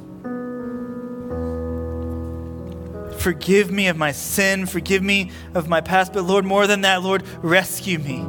Forgive 3.18 3.72
me 3.72 3.88
of 3.88 3.96
my 3.96 4.12
sin. 4.12 4.66
Forgive 4.66 5.02
me 5.02 5.32
of 5.54 5.68
my 5.68 5.80
past. 5.80 6.12
But 6.12 6.22
Lord, 6.22 6.44
more 6.44 6.68
than 6.68 6.82
that, 6.82 7.02
Lord, 7.02 7.26
rescue 7.42 7.98
me. 7.98 8.20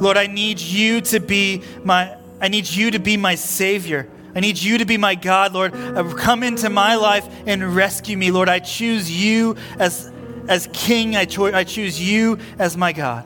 Lord, 0.00 0.16
I 0.16 0.28
need 0.28 0.60
you 0.60 1.02
to 1.02 1.20
be 1.20 1.62
my, 1.84 2.16
I 2.40 2.48
need 2.48 2.70
you 2.70 2.90
to 2.92 2.98
be 2.98 3.18
my 3.18 3.34
Savior. 3.34 4.08
I 4.34 4.40
need 4.40 4.56
you 4.56 4.78
to 4.78 4.86
be 4.86 4.96
my 4.96 5.14
God, 5.14 5.52
Lord. 5.52 5.74
Uh, 5.74 6.14
Come 6.14 6.42
into 6.42 6.70
my 6.70 6.94
life 6.94 7.28
and 7.46 7.76
rescue 7.76 8.16
me, 8.16 8.30
Lord. 8.30 8.48
I 8.48 8.60
choose 8.60 9.10
you 9.10 9.56
as, 9.78 10.10
as 10.48 10.68
King. 10.72 11.16
I, 11.16 11.24
cho- 11.24 11.54
I 11.54 11.64
choose 11.64 12.00
you 12.00 12.38
as 12.58 12.76
my 12.76 12.92
God. 12.92 13.24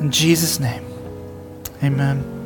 In 0.00 0.10
Jesus' 0.10 0.60
name, 0.60 0.84
amen. 1.82 2.37